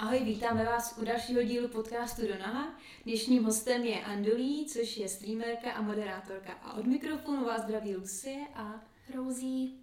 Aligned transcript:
Ahoj, 0.00 0.18
vítáme 0.18 0.64
vás 0.64 0.94
u 0.98 1.04
dalšího 1.04 1.42
dílu 1.42 1.68
podcastu 1.68 2.22
Donaha. 2.26 2.74
Dnešním 3.04 3.44
hostem 3.44 3.84
je 3.84 4.04
Andulí, 4.04 4.66
což 4.66 4.96
je 4.96 5.08
streamerka 5.08 5.72
a 5.72 5.82
moderátorka. 5.82 6.52
A 6.52 6.72
od 6.72 6.86
mikrofonu 6.86 7.44
vás 7.44 7.62
zdraví 7.62 7.96
Lucie 7.96 8.46
a 8.54 8.80
Rouzí. 9.14 9.80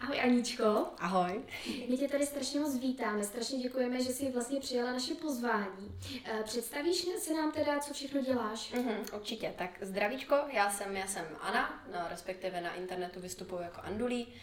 Ahoj 0.00 0.20
Aničko. 0.20 0.86
Ahoj. 0.98 1.42
My 1.88 1.96
tě 1.96 2.08
tady 2.08 2.26
strašně 2.26 2.60
moc 2.60 2.76
vítáme, 2.76 3.24
strašně 3.24 3.58
děkujeme, 3.58 4.02
že 4.02 4.12
jsi 4.12 4.32
vlastně 4.32 4.60
přijala 4.60 4.92
naše 4.92 5.14
pozvání. 5.14 5.98
Eh, 6.24 6.42
Představíš 6.44 7.06
se 7.18 7.34
nám 7.34 7.52
teda, 7.52 7.78
co 7.78 7.94
všechno 7.94 8.22
děláš? 8.22 8.72
Mhm, 8.72 8.96
určitě. 9.14 9.54
Tak 9.58 9.78
zdravíčko, 9.80 10.34
já 10.52 10.70
jsem, 10.70 10.96
já 10.96 11.06
jsem 11.06 11.24
Ana, 11.40 11.84
no, 11.92 11.98
respektive 12.10 12.60
na 12.60 12.74
internetu 12.74 13.20
vystupuji 13.20 13.62
jako 13.62 13.80
Andulí 13.80 14.34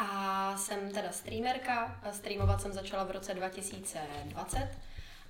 a 0.00 0.56
jsem 0.56 0.92
teda 0.92 1.12
streamerka. 1.12 2.00
Streamovat 2.12 2.60
jsem 2.60 2.72
začala 2.72 3.04
v 3.04 3.10
roce 3.10 3.34
2020 3.34 4.68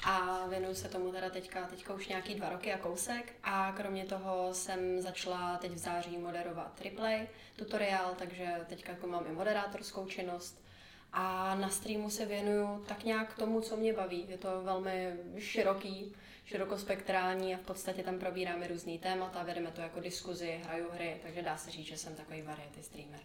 a 0.04 0.46
věnuju 0.46 0.74
se 0.74 0.88
tomu 0.88 1.12
teda 1.12 1.30
teďka, 1.30 1.66
teďka 1.66 1.94
už 1.94 2.08
nějaký 2.08 2.34
dva 2.34 2.48
roky 2.48 2.72
a 2.72 2.78
kousek 2.78 3.32
a 3.42 3.72
kromě 3.76 4.04
toho 4.04 4.54
jsem 4.54 5.00
začala 5.00 5.56
teď 5.56 5.72
v 5.72 5.78
září 5.78 6.18
moderovat 6.18 6.80
replay 6.80 7.28
tutoriál, 7.56 8.14
takže 8.18 8.66
teďka 8.68 8.92
jako 8.92 9.06
mám 9.06 9.26
i 9.26 9.32
moderátorskou 9.32 10.06
činnost 10.06 10.64
a 11.12 11.54
na 11.54 11.68
streamu 11.68 12.10
se 12.10 12.26
věnuju 12.26 12.84
tak 12.88 13.04
nějak 13.04 13.36
tomu, 13.36 13.60
co 13.60 13.76
mě 13.76 13.92
baví. 13.92 14.26
Je 14.28 14.38
to 14.38 14.62
velmi 14.62 15.16
široký, 15.38 16.14
širokospektrální 16.44 17.54
a 17.54 17.58
v 17.58 17.66
podstatě 17.66 18.02
tam 18.02 18.18
probíráme 18.18 18.68
různý 18.68 18.98
témata, 18.98 19.42
vedeme 19.42 19.70
to 19.70 19.80
jako 19.80 20.00
diskuzi, 20.00 20.60
hraju 20.64 20.90
hry, 20.90 21.20
takže 21.22 21.42
dá 21.42 21.56
se 21.56 21.70
říct, 21.70 21.86
že 21.86 21.96
jsem 21.96 22.14
takový 22.14 22.42
variety 22.42 22.82
streamer. 22.82 23.20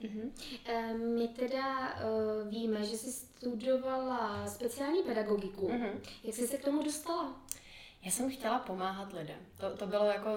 Uh-huh. 0.00 0.30
My 1.18 1.28
teda 1.28 1.94
uh, 1.94 2.48
víme, 2.48 2.84
že 2.84 2.98
jsi 2.98 3.12
studovala 3.12 4.46
speciální 4.46 5.02
pedagogiku. 5.02 5.68
Uh-huh. 5.68 6.00
Jak 6.24 6.36
jsi 6.36 6.48
se 6.48 6.56
k 6.56 6.64
tomu 6.64 6.82
dostala? 6.82 7.40
Já 8.02 8.10
jsem 8.10 8.30
chtěla 8.30 8.58
pomáhat 8.58 9.12
lidem. 9.12 9.36
To, 9.56 9.76
to 9.76 9.86
bylo 9.86 10.04
jako 10.04 10.30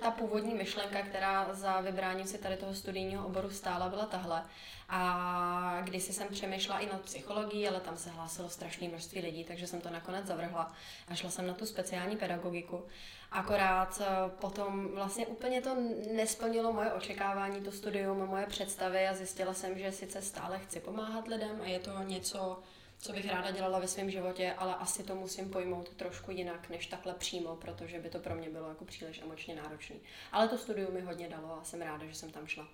ta 0.00 0.10
původní 0.10 0.54
myšlenka, 0.54 1.02
která 1.02 1.54
za 1.54 1.80
vybráním 1.80 2.26
si 2.26 2.38
tady 2.38 2.56
toho 2.56 2.74
studijního 2.74 3.26
oboru 3.26 3.50
stála, 3.50 3.88
byla 3.88 4.06
tahle. 4.06 4.42
A 4.88 5.80
když 5.84 6.02
jsem 6.02 6.28
přemýšlela 6.28 6.80
i 6.80 6.86
nad 6.86 7.00
psychologií, 7.00 7.68
ale 7.68 7.80
tam 7.80 7.96
se 7.96 8.10
hlásilo 8.10 8.48
strašné 8.48 8.88
množství 8.88 9.20
lidí, 9.20 9.44
takže 9.44 9.66
jsem 9.66 9.80
to 9.80 9.90
nakonec 9.90 10.26
zavrhla 10.26 10.72
a 11.08 11.14
šla 11.14 11.30
jsem 11.30 11.46
na 11.46 11.54
tu 11.54 11.66
speciální 11.66 12.16
pedagogiku. 12.16 12.84
Akorát 13.30 14.02
eh, 14.04 14.30
potom 14.40 14.88
vlastně 14.94 15.26
úplně 15.26 15.60
to 15.60 15.76
nesplnilo 16.12 16.72
moje 16.72 16.92
očekávání, 16.92 17.60
to 17.60 17.72
studium, 17.72 18.18
moje 18.18 18.46
představy 18.46 19.08
a 19.08 19.14
zjistila 19.14 19.54
jsem, 19.54 19.78
že 19.78 19.92
sice 19.92 20.22
stále 20.22 20.58
chci 20.58 20.80
pomáhat 20.80 21.28
lidem 21.28 21.60
a 21.62 21.66
je 21.66 21.78
to 21.78 22.02
něco, 22.02 22.62
co 22.98 23.12
bych 23.12 23.28
ráda 23.28 23.50
dělala 23.50 23.78
ve 23.78 23.88
svém 23.88 24.10
životě, 24.10 24.54
ale 24.58 24.74
asi 24.74 25.02
to 25.02 25.14
musím 25.14 25.50
pojmout 25.50 25.88
trošku 25.88 26.30
jinak, 26.30 26.68
než 26.70 26.86
takhle 26.86 27.14
přímo, 27.14 27.56
protože 27.56 27.98
by 28.00 28.08
to 28.08 28.18
pro 28.18 28.34
mě 28.34 28.50
bylo 28.50 28.68
jako 28.68 28.84
příliš 28.84 29.18
emočně 29.18 29.54
náročné. 29.54 29.96
Ale 30.32 30.48
to 30.48 30.58
studium 30.58 30.94
mi 30.94 31.00
hodně 31.00 31.28
dalo 31.28 31.58
a 31.60 31.64
jsem 31.64 31.82
ráda, 31.82 32.06
že 32.06 32.14
jsem 32.14 32.30
tam 32.30 32.46
šla. 32.46 32.68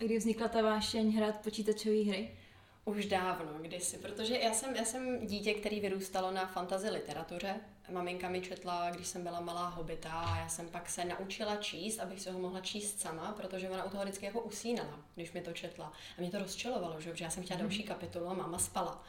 A 0.00 0.04
kdy 0.04 0.18
vznikla 0.18 0.48
ta 0.48 0.62
vášeň 0.62 1.16
hrát 1.16 1.40
počítačové 1.40 2.04
hry? 2.04 2.30
Už 2.84 3.06
dávno, 3.06 3.52
kdysi, 3.60 3.98
protože 3.98 4.38
já 4.38 4.52
jsem, 4.52 4.76
já 4.76 4.84
jsem 4.84 5.26
dítě, 5.26 5.54
který 5.54 5.80
vyrůstalo 5.80 6.30
na 6.30 6.46
fantazi 6.46 6.90
literatuře. 6.90 7.54
Maminka 7.90 8.28
mi 8.28 8.40
četla, 8.40 8.90
když 8.90 9.06
jsem 9.06 9.22
byla 9.22 9.40
malá 9.40 9.68
hobita 9.68 10.10
a 10.10 10.38
já 10.38 10.48
jsem 10.48 10.68
pak 10.68 10.88
se 10.88 11.04
naučila 11.04 11.56
číst, 11.56 11.98
abych 11.98 12.20
se 12.20 12.32
ho 12.32 12.38
mohla 12.38 12.60
číst 12.60 13.00
sama, 13.00 13.32
protože 13.32 13.70
ona 13.70 13.84
u 13.84 13.90
toho 13.90 14.02
vždycky 14.02 14.26
jako 14.26 14.40
usínala, 14.40 15.00
když 15.14 15.32
mi 15.32 15.40
to 15.40 15.52
četla. 15.52 15.92
A 16.18 16.20
mě 16.20 16.30
to 16.30 16.38
rozčilovalo, 16.38 17.00
že 17.00 17.12
já 17.20 17.30
jsem 17.30 17.42
chtěla 17.42 17.60
další 17.60 17.82
kapitolu 17.82 18.26
a 18.26 18.34
máma 18.34 18.58
spala. 18.58 19.04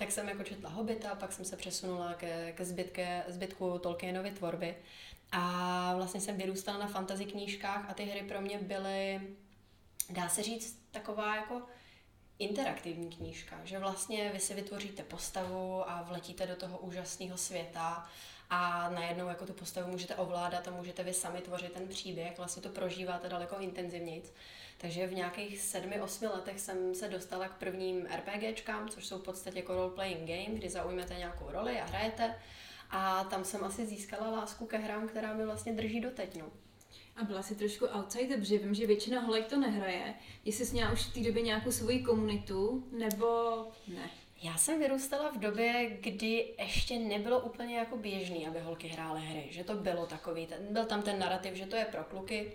Tak 0.00 0.12
jsem 0.12 0.28
jako 0.28 0.42
četla 0.42 0.70
Hobita, 0.70 1.14
pak 1.14 1.32
jsem 1.32 1.44
se 1.44 1.56
přesunula 1.56 2.14
ke, 2.14 2.52
ke 2.52 2.64
zbytke, 2.64 3.24
zbytku 3.28 3.78
Tolkienovy 3.78 4.30
tvorby. 4.30 4.76
A 5.32 5.92
vlastně 5.96 6.20
jsem 6.20 6.36
vyrůstala 6.36 6.78
na 6.78 6.86
fantasy 6.86 7.24
knížkách 7.24 7.90
a 7.90 7.94
ty 7.94 8.04
hry 8.04 8.22
pro 8.22 8.40
mě 8.40 8.58
byly, 8.58 9.20
dá 10.10 10.28
se 10.28 10.42
říct, 10.42 10.78
taková 10.90 11.36
jako 11.36 11.62
interaktivní 12.38 13.10
knížka, 13.10 13.60
že 13.64 13.78
vlastně 13.78 14.30
vy 14.32 14.40
si 14.40 14.54
vytvoříte 14.54 15.02
postavu 15.02 15.90
a 15.90 16.02
vletíte 16.02 16.46
do 16.46 16.56
toho 16.56 16.78
úžasného 16.78 17.36
světa 17.36 18.08
a 18.50 18.90
najednou 18.90 19.28
jako 19.28 19.46
tu 19.46 19.52
postavu 19.52 19.90
můžete 19.90 20.14
ovládat 20.14 20.68
a 20.68 20.70
můžete 20.70 21.02
vy 21.02 21.14
sami 21.14 21.40
tvořit 21.40 21.72
ten 21.72 21.88
příběh, 21.88 22.38
vlastně 22.38 22.62
to 22.62 22.68
prožíváte 22.68 23.28
daleko 23.28 23.58
intenzivněji. 23.58 24.22
Takže 24.80 25.06
v 25.06 25.14
nějakých 25.14 25.60
sedmi, 25.60 26.00
osmi 26.00 26.26
letech 26.26 26.60
jsem 26.60 26.94
se 26.94 27.08
dostala 27.08 27.48
k 27.48 27.58
prvním 27.58 28.06
RPGčkám, 28.06 28.88
což 28.88 29.06
jsou 29.06 29.18
v 29.18 29.22
podstatě 29.22 29.58
jako 29.58 29.72
role-playing 29.72 30.26
game, 30.26 30.58
kdy 30.58 30.68
zaujmete 30.68 31.14
nějakou 31.14 31.50
roli 31.50 31.80
a 31.80 31.84
hrajete. 31.84 32.34
A 32.90 33.24
tam 33.24 33.44
jsem 33.44 33.64
asi 33.64 33.86
získala 33.86 34.30
lásku 34.30 34.66
ke 34.66 34.78
hrám, 34.78 35.08
která 35.08 35.32
mi 35.34 35.44
vlastně 35.44 35.72
drží 35.72 36.00
doteď. 36.00 36.36
No. 36.36 36.46
A 37.16 37.24
byla 37.24 37.42
si 37.42 37.54
trošku 37.54 37.86
outsider, 37.86 38.38
protože 38.38 38.58
vím, 38.58 38.74
že 38.74 38.86
většina 38.86 39.20
holek 39.20 39.46
to 39.46 39.56
nehraje. 39.56 40.14
Jestli 40.44 40.66
jsi 40.66 40.72
měla 40.72 40.92
už 40.92 41.06
v 41.06 41.14
té 41.14 41.20
době 41.20 41.42
nějakou 41.42 41.72
svoji 41.72 42.02
komunitu, 42.02 42.88
nebo 42.92 43.26
ne? 43.88 44.10
Já 44.42 44.56
jsem 44.56 44.78
vyrůstala 44.78 45.30
v 45.30 45.38
době, 45.38 45.98
kdy 46.00 46.54
ještě 46.58 46.98
nebylo 46.98 47.40
úplně 47.40 47.78
jako 47.78 47.96
běžný, 47.96 48.46
aby 48.46 48.60
holky 48.60 48.88
hrály 48.88 49.20
hry. 49.20 49.46
Že 49.50 49.64
to 49.64 49.74
bylo 49.74 50.06
takový, 50.06 50.46
ten, 50.46 50.58
byl 50.70 50.84
tam 50.84 51.02
ten 51.02 51.18
narrativ, 51.18 51.54
že 51.54 51.66
to 51.66 51.76
je 51.76 51.84
pro 51.84 52.04
kluky, 52.04 52.52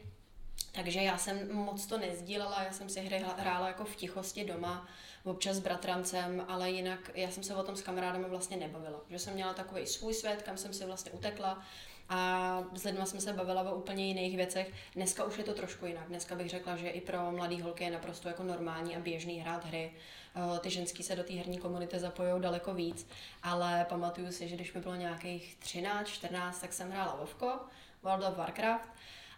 takže 0.75 1.01
já 1.01 1.17
jsem 1.17 1.55
moc 1.55 1.85
to 1.85 1.97
nezdílela, 1.97 2.63
já 2.63 2.71
jsem 2.71 2.89
si 2.89 3.01
hry 3.01 3.25
hrála 3.37 3.67
jako 3.67 3.85
v 3.85 3.95
tichosti 3.95 4.45
doma, 4.45 4.87
občas 5.23 5.55
s 5.55 5.59
bratrancem, 5.59 6.45
ale 6.47 6.71
jinak 6.71 7.11
já 7.13 7.31
jsem 7.31 7.43
se 7.43 7.55
o 7.55 7.63
tom 7.63 7.75
s 7.75 7.81
kamarádem 7.81 8.25
vlastně 8.29 8.57
nebavila. 8.57 9.01
Že 9.09 9.19
jsem 9.19 9.33
měla 9.33 9.53
takový 9.53 9.87
svůj 9.87 10.13
svět, 10.13 10.41
kam 10.41 10.57
jsem 10.57 10.73
si 10.73 10.85
vlastně 10.85 11.11
utekla 11.11 11.63
a 12.09 12.63
s 12.73 12.83
lidmi 12.83 13.05
jsme 13.05 13.21
se 13.21 13.33
bavila 13.33 13.71
o 13.71 13.75
úplně 13.75 14.07
jiných 14.07 14.35
věcech. 14.37 14.71
Dneska 14.95 15.23
už 15.23 15.37
je 15.37 15.43
to 15.43 15.53
trošku 15.53 15.85
jinak. 15.85 16.07
Dneska 16.07 16.35
bych 16.35 16.49
řekla, 16.49 16.75
že 16.75 16.89
i 16.89 17.01
pro 17.01 17.31
mladé 17.31 17.63
holky 17.63 17.83
je 17.83 17.91
naprosto 17.91 18.27
jako 18.27 18.43
normální 18.43 18.95
a 18.95 18.99
běžný 18.99 19.39
hrát 19.39 19.65
hry. 19.65 19.91
Eh, 20.35 20.59
ty 20.59 20.69
ženský 20.69 21.03
se 21.03 21.15
do 21.15 21.23
té 21.23 21.33
herní 21.33 21.57
komunity 21.57 21.99
zapojují 21.99 22.41
daleko 22.41 22.73
víc, 22.73 23.07
ale 23.43 23.85
pamatuju 23.89 24.31
si, 24.31 24.47
že 24.47 24.55
když 24.55 24.73
mi 24.73 24.81
bylo 24.81 24.95
nějakých 24.95 25.55
13, 25.59 26.07
14, 26.07 26.59
tak 26.59 26.73
jsem 26.73 26.91
hrála 26.91 27.15
Vovko, 27.15 27.59
World 28.03 28.23
of 28.23 28.37
Warcraft 28.37 28.89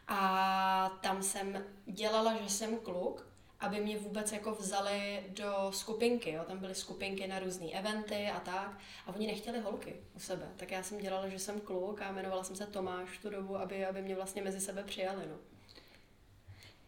a 0.08 1.00
tam 1.02 1.24
jsem 1.24 1.66
dělala, 1.86 2.38
že 2.42 2.50
jsem 2.50 2.78
kluk, 2.78 3.28
aby 3.60 3.80
mě 3.80 3.98
vůbec 3.98 4.32
jako 4.32 4.52
vzali 4.52 5.24
do 5.28 5.72
skupinky, 5.72 6.32
jo? 6.32 6.44
tam 6.48 6.58
byly 6.58 6.76
skupinky 6.76 7.28
na 7.28 7.40
různé 7.40 7.72
eventy 7.72 8.28
a 8.36 8.40
tak 8.40 8.80
a 9.06 9.16
oni 9.16 9.28
nechtěli 9.28 9.60
holky 9.60 9.96
u 10.16 10.20
sebe, 10.20 10.52
tak 10.56 10.72
já 10.72 10.84
jsem 10.84 10.98
dělala, 10.98 11.30
že 11.30 11.40
jsem 11.40 11.62
kluk 11.62 12.02
a 12.02 12.10
jmenovala 12.10 12.44
jsem 12.44 12.56
se 12.56 12.68
Tomáš 12.68 13.18
tu 13.18 13.30
dobu, 13.30 13.58
aby, 13.58 13.86
aby 13.86 14.02
mě 14.02 14.16
vlastně 14.16 14.42
mezi 14.42 14.62
sebe 14.62 14.84
přijali, 14.84 15.26
no. 15.28 15.36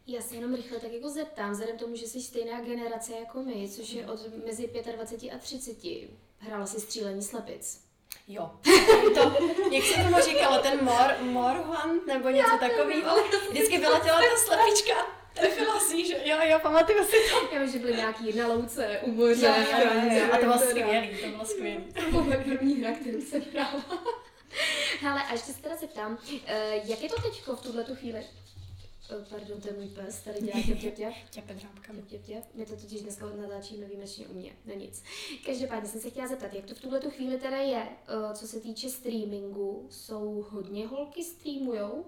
Já 0.08 0.22
se 0.22 0.36
jenom 0.36 0.56
rychle 0.56 0.80
tak 0.80 0.92
jako 0.92 1.10
zeptám, 1.10 1.52
vzhledem 1.52 1.78
tomu, 1.78 1.96
že 1.96 2.08
jsi 2.08 2.22
stejná 2.22 2.62
generace 2.62 3.14
jako 3.14 3.44
my, 3.44 3.70
což 3.70 3.90
je 3.90 4.08
od 4.08 4.46
mezi 4.46 4.68
25 4.68 5.32
a 5.32 5.38
30. 5.38 5.78
Hrála 6.38 6.66
si 6.66 6.80
střílení 6.80 7.22
slepic. 7.22 7.89
Jo. 8.28 8.52
To, 9.16 9.38
jak 9.72 9.84
se 9.86 10.04
tomu 10.04 10.16
říkalo, 10.22 10.58
ten 10.58 10.84
mor, 10.84 11.16
morhunt 11.22 12.08
nebo 12.08 12.30
něco 12.30 12.58
takového. 12.60 13.16
Vždycky 13.50 13.78
vyletěla 13.78 14.18
ta 14.18 14.38
slepička 14.38 15.20
Trefila 15.34 15.80
si, 15.80 16.08
že 16.08 16.22
jo, 16.26 16.38
jo, 16.44 16.60
pamatuju 16.60 17.04
si 17.06 17.16
to. 17.30 17.58
Vím, 17.60 17.72
že 17.72 17.80
byly 17.80 17.94
nějaký 17.94 18.38
na 18.38 18.48
louce 18.48 19.00
u 19.02 19.12
moře. 19.12 19.46
Jo, 19.46 19.78
jo, 19.84 20.02
jo, 20.04 20.20
jo, 20.20 20.34
a 20.34 20.38
to 20.38 20.44
bylo 20.44 20.58
skvělý, 20.58 21.10
to 21.22 21.28
bylo 21.28 21.46
skvělý. 21.46 21.84
To 21.94 22.22
byla 22.22 22.38
první 22.44 22.82
hra, 22.82 22.92
kterou 22.92 23.22
jsem 23.22 23.42
hrála. 23.52 23.84
Hele, 25.02 25.24
a 25.24 25.32
ještě 25.32 25.54
se 25.54 25.62
teda 25.62 25.76
zeptám, 25.76 26.18
uh, 26.32 26.40
jak 26.84 27.02
je 27.04 27.10
to 27.10 27.22
teďko 27.22 27.56
v 27.56 27.62
tuhle 27.62 27.84
tu 27.84 27.96
chvíli? 27.96 28.24
Oh, 29.18 29.26
pardon, 29.30 29.62
to 29.62 29.68
je 29.68 29.74
můj 29.74 29.88
pes, 29.88 30.22
tady 30.22 30.42
dělá 30.42 30.62
těp, 30.66 30.80
těp, 30.80 30.96
těp. 30.96 31.14
Těp, 31.30 31.46
těp, 32.08 32.26
těp. 32.26 32.44
My 32.54 32.66
to 32.66 32.76
totiž 32.76 33.02
dneska 33.02 33.26
natáčíme 33.26 33.86
výjimečně 33.86 34.28
u 34.28 34.34
mě, 34.34 34.52
no 34.66 34.74
nic. 34.74 35.04
Každopádně 35.46 35.90
jsem 35.90 36.02
se 36.02 36.10
chtěla 36.10 36.28
zeptat, 36.28 36.54
jak 36.54 36.66
to 36.66 36.76
v 36.76 36.80
tuhle 36.80 37.00
tu 37.00 37.10
chvíli 37.10 37.38
teda 37.38 37.58
je, 37.58 37.84
uh, 37.84 38.34
co 38.34 38.48
se 38.48 38.60
týče 38.60 38.90
streamingu, 38.90 39.88
jsou 39.90 40.46
hodně 40.50 40.88
holky 40.88 41.24
streamujou? 41.24 42.06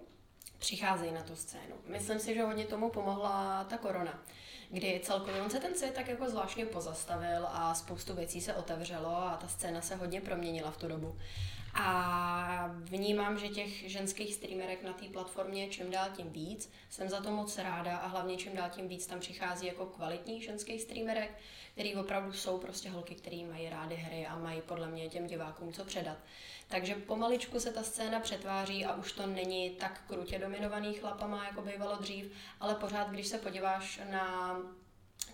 přicházejí 0.62 1.12
na 1.12 1.24
tu 1.24 1.36
scénu. 1.36 1.76
Myslím 1.88 2.20
si, 2.20 2.34
že 2.34 2.44
hodně 2.44 2.66
tomu 2.66 2.90
pomohla 2.90 3.64
ta 3.64 3.78
korona, 3.78 4.24
kdy 4.70 5.02
celkově 5.04 5.42
on 5.42 5.50
se 5.50 5.60
ten 5.60 5.76
svět 5.76 5.94
tak 5.94 6.08
jako 6.08 6.30
zvláštně 6.30 6.66
pozastavil 6.66 7.48
a 7.48 7.74
spoustu 7.74 8.14
věcí 8.14 8.42
se 8.42 8.54
otevřelo 8.54 9.16
a 9.16 9.38
ta 9.42 9.48
scéna 9.48 9.82
se 9.82 9.96
hodně 9.96 10.22
proměnila 10.22 10.72
v 10.72 10.78
tu 10.78 10.88
dobu. 10.88 11.16
A 11.74 12.72
vnímám, 12.74 13.40
že 13.40 13.48
těch 13.48 13.92
ženských 13.92 14.34
streamerek 14.34 14.84
na 14.84 14.94
té 14.94 15.06
platformě 15.06 15.70
čím 15.70 15.92
dál 15.92 16.10
tím 16.16 16.30
víc. 16.30 16.72
Jsem 16.90 17.10
za 17.10 17.22
to 17.22 17.32
moc 17.32 17.58
ráda 17.58 17.98
a 17.98 18.08
hlavně 18.08 18.38
čím 18.38 18.56
dál 18.56 18.70
tím 18.70 18.88
víc 18.88 19.08
tam 19.08 19.20
přichází 19.20 19.68
jako 19.68 19.86
kvalitních 19.86 20.44
ženských 20.44 20.82
streamerek, 20.82 21.38
který 21.74 21.96
opravdu 21.96 22.34
jsou 22.34 22.58
prostě 22.58 22.90
holky, 22.90 23.16
které 23.16 23.44
mají 23.52 23.70
rády 23.70 23.96
hry 23.96 24.26
a 24.26 24.38
mají 24.38 24.62
podle 24.62 24.88
mě 24.88 25.10
těm 25.10 25.28
divákům 25.28 25.74
co 25.74 25.86
předat. 25.86 26.18
Takže 26.68 26.96
pomaličku 26.96 27.60
se 27.60 27.74
ta 27.74 27.84
scéna 27.84 28.20
přetváří 28.20 28.86
a 28.86 28.96
už 28.96 29.12
to 29.12 29.26
není 29.26 29.70
tak 29.70 30.02
krutě 30.08 30.40
dominovaný 30.40 30.94
chlapama, 30.94 31.46
jako 31.46 31.62
bývalo 31.62 31.96
dřív, 31.96 32.34
ale 32.60 32.76
pořád, 32.76 33.10
když 33.10 33.28
se 33.28 33.38
podíváš 33.38 34.02
na 34.10 34.58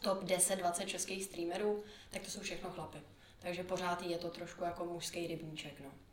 top 0.02 0.24
10-20 0.24 0.86
českých 0.86 1.24
streamerů, 1.24 1.84
tak 2.10 2.22
to 2.22 2.32
jsou 2.32 2.40
všechno 2.40 2.70
chlapy. 2.70 2.98
Takže 3.40 3.64
pořád 3.64 4.02
je 4.02 4.18
to 4.18 4.30
trošku 4.30 4.64
jako 4.64 4.86
mužský 4.86 5.28
rybníček, 5.28 5.80
no. 5.80 6.07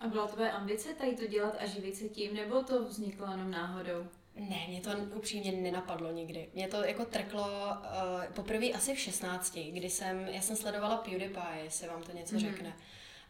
A 0.00 0.08
byla 0.08 0.26
tvoje 0.26 0.50
ambice 0.50 0.94
tady 0.94 1.16
to 1.16 1.26
dělat 1.26 1.56
a 1.58 1.66
živit 1.66 1.96
se 1.96 2.08
tím, 2.08 2.34
nebo 2.34 2.62
to 2.62 2.84
vzniklo 2.84 3.30
jenom 3.30 3.50
náhodou? 3.50 4.06
Ne, 4.34 4.66
mě 4.68 4.80
to 4.80 4.90
upřímně 5.14 5.52
nenapadlo 5.52 6.12
nikdy. 6.12 6.48
Mě 6.54 6.68
to 6.68 6.84
jako 6.84 7.04
trklo 7.04 7.42
uh, 7.42 8.34
poprvé 8.34 8.66
asi 8.66 8.94
v 8.94 8.98
16, 8.98 9.58
kdy 9.72 9.90
jsem, 9.90 10.28
já 10.28 10.40
jsem 10.40 10.56
sledovala 10.56 10.96
PewDiePie, 10.96 11.64
jestli 11.64 11.88
vám 11.88 12.02
to 12.02 12.12
něco 12.12 12.36
mm-hmm. 12.36 12.50
řekne. 12.50 12.76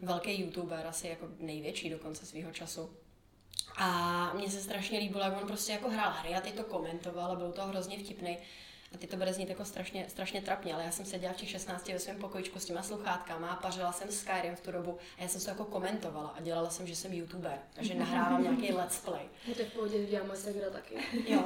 Velký 0.01 0.41
youtuber, 0.41 0.87
asi 0.87 1.09
jako 1.09 1.29
největší 1.39 1.91
dokonce 1.91 2.27
svého 2.27 2.53
času. 2.53 2.91
A 3.77 4.33
mně 4.35 4.51
se 4.51 4.61
strašně 4.61 4.99
líbilo, 4.99 5.25
jak 5.25 5.43
on 5.43 5.47
prostě 5.47 5.73
jako 5.73 5.91
hrál 5.91 6.13
hry 6.13 6.35
a 6.35 6.41
teď 6.41 6.55
to 6.55 6.65
komentoval 6.65 7.33
a 7.33 7.37
byl 7.37 7.53
to 7.53 7.67
hrozně 7.67 7.99
vtipný. 7.99 8.39
A 8.95 8.99
ty 8.99 9.07
to 9.07 9.17
bude 9.17 9.33
znít 9.33 9.49
jako 9.49 9.65
strašně, 9.65 10.07
strašně 10.09 10.43
trapně, 10.43 10.75
ale 10.75 10.85
já 10.85 10.91
jsem 10.91 11.07
seděla 11.07 11.33
v 11.33 11.37
těch 11.37 11.51
16 11.51 11.89
ve 11.89 11.99
svém 11.99 12.17
pokojičku 12.17 12.59
s 12.59 12.65
těma 12.65 12.83
sluchátkama 12.83 13.49
a 13.49 13.57
pařila 13.57 13.93
jsem 13.93 14.11
Skyrim 14.11 14.57
v 14.57 14.61
tu 14.61 14.73
dobu 14.73 14.99
a 15.19 15.23
já 15.23 15.29
jsem 15.29 15.41
to 15.41 15.51
jako 15.51 15.65
komentovala 15.65 16.29
a 16.29 16.41
dělala 16.41 16.71
jsem, 16.71 16.87
že 16.87 16.97
jsem 16.97 17.13
youtuber, 17.13 17.59
takže 17.73 17.95
nahrávám 17.95 18.43
nějaký 18.43 18.73
let's 18.73 19.01
play. 19.01 19.23
Je 19.47 19.55
to 19.55 19.65
v 19.65 19.73
pohodě, 19.73 20.07
dělám 20.07 20.27
moje 20.27 20.71
taky. 20.71 20.95
Jo. 21.27 21.45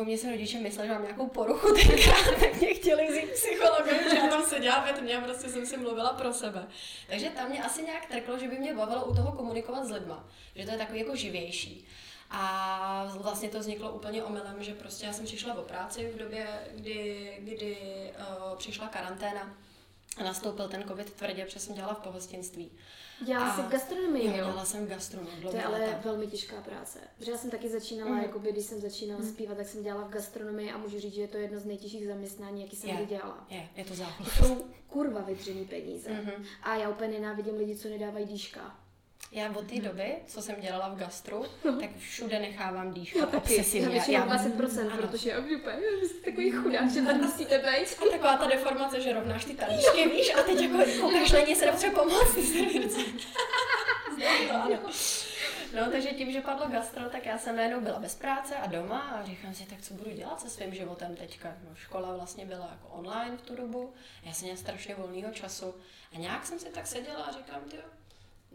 O 0.00 0.04
mě 0.04 0.18
se 0.18 0.30
rodiče 0.30 0.58
mysleli, 0.58 0.88
že 0.88 0.94
mám 0.94 1.02
nějakou 1.02 1.26
poruchu 1.26 1.74
tenkrát, 1.74 2.40
tak 2.40 2.54
mě 2.60 2.74
chtěli 2.74 3.06
vzít 3.06 3.30
psychologem, 3.32 4.10
že 4.10 4.16
já 4.16 4.28
tam 4.28 4.44
seděla 4.44 4.84
ve 4.84 4.92
tmě 4.92 5.16
a 5.16 5.20
prostě 5.20 5.48
jsem 5.48 5.66
si 5.66 5.76
mluvila 5.76 6.12
pro 6.12 6.32
sebe. 6.32 6.66
Takže 7.06 7.30
tam 7.30 7.48
mě 7.48 7.62
asi 7.62 7.82
nějak 7.82 8.06
trklo, 8.06 8.38
že 8.38 8.48
by 8.48 8.58
mě 8.58 8.74
bavilo 8.74 9.04
u 9.04 9.14
toho 9.14 9.32
komunikovat 9.32 9.84
s 9.84 9.90
lidma, 9.90 10.28
že 10.54 10.64
to 10.64 10.70
je 10.70 10.78
takový 10.78 10.98
jako 10.98 11.16
živější. 11.16 11.86
A 12.30 13.12
vlastně 13.14 13.48
to 13.48 13.58
vzniklo 13.58 13.92
úplně 13.92 14.24
omylem, 14.24 14.62
že 14.62 14.74
prostě 14.74 15.06
já 15.06 15.12
jsem 15.12 15.24
přišla 15.24 15.54
o 15.54 15.62
práci 15.62 16.12
v 16.14 16.18
době, 16.18 16.48
kdy, 16.74 17.32
kdy 17.40 17.78
uh, 18.18 18.56
přišla 18.58 18.88
karanténa 18.88 19.56
a 20.16 20.22
nastoupil 20.22 20.68
ten 20.68 20.84
covid 20.88 21.12
tvrdě, 21.12 21.44
protože 21.44 21.60
jsem 21.60 21.74
dělala 21.74 21.94
v 21.94 22.00
pohostinství. 22.00 22.70
Dělala 23.24 23.56
jsi 23.56 23.62
v 23.62 23.68
gastronomii, 23.68 24.26
jo? 24.26 24.34
Dělala 24.34 24.64
jsem 24.64 24.86
v 24.86 24.88
gastronomii. 24.88 25.42
To 25.42 25.56
je 25.56 25.64
ale 25.64 25.78
leta. 25.78 26.00
velmi 26.04 26.26
těžká 26.26 26.60
práce. 26.60 26.98
Protože 27.18 27.30
já 27.30 27.38
jsem 27.38 27.50
taky 27.50 27.68
začínala, 27.68 28.10
mm. 28.10 28.22
jakoby, 28.22 28.52
když 28.52 28.64
jsem 28.64 28.80
začínala 28.80 29.20
mm. 29.20 29.28
zpívat, 29.28 29.56
tak 29.56 29.68
jsem 29.68 29.82
dělala 29.82 30.06
v 30.06 30.10
gastronomii 30.10 30.72
a 30.72 30.78
můžu 30.78 31.00
říct, 31.00 31.14
že 31.14 31.20
je 31.20 31.28
to 31.28 31.36
jedno 31.36 31.60
z 31.60 31.64
nejtěžších 31.64 32.06
zaměstnání, 32.06 32.62
jaký 32.62 32.76
jsem 32.76 32.90
kdy 32.90 33.06
dělala. 33.06 33.46
Je, 33.50 33.68
je 33.76 33.84
to 33.84 33.94
základ. 33.94 34.38
To 34.38 34.44
jsou 34.44 34.64
kurva 34.88 35.20
vydřený 35.20 35.64
peníze. 35.64 36.10
Mm-hmm. 36.10 36.44
A 36.62 36.76
já 36.76 36.88
úplně 36.88 37.08
nenávidím 37.08 37.56
lidi, 37.56 37.76
co 37.76 37.88
nedávají 37.88 38.26
dýška. 38.26 38.78
Já 39.32 39.50
od 39.50 39.66
té 39.66 39.80
doby, 39.80 40.16
co 40.26 40.42
jsem 40.42 40.60
dělala 40.60 40.88
v 40.88 40.98
gastru, 40.98 41.44
no. 41.64 41.80
tak 41.80 41.96
všude 41.96 42.38
nechávám 42.38 42.92
dýchat 42.92 43.32
já 43.32 43.38
obsesivně. 43.38 43.96
Já 43.96 44.10
já 44.10 44.26
20%, 44.26 44.80
ano. 44.80 44.96
protože 44.96 45.30
já 45.30 45.38
úplně, 45.38 45.58
jste 46.08 46.30
takový 46.30 46.50
chudák, 46.50 46.90
že 46.90 47.02
tady 47.02 47.18
musíte 47.18 47.58
být. 47.58 47.96
A 48.02 48.10
taková 48.10 48.36
ta 48.36 48.46
deformace, 48.46 49.00
že 49.00 49.12
rovnáš 49.12 49.44
ty 49.44 49.54
talíčky, 49.54 50.08
víš, 50.08 50.34
a 50.34 50.42
teď 50.42 50.60
jako 50.60 50.78
koukáš 51.00 51.32
na 51.32 51.40
ně, 51.40 51.56
se 51.56 51.66
dobře 51.66 51.90
pomoct. 51.90 52.34
to, 54.48 54.54
ano. 54.54 54.78
No, 55.76 55.90
takže 55.90 56.08
tím, 56.08 56.32
že 56.32 56.40
padlo 56.40 56.66
gastro, 56.68 57.10
tak 57.10 57.26
já 57.26 57.38
jsem 57.38 57.56
najednou 57.56 57.80
byla 57.80 57.98
bez 57.98 58.14
práce 58.14 58.56
a 58.56 58.66
doma 58.66 59.00
a 59.00 59.24
říkám 59.24 59.54
si, 59.54 59.66
tak 59.66 59.82
co 59.82 59.94
budu 59.94 60.10
dělat 60.10 60.40
se 60.40 60.50
svým 60.50 60.74
životem 60.74 61.16
teďka. 61.16 61.56
No, 61.68 61.74
škola 61.74 62.16
vlastně 62.16 62.46
byla 62.46 62.68
jako 62.70 62.88
online 62.88 63.36
v 63.36 63.42
tu 63.42 63.56
dobu, 63.56 63.94
já 64.22 64.32
jsem 64.32 64.44
měla 64.44 64.58
strašně 64.58 64.94
volného 64.94 65.32
času 65.32 65.74
a 66.14 66.18
nějak 66.18 66.46
jsem 66.46 66.58
si 66.58 66.66
tak 66.66 66.86
seděla 66.86 67.24
a 67.24 67.32
říkám, 67.32 67.60
ty 67.70 67.76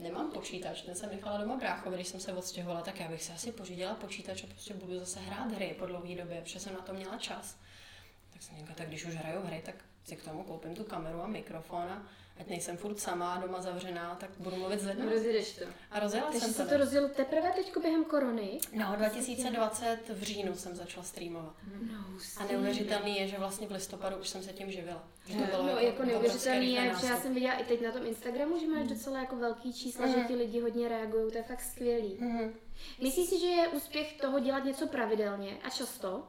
nemám 0.01 0.31
počítač, 0.31 0.81
ten 0.81 0.95
jsem 0.95 1.09
nechala 1.09 1.37
doma 1.37 1.57
bráchovi, 1.57 1.95
když 1.95 2.07
jsem 2.07 2.19
se 2.19 2.33
odstěhovala, 2.33 2.81
tak 2.81 2.99
já 2.99 3.07
bych 3.07 3.23
si 3.23 3.33
asi 3.33 3.51
pořídila 3.51 3.95
počítač 3.95 4.43
a 4.43 4.47
prostě 4.47 4.73
budu 4.73 4.99
zase 4.99 5.19
hrát 5.19 5.51
hry 5.51 5.75
po 5.79 5.85
dlouhé 5.85 6.15
době, 6.15 6.41
protože 6.41 6.59
jsem 6.59 6.73
na 6.73 6.81
to 6.81 6.93
měla 6.93 7.17
čas. 7.17 7.57
Tak 8.33 8.41
jsem 8.41 8.57
říkala, 8.57 8.75
tak 8.75 8.87
když 8.87 9.05
už 9.05 9.15
hraju 9.15 9.41
hry, 9.41 9.61
tak 9.65 9.75
si 10.03 10.15
k 10.15 10.23
tomu 10.23 10.43
koupím 10.43 10.75
tu 10.75 10.83
kameru 10.83 11.21
a 11.21 11.27
mikrofon 11.27 11.81
a 11.81 12.07
ať 12.41 12.49
nejsem 12.49 12.77
furt 12.77 12.99
sama 12.99 13.37
doma 13.37 13.61
zavřená, 13.61 14.15
tak 14.19 14.29
budu 14.39 14.55
mluvit 14.55 14.79
s 14.81 14.85
lidmi. 14.85 15.13
Rozjedeš 15.13 15.55
to. 15.55 15.65
A 15.91 15.99
rozjela 15.99 16.31
jsem 16.31 16.53
to. 16.53 16.65
to 16.65 16.77
rozjel 16.77 17.09
teprve 17.09 17.51
teď 17.55 17.77
během 17.81 18.03
korony? 18.03 18.59
No, 18.73 18.93
2020 18.97 19.97
v 20.09 20.23
říjnu 20.23 20.55
jsem 20.55 20.75
začala 20.75 21.03
streamovat. 21.03 21.55
No, 21.91 22.05
a 22.37 22.45
neuvěřitelný 22.51 23.19
je, 23.19 23.27
že 23.27 23.37
vlastně 23.37 23.67
v 23.67 23.71
listopadu 23.71 24.15
už 24.17 24.29
jsem 24.29 24.43
se 24.43 24.53
tím 24.53 24.71
živila. 24.71 25.03
Že 25.25 25.37
to 25.37 25.45
bylo 25.45 25.63
no, 25.63 25.69
jako, 25.69 25.85
jako 25.85 26.03
neuvěřitelný 26.03 26.73
je, 26.73 26.93
že 27.01 27.07
já 27.07 27.17
jsem 27.17 27.33
viděla 27.33 27.53
i 27.53 27.63
teď 27.63 27.81
na 27.81 27.91
tom 27.91 28.05
Instagramu, 28.05 28.59
že 28.59 28.67
máš 28.67 28.79
hmm. 28.79 28.89
docela 28.89 29.19
jako 29.19 29.35
velký 29.35 29.73
čísla, 29.73 30.05
mm. 30.05 30.13
že 30.13 30.19
ti 30.27 30.35
lidi 30.35 30.59
hodně 30.59 30.89
reagují, 30.89 31.31
to 31.31 31.37
je 31.37 31.43
fakt 31.43 31.61
skvělý. 31.61 32.17
Mm. 32.19 32.53
Myslíš 33.01 33.29
si, 33.29 33.39
že 33.39 33.47
je 33.47 33.67
úspěch 33.67 34.13
toho 34.21 34.39
dělat 34.39 34.63
něco 34.63 34.87
pravidelně 34.87 35.57
a 35.63 35.69
často? 35.69 36.23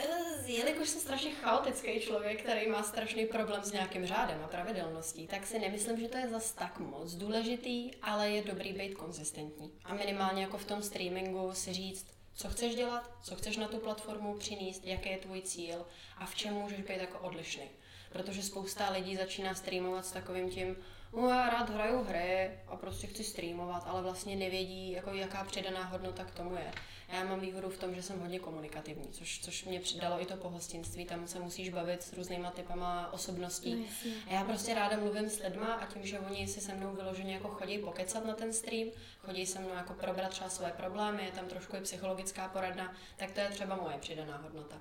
Eh, 0.00 0.50
jelikož 0.50 0.88
jsem 0.88 1.00
strašně 1.00 1.30
chaotický 1.30 2.00
člověk, 2.00 2.42
který 2.42 2.68
má 2.70 2.82
strašný 2.82 3.26
problém 3.26 3.62
s 3.64 3.72
nějakým 3.72 4.06
řádem 4.06 4.40
a 4.44 4.48
pravidelností, 4.48 5.26
tak 5.26 5.46
si 5.46 5.58
nemyslím, 5.58 6.00
že 6.00 6.08
to 6.08 6.16
je 6.16 6.28
zas 6.28 6.52
tak 6.52 6.78
moc 6.78 7.14
důležitý, 7.14 7.90
ale 8.02 8.30
je 8.30 8.42
dobrý 8.42 8.72
být 8.72 8.94
konzistentní. 8.94 9.72
A 9.84 9.94
minimálně 9.94 10.42
jako 10.42 10.58
v 10.58 10.64
tom 10.64 10.82
streamingu 10.82 11.50
si 11.52 11.72
říct, 11.72 12.06
co 12.34 12.48
chceš 12.48 12.74
dělat, 12.74 13.10
co 13.22 13.36
chceš 13.36 13.56
na 13.56 13.68
tu 13.68 13.78
platformu 13.78 14.34
přinést, 14.34 14.86
jaký 14.86 15.10
je 15.10 15.18
tvůj 15.18 15.42
cíl 15.42 15.86
a 16.16 16.26
v 16.26 16.34
čem 16.34 16.54
můžeš 16.54 16.80
být 16.80 17.00
jako 17.00 17.18
odlišný. 17.18 17.70
Protože 18.12 18.42
spousta 18.42 18.90
lidí 18.90 19.16
začíná 19.16 19.54
streamovat 19.54 20.06
s 20.06 20.12
takovým 20.12 20.50
tím, 20.50 20.76
no 21.16 21.28
já 21.28 21.50
rád 21.50 21.70
hraju 21.70 22.04
hry 22.04 22.50
a 22.68 22.76
prostě 22.76 23.06
chci 23.06 23.24
streamovat, 23.24 23.82
ale 23.86 24.02
vlastně 24.02 24.36
nevědí, 24.36 24.92
jako 24.92 25.10
jaká 25.10 25.44
přidaná 25.44 25.84
hodnota 25.84 26.24
k 26.24 26.30
tomu 26.30 26.54
je. 26.54 26.72
Já 27.12 27.24
mám 27.24 27.40
výhodu 27.40 27.68
v 27.68 27.78
tom, 27.78 27.94
že 27.94 28.02
jsem 28.02 28.20
hodně 28.20 28.38
komunikativní, 28.38 29.08
což, 29.10 29.40
což 29.40 29.64
mě 29.64 29.80
přidalo 29.80 30.22
i 30.22 30.26
to 30.26 30.36
pohostinství, 30.36 31.04
tam 31.04 31.28
se 31.28 31.40
musíš 31.40 31.68
bavit 31.68 32.02
s 32.02 32.12
různýma 32.12 32.50
typama 32.50 33.12
osobností. 33.12 33.74
No, 33.74 34.12
a 34.26 34.32
já 34.32 34.44
prostě 34.44 34.74
ráda 34.74 34.96
mluvím 34.96 35.30
s 35.30 35.38
lidma 35.38 35.66
a 35.66 35.86
tím, 35.86 36.06
že 36.06 36.20
oni 36.20 36.48
si 36.48 36.60
se 36.60 36.74
mnou 36.74 36.94
vyloženě 36.94 37.34
jako 37.34 37.48
chodí 37.48 37.78
pokecat 37.78 38.24
na 38.24 38.34
ten 38.34 38.52
stream, 38.52 38.88
chodí 39.18 39.46
se 39.46 39.58
mnou 39.58 39.74
jako 39.74 39.94
probrat 39.94 40.30
třeba 40.30 40.50
své 40.50 40.72
problémy, 40.72 41.24
je 41.24 41.32
tam 41.32 41.46
trošku 41.46 41.76
i 41.76 41.80
psychologická 41.80 42.48
poradna, 42.48 42.94
tak 43.16 43.30
to 43.30 43.40
je 43.40 43.48
třeba 43.48 43.76
moje 43.76 43.98
přidaná 43.98 44.36
hodnota. 44.36 44.80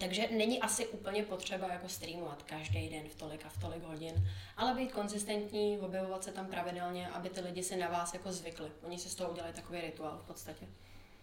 Takže 0.00 0.28
není 0.30 0.60
asi 0.60 0.86
úplně 0.86 1.22
potřeba 1.22 1.66
jako 1.68 1.88
streamovat 1.88 2.42
každý 2.42 2.88
den 2.88 3.08
v 3.08 3.14
tolik 3.14 3.46
a 3.46 3.48
v 3.48 3.60
tolik 3.60 3.82
hodin, 3.82 4.28
ale 4.56 4.74
být 4.74 4.92
konzistentní, 4.92 5.78
objevovat 5.78 6.24
se 6.24 6.32
tam 6.32 6.46
pravidelně, 6.46 7.08
aby 7.08 7.28
ty 7.30 7.40
lidi 7.40 7.62
si 7.62 7.76
na 7.76 7.88
vás 7.88 8.14
jako 8.14 8.32
zvykli. 8.32 8.70
Oni 8.82 8.98
si 8.98 9.08
z 9.08 9.14
toho 9.14 9.30
udělají 9.30 9.54
takový 9.54 9.80
rituál 9.80 10.18
v 10.18 10.26
podstatě. 10.26 10.68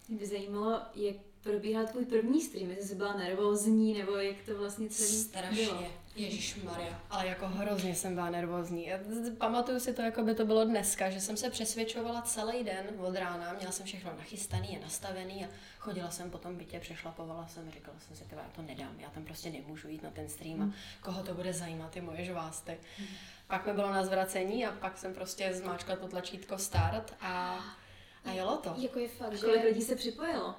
Mě 0.07 0.17
by 0.17 0.25
zajímalo, 0.25 0.81
jak 0.95 1.15
probíhal 1.47 1.87
tvůj 1.87 2.05
první 2.05 2.41
stream, 2.41 2.69
jestli 2.69 2.87
jsi 2.87 2.95
byla 2.95 3.13
nervózní, 3.13 3.93
nebo 3.93 4.15
jak 4.17 4.35
to 4.45 4.57
vlastně 4.57 4.89
celý 4.89 5.09
Strašně. 5.09 5.65
bylo. 5.65 5.83
Ježíš 6.15 6.55
Maria, 6.63 7.01
ale 7.09 7.27
jako 7.27 7.47
hrozně 7.47 7.95
jsem 7.95 8.15
byla 8.15 8.29
nervózní. 8.29 8.87
Já 8.87 8.99
pamatuju 9.37 9.79
si 9.79 9.93
to, 9.93 10.01
jako 10.01 10.23
by 10.23 10.35
to 10.35 10.45
bylo 10.45 10.65
dneska, 10.65 11.09
že 11.09 11.21
jsem 11.21 11.37
se 11.37 11.49
přesvědčovala 11.49 12.21
celý 12.21 12.63
den 12.63 12.85
od 12.97 13.15
rána, 13.15 13.53
měla 13.53 13.71
jsem 13.71 13.85
všechno 13.85 14.11
nachystaný 14.17 14.77
a 14.77 14.81
nastavený 14.81 15.45
a 15.45 15.49
chodila 15.79 16.11
jsem 16.11 16.31
po 16.31 16.37
tom 16.37 16.55
bytě, 16.55 16.79
přešlapovala 16.79 17.47
jsem, 17.47 17.71
říkala 17.71 17.97
jsem 17.99 18.15
si, 18.15 18.23
já 18.31 18.49
to 18.55 18.61
nedám, 18.61 18.95
já 18.99 19.09
tam 19.09 19.23
prostě 19.23 19.49
nemůžu 19.49 19.87
jít 19.87 20.03
na 20.03 20.09
ten 20.09 20.29
stream 20.29 20.61
a 20.61 20.63
hmm. 20.63 20.73
koho 21.01 21.23
to 21.23 21.33
bude 21.33 21.53
zajímat, 21.53 21.91
ty 21.91 22.01
moje 22.01 22.23
žvásty. 22.23 22.77
Hmm. 22.97 23.07
Pak 23.47 23.65
mi 23.65 23.73
bylo 23.73 23.91
na 23.91 24.05
zvracení 24.05 24.65
a 24.65 24.71
pak 24.71 24.97
jsem 24.97 25.13
prostě 25.13 25.53
zmáčkla 25.53 25.95
to 25.95 26.07
tlačítko 26.07 26.57
start 26.57 27.13
a 27.21 27.59
a 28.27 28.31
jelo 28.31 28.57
to. 28.57 28.73
Jako 28.77 28.99
je 28.99 29.07
fakt, 29.07 29.33
že... 29.33 29.45
Kolik 29.45 29.63
lidí 29.63 29.81
se 29.81 29.95
připojilo? 29.95 30.55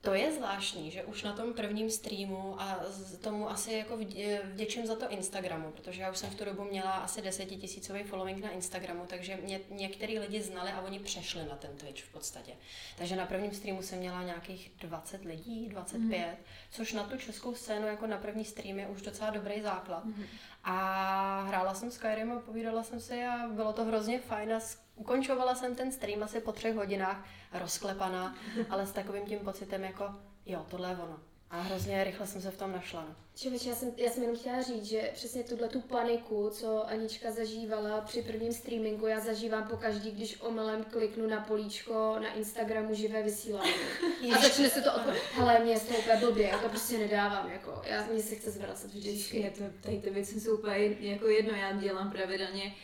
To 0.00 0.14
je 0.14 0.32
zvláštní, 0.32 0.90
že 0.90 1.04
už 1.04 1.22
na 1.22 1.32
tom 1.32 1.52
prvním 1.52 1.90
streamu 1.90 2.60
a 2.60 2.80
tomu 3.20 3.50
asi 3.50 3.72
jako 3.72 3.98
vděčím 4.44 4.86
za 4.86 4.96
to 4.96 5.08
Instagramu, 5.08 5.70
protože 5.70 6.02
já 6.02 6.10
už 6.10 6.18
jsem 6.18 6.30
v 6.30 6.34
tu 6.34 6.44
dobu 6.44 6.64
měla 6.64 6.92
asi 6.92 7.22
desetitisícový 7.22 8.02
following 8.02 8.44
na 8.44 8.50
Instagramu, 8.50 9.06
takže 9.06 9.36
mě 9.36 9.60
některý 9.70 10.18
lidi 10.18 10.42
znali 10.42 10.70
a 10.70 10.80
oni 10.80 10.98
přešli 10.98 11.46
na 11.48 11.56
ten 11.56 11.76
Twitch 11.76 12.02
v 12.02 12.12
podstatě. 12.12 12.52
Takže 12.98 13.16
na 13.16 13.26
prvním 13.26 13.52
streamu 13.52 13.82
jsem 13.82 13.98
měla 13.98 14.22
nějakých 14.22 14.70
20 14.80 15.24
lidí, 15.24 15.68
25, 15.68 16.26
mm. 16.28 16.36
což 16.70 16.92
na 16.92 17.04
tu 17.04 17.18
českou 17.18 17.54
scénu 17.54 17.86
jako 17.86 18.06
na 18.06 18.18
první 18.18 18.44
stream 18.44 18.78
je 18.78 18.86
už 18.86 19.02
docela 19.02 19.30
dobrý 19.30 19.62
základ. 19.62 20.04
Mm. 20.04 20.24
A 20.70 21.42
hrála 21.48 21.74
jsem 21.74 21.90
Skyrim 21.90 22.32
a 22.32 22.40
povídala 22.40 22.82
jsem 22.82 23.00
si 23.00 23.26
a 23.26 23.48
bylo 23.48 23.72
to 23.72 23.84
hrozně 23.84 24.20
fajn 24.20 24.52
a 24.52 24.60
ukončovala 24.96 25.54
jsem 25.54 25.74
ten 25.74 25.92
stream 25.92 26.22
asi 26.22 26.40
po 26.40 26.52
třech 26.52 26.76
hodinách 26.76 27.24
rozklepaná, 27.52 28.34
ale 28.70 28.86
s 28.86 28.92
takovým 28.92 29.26
tím 29.26 29.38
pocitem 29.38 29.84
jako, 29.84 30.14
jo, 30.46 30.66
tohle 30.70 30.88
je 30.88 30.96
ono. 30.96 31.27
A 31.50 31.60
hrozně 31.60 32.04
rychle 32.04 32.26
jsem 32.26 32.42
se 32.42 32.50
v 32.50 32.56
tom 32.56 32.72
našla. 32.72 33.04
No. 33.08 33.14
Člověče, 33.36 33.68
já 33.68 33.74
jsem, 33.74 33.92
já 33.96 34.10
jsem 34.10 34.22
jenom 34.22 34.38
chtěla 34.38 34.62
říct, 34.62 34.84
že 34.84 35.10
přesně 35.14 35.42
tuhle 35.42 35.68
tu 35.68 35.80
paniku, 35.80 36.50
co 36.50 36.88
Anička 36.88 37.30
zažívala 37.30 38.00
při 38.00 38.22
prvním 38.22 38.52
streamingu, 38.52 39.06
já 39.06 39.20
zažívám 39.20 39.68
po 39.68 39.76
každý, 39.76 40.10
když 40.10 40.40
omylem 40.40 40.84
kliknu 40.84 41.26
na 41.26 41.40
políčko 41.40 42.16
na 42.22 42.32
Instagramu 42.34 42.94
živé 42.94 43.22
vysílání. 43.22 43.72
a 44.34 44.42
začne 44.42 44.70
se 44.70 44.80
to 44.80 44.94
odpovědět. 44.94 45.24
Hele, 45.32 45.60
mě 45.60 45.72
je 45.72 45.80
to 45.80 45.94
úplně 45.94 46.16
blbě, 46.16 46.48
já 46.48 46.58
to 46.58 46.68
prostě 46.68 46.98
nedávám. 46.98 47.50
Jako, 47.50 47.82
já 47.84 48.06
mě 48.06 48.22
se 48.22 48.34
chce 48.34 48.50
zvracet 48.50 48.94
vždycky. 48.94 49.38
Je 49.38 49.50
to, 49.50 49.64
tady 49.80 49.98
ty 49.98 50.10
věci 50.10 50.40
jsou 50.40 50.54
úplně 50.54 50.96
jako 51.00 51.26
jedno, 51.26 51.54
já 51.54 51.72
dělám 51.72 52.10
pravidelně 52.10 52.74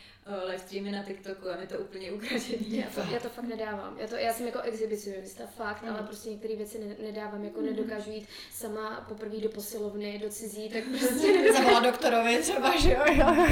live 0.45 0.59
streamy 0.59 0.91
na 0.91 1.03
TikToku 1.03 1.49
a 1.49 1.57
mi 1.57 1.67
to 1.67 1.79
úplně 1.79 2.11
ukradený. 2.11 2.77
Já 2.77 2.87
to, 2.95 3.01
já 3.13 3.19
to 3.19 3.29
fakt 3.29 3.45
nedávám. 3.45 3.97
Já, 3.99 4.07
to, 4.07 4.15
já 4.15 4.33
jsem 4.33 4.45
jako 4.45 4.59
exhibicionista, 4.59 5.45
fakt, 5.45 5.83
mm. 5.83 5.89
ale 5.89 6.03
prostě 6.03 6.29
některé 6.29 6.55
věci 6.55 6.79
ne, 6.79 6.95
nedávám, 7.03 7.43
jako 7.43 7.59
mm. 7.59 7.65
nedokážu 7.65 8.11
jít 8.11 8.27
sama 8.51 9.05
poprvé 9.09 9.37
do 9.37 9.49
posilovny, 9.49 10.19
do 10.19 10.29
cizí, 10.29 10.69
tak 10.69 10.83
prostě 10.99 11.53
Zavolá 11.53 11.79
doktorovi 11.79 12.37
třeba, 12.41 12.77
že 12.79 12.91
jo? 12.91 13.03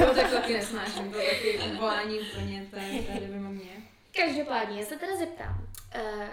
To 0.07 0.15
tak 0.15 0.31
taky 0.31 0.53
nesnáším, 0.53 1.11
to 1.11 1.17
taky 1.17 1.59
volání 1.79 2.19
úplně, 2.19 2.67
to 2.69 2.75
je, 2.75 3.01
to 3.01 3.11
je 3.23 3.27
mimo 3.27 3.49
mě. 3.49 3.71
Každopádně, 4.15 4.79
já 4.79 4.85
se 4.85 4.95
teda 4.97 5.15
zeptám, 5.15 5.67
uh, 5.95 6.27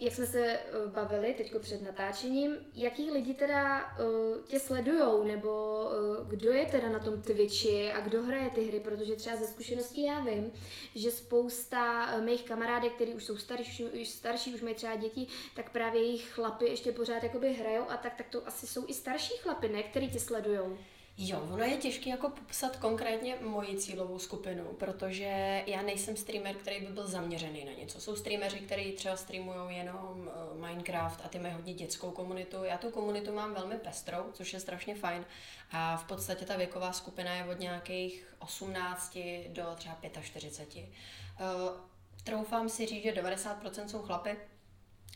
jak 0.00 0.14
jsme 0.14 0.26
se 0.26 0.46
eh, 0.46 0.62
bavili 0.86 1.34
teď 1.34 1.54
před 1.58 1.82
natáčením, 1.82 2.56
jaký 2.74 3.10
lidi 3.10 3.34
teda 3.34 3.84
uh, 3.98 4.44
tě 4.44 4.60
sledujou, 4.60 5.24
nebo 5.24 5.82
uh, 6.20 6.28
kdo 6.28 6.50
je 6.50 6.66
teda 6.66 6.88
na 6.88 6.98
tom 6.98 7.22
Twitchi 7.22 7.92
a 7.92 8.00
kdo 8.00 8.22
hraje 8.22 8.50
ty 8.50 8.64
hry, 8.64 8.80
protože 8.80 9.16
třeba 9.16 9.36
ze 9.36 9.46
zkušeností 9.46 10.04
já 10.04 10.20
vím, 10.20 10.52
že 10.94 11.10
spousta 11.10 12.14
uh, 12.14 12.24
mých 12.24 12.42
kamarádek, 12.42 12.92
kteří 12.92 13.14
už 13.14 13.24
jsou 13.24 13.36
starší, 13.36 13.84
už 13.84 14.08
starší, 14.08 14.54
už 14.54 14.60
mají 14.60 14.74
třeba 14.74 14.96
děti, 14.96 15.26
tak 15.56 15.70
právě 15.70 16.02
jejich 16.02 16.30
chlapy 16.30 16.64
ještě 16.64 16.92
pořád 16.92 17.22
jakoby 17.22 17.52
hrajou 17.52 17.84
a 17.88 17.96
tak, 17.96 18.14
tak 18.14 18.28
to 18.28 18.46
asi 18.46 18.66
jsou 18.66 18.84
i 18.86 18.94
starší 18.94 19.34
chlapy, 19.42 19.68
ne, 19.68 19.82
který 19.82 20.10
tě 20.10 20.20
sledujou. 20.20 20.78
Jo, 21.20 21.48
ono 21.52 21.64
je 21.64 21.76
těžké 21.76 22.10
jako 22.10 22.30
popsat 22.30 22.76
konkrétně 22.76 23.36
moji 23.40 23.76
cílovou 23.76 24.18
skupinu, 24.18 24.64
protože 24.64 25.62
já 25.66 25.82
nejsem 25.82 26.16
streamer, 26.16 26.54
který 26.54 26.80
by 26.80 26.92
byl 26.92 27.06
zaměřený 27.06 27.64
na 27.64 27.72
něco. 27.72 28.00
Jsou 28.00 28.16
streameři, 28.16 28.58
kteří 28.58 28.92
třeba 28.92 29.16
streamují 29.16 29.76
jenom 29.76 30.30
uh, 30.52 30.60
Minecraft 30.60 31.24
a 31.24 31.28
ty 31.28 31.38
mají 31.38 31.54
hodně 31.54 31.74
dětskou 31.74 32.10
komunitu. 32.10 32.64
Já 32.64 32.78
tu 32.78 32.90
komunitu 32.90 33.34
mám 33.34 33.54
velmi 33.54 33.78
pestrou, 33.78 34.24
což 34.32 34.52
je 34.52 34.60
strašně 34.60 34.94
fajn. 34.94 35.24
A 35.70 35.96
v 35.96 36.04
podstatě 36.04 36.44
ta 36.44 36.56
věková 36.56 36.92
skupina 36.92 37.34
je 37.34 37.44
od 37.44 37.60
nějakých 37.60 38.34
18 38.38 39.18
do 39.48 39.64
třeba 39.76 39.98
45. 40.22 40.84
Uh, 40.84 40.90
troufám 42.24 42.68
si 42.68 42.86
říct, 42.86 43.02
že 43.02 43.12
90% 43.12 43.86
jsou 43.86 44.02
chlapy, 44.02 44.36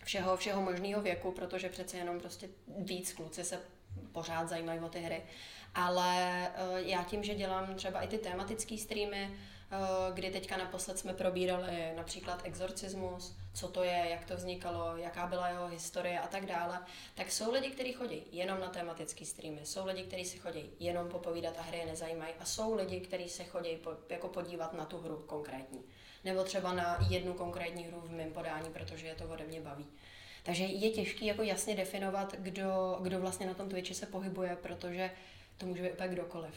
všeho, 0.04 0.37
všeho 0.37 0.62
možného 0.62 1.02
věku, 1.02 1.32
protože 1.32 1.68
přece 1.68 1.97
jenom 1.97 2.21
prostě 2.21 2.49
víc 2.78 3.12
kluci 3.12 3.44
se 3.44 3.61
pořád 4.12 4.49
zajímají 4.49 4.80
o 4.80 4.88
ty 4.88 5.00
hry. 5.00 5.23
Ale 5.75 6.49
eh, 6.49 6.83
já 6.83 7.05
tím, 7.05 7.25
že 7.25 7.35
dělám 7.35 7.75
třeba 7.75 8.00
i 8.00 8.09
ty 8.09 8.19
tematické 8.19 8.79
streamy, 8.79 9.31
eh, 9.31 9.76
kdy 10.14 10.31
teďka 10.31 10.57
naposled 10.57 10.99
jsme 10.99 11.14
probírali 11.14 11.93
například 11.97 12.41
exorcismus, 12.45 13.37
co 13.55 13.69
to 13.69 13.83
je, 13.83 14.07
jak 14.11 14.25
to 14.25 14.37
vznikalo, 14.37 14.97
jaká 14.97 15.26
byla 15.26 15.49
jeho 15.49 15.69
historie 15.69 16.21
a 16.21 16.26
tak 16.26 16.47
dále, 16.47 16.79
tak 17.14 17.33
jsou 17.33 17.52
lidi, 17.52 17.71
kteří 17.71 17.93
chodí 17.93 18.23
jenom 18.33 18.61
na 18.61 18.69
tematické 18.69 19.25
streamy, 19.25 19.61
jsou 19.64 19.87
lidi, 19.87 20.02
kteří 20.02 20.25
si 20.25 20.38
chodí 20.38 20.71
jenom 20.81 21.09
popovídat 21.09 21.59
a 21.59 21.62
hry 21.62 21.79
je 21.79 21.87
nezajímají 21.87 22.35
a 22.41 22.45
jsou 22.45 22.75
lidi, 22.75 23.00
kteří 23.00 23.29
se 23.29 23.45
chodí 23.45 23.76
po, 23.76 23.91
jako 24.09 24.29
podívat 24.29 24.73
na 24.73 24.85
tu 24.85 24.99
hru 24.99 25.25
konkrétní. 25.26 25.83
Nebo 26.25 26.45
třeba 26.45 26.73
na 26.73 26.99
jednu 27.09 27.35
konkrétní 27.35 27.85
hru 27.85 28.00
v 28.00 28.11
mém 28.11 28.33
podání, 28.33 28.71
protože 28.71 29.07
je 29.07 29.14
to 29.14 29.25
ode 29.25 29.45
mě 29.45 29.61
baví. 29.61 29.87
Takže 30.43 30.64
je 30.64 30.91
těžké 30.91 31.25
jako 31.25 31.43
jasně 31.43 31.75
definovat, 31.75 32.35
kdo, 32.38 32.99
kdo 33.00 33.21
vlastně 33.21 33.47
na 33.47 33.55
tom 33.55 33.69
Twitchi 33.69 33.95
se 33.95 34.07
pohybuje, 34.07 34.57
protože 34.62 35.11
to 35.62 35.69
může 35.69 35.83
být 35.83 35.92
úplně 35.92 36.09
kdokoliv. 36.09 36.54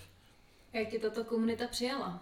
Jak 0.74 0.88
ti 0.88 1.00
tato 1.00 1.24
komunita 1.24 1.68
přijala? 1.68 2.22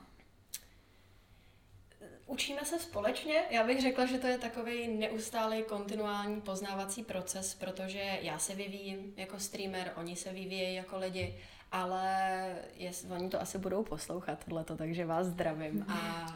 Učíme 2.28 2.66
se 2.66 2.80
společně. 2.80 3.44
Já 3.50 3.64
bych 3.64 3.82
řekla, 3.82 4.06
že 4.06 4.18
to 4.18 4.28
je 4.28 4.38
takový 4.38 4.88
neustálý 4.88 5.64
kontinuální 5.64 6.42
poznávací 6.42 7.04
proces, 7.04 7.56
protože 7.56 8.20
já 8.22 8.40
se 8.40 8.56
vyvíjím 8.56 9.14
jako 9.18 9.40
streamer, 9.40 9.94
oni 9.96 10.16
se 10.16 10.34
vyvíjejí 10.34 10.76
jako 10.76 10.98
lidi, 10.98 11.40
ale 11.72 12.56
jest, 12.76 13.06
oni 13.12 13.30
to 13.30 13.42
asi 13.42 13.58
budou 13.58 13.84
poslouchat 13.84 14.46
tohleto, 14.46 14.78
takže 14.78 15.06
vás 15.06 15.28
zdravím 15.28 15.86
a 15.88 16.28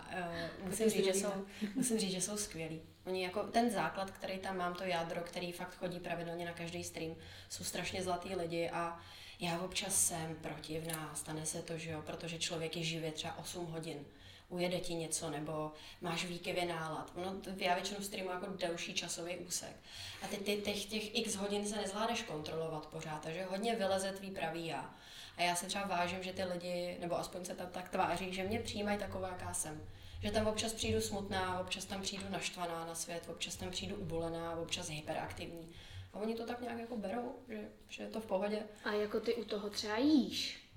uh, 0.61 0.67
musím, 0.67 0.89
říct, 0.89 1.05
že 1.05 1.13
jsou, 1.13 1.45
musím 1.75 1.99
říct, 1.99 2.11
že 2.11 2.21
jsou 2.21 2.37
skvělí. 2.37 2.81
Oni 3.05 3.23
jako 3.23 3.43
ten 3.43 3.69
základ, 3.69 4.11
který 4.11 4.39
tam 4.39 4.57
mám, 4.57 4.73
to 4.73 4.83
jádro, 4.83 5.21
který 5.21 5.51
fakt 5.51 5.75
chodí 5.75 5.99
pravidelně 5.99 6.45
na 6.45 6.53
každý 6.53 6.83
stream, 6.83 7.15
jsou 7.49 7.63
strašně 7.63 8.03
zlatý 8.03 8.35
lidi 8.35 8.69
a 8.69 8.99
já 9.39 9.61
občas 9.61 10.07
jsem 10.07 10.35
protivná, 10.41 11.15
stane 11.15 11.45
se 11.45 11.61
to, 11.61 11.77
že 11.77 11.91
jo, 11.91 12.01
protože 12.01 12.39
člověk 12.39 12.77
je 12.77 12.83
živě 12.83 13.11
třeba 13.11 13.37
8 13.37 13.65
hodin 13.65 14.05
ujede 14.49 14.79
ti 14.79 14.93
něco, 14.93 15.29
nebo 15.29 15.71
máš 16.01 16.25
výkyvě 16.25 16.65
nálad. 16.65 17.11
Ono, 17.15 17.35
já 17.57 17.75
většinou 17.75 18.01
streamu 18.01 18.31
jako 18.31 18.45
delší 18.45 18.93
časový 18.93 19.37
úsek. 19.37 19.75
A 20.21 20.27
teď 20.27 20.39
ty, 20.39 20.57
těch, 20.57 20.85
těch 20.85 21.15
x 21.15 21.35
hodin 21.35 21.67
se 21.67 21.75
nezvládneš 21.75 22.21
kontrolovat 22.21 22.85
pořád, 22.85 23.21
takže 23.21 23.45
hodně 23.45 23.75
vyleze 23.75 24.11
tvý 24.11 24.31
pravý 24.31 24.67
já. 24.67 24.95
A 25.37 25.41
já 25.41 25.55
se 25.55 25.65
třeba 25.65 25.85
vážím, 25.87 26.23
že 26.23 26.33
ty 26.33 26.43
lidi, 26.43 26.97
nebo 26.99 27.19
aspoň 27.19 27.45
se 27.45 27.55
tam 27.55 27.67
tak 27.67 27.89
tváří, 27.89 28.33
že 28.33 28.43
mě 28.43 28.59
přijímají 28.59 28.97
taková, 28.97 29.27
jaká 29.27 29.53
jsem. 29.53 29.81
Že 30.23 30.31
tam 30.31 30.47
občas 30.47 30.73
přijdu 30.73 31.01
smutná, 31.01 31.59
občas 31.59 31.85
tam 31.85 32.01
přijdu 32.01 32.29
naštvaná 32.29 32.85
na 32.85 32.95
svět, 32.95 33.29
občas 33.29 33.55
tam 33.55 33.71
přijdu 33.71 33.95
ubolená, 33.95 34.55
občas 34.55 34.89
hyperaktivní. 34.89 35.69
A 36.17 36.19
oni 36.19 36.35
to 36.35 36.45
tak 36.45 36.61
nějak 36.61 36.79
jako 36.79 36.97
berou, 36.97 37.35
že, 37.49 37.69
že 37.89 38.03
je 38.03 38.09
to 38.09 38.19
v 38.19 38.25
pohodě. 38.25 38.59
A 38.83 38.91
jako 38.91 39.19
ty 39.19 39.35
u 39.35 39.43
toho 39.43 39.69
třeba 39.69 39.97
jíš? 39.97 40.67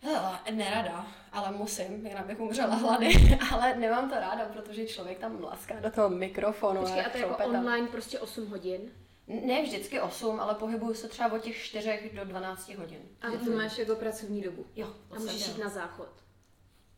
Hele, 0.00 0.38
nerada, 0.50 1.06
ale 1.32 1.50
musím, 1.50 2.06
jinak 2.06 2.26
bych 2.26 2.40
umřela 2.40 2.74
hlady, 2.74 3.38
ale 3.52 3.76
nemám 3.76 4.10
to 4.10 4.14
ráda, 4.20 4.44
protože 4.44 4.86
člověk 4.86 5.18
tam 5.18 5.40
mlaská 5.40 5.80
do 5.80 5.90
toho 5.90 6.08
mikrofonu. 6.10 6.80
Počkej, 6.80 7.06
a 7.06 7.10
to 7.10 7.18
jako 7.18 7.44
online 7.44 7.88
prostě 7.88 8.18
8 8.20 8.46
hodin? 8.46 8.92
Ne 9.26 9.62
vždycky 9.62 10.00
8, 10.00 10.40
ale 10.40 10.54
pohybuju 10.54 10.94
se 10.94 11.08
třeba 11.08 11.32
od 11.32 11.42
těch 11.42 11.56
4 11.56 12.10
do 12.14 12.24
12 12.24 12.74
hodin. 12.74 13.02
A 13.22 13.30
ty 13.30 13.50
máš 13.50 13.78
jako 13.78 13.94
pracovní 13.94 14.42
dobu? 14.42 14.66
Jo. 14.76 14.94
A 15.10 15.18
můžeš 15.18 15.48
jít 15.48 15.58
na 15.58 15.68
záchod? 15.68 16.08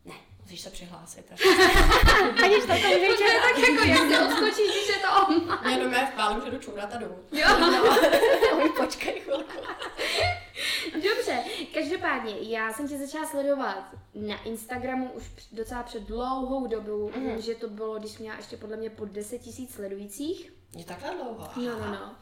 Ne, 0.05 0.13
musíš 0.45 0.61
se 0.61 0.69
přihlásit. 0.69 1.31
Aniž 2.43 2.61
to 2.61 2.67
tam 2.67 2.77
víš, 2.77 3.19
tak 3.41 3.57
jako 3.57 3.83
jak 3.85 4.09
se 4.09 4.19
odskočíš, 4.19 4.71
když 4.71 4.87
je 4.87 5.01
to 5.01 5.27
online. 5.27 5.71
Jenom 5.71 5.93
já 5.93 6.05
vpálím, 6.05 6.41
že 6.45 6.51
jdu 6.51 6.59
čůrat 6.59 6.93
a 6.95 6.97
domů. 6.97 7.17
Jo. 7.31 7.47
No. 7.59 8.73
Počkej 8.83 9.19
chvilku. 9.19 9.53
Dobře, 10.93 11.43
každopádně, 11.73 12.35
já 12.41 12.73
jsem 12.73 12.87
tě 12.87 12.97
začala 12.97 13.27
sledovat 13.27 13.83
na 14.15 14.43
Instagramu 14.43 15.11
už 15.11 15.23
docela 15.51 15.83
před 15.83 16.03
dlouhou 16.03 16.67
dobou, 16.67 17.11
mm. 17.15 17.41
že 17.41 17.55
to 17.55 17.69
bylo, 17.69 17.99
když 17.99 18.17
měla 18.17 18.37
ještě 18.37 18.57
podle 18.57 18.77
mě 18.77 18.89
pod 18.89 19.09
10 19.09 19.39
tisíc 19.39 19.73
sledujících. 19.73 20.54
Je 20.75 20.85
takhle 20.85 21.11
dlouho? 21.15 21.49
No, 21.55 21.79
no, 21.79 21.91
no. 21.91 22.15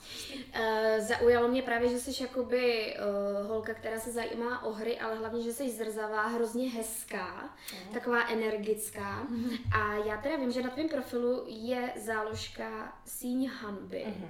Uh, 0.60 1.06
zaujalo 1.06 1.48
mě 1.48 1.62
právě, 1.62 1.90
že 1.90 2.00
jsi 2.00 2.24
jakoby 2.24 2.96
uh, 3.42 3.48
holka, 3.48 3.74
která 3.74 4.00
se 4.00 4.12
zajímá 4.12 4.64
o 4.64 4.72
hry, 4.72 5.00
ale 5.00 5.16
hlavně, 5.16 5.44
že 5.44 5.54
jsi 5.54 5.70
zrzavá, 5.70 6.28
hrozně 6.28 6.70
hezká, 6.70 7.56
uh. 7.74 7.94
taková 7.94 8.28
energická. 8.28 9.28
A 9.76 9.94
já 9.94 10.18
teda 10.18 10.36
vím, 10.36 10.52
že 10.52 10.62
na 10.62 10.70
tvém 10.70 10.90
profilu 10.90 11.46
je 11.48 11.94
záložka 11.96 12.98
síň 13.06 13.50
hanby. 13.50 14.04
Uh. 14.08 14.30